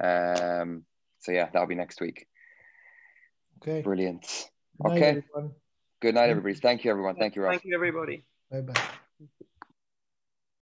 Um, 0.00 0.84
so 1.18 1.32
yeah, 1.32 1.48
that'll 1.52 1.68
be 1.68 1.74
next 1.74 2.00
week. 2.00 2.26
Okay. 3.62 3.82
Brilliant. 3.82 4.50
Good 4.82 4.92
okay. 4.92 5.12
Night, 5.12 5.50
Good 6.00 6.14
night, 6.14 6.30
everybody. 6.30 6.54
Thank 6.54 6.84
you, 6.84 6.90
everyone. 6.90 7.16
Thank 7.16 7.36
you, 7.36 7.42
Ross. 7.42 7.52
Thank 7.52 7.64
you, 7.64 7.74
everybody. 7.74 8.24
Bye 8.50 8.62
bye. 8.62 8.80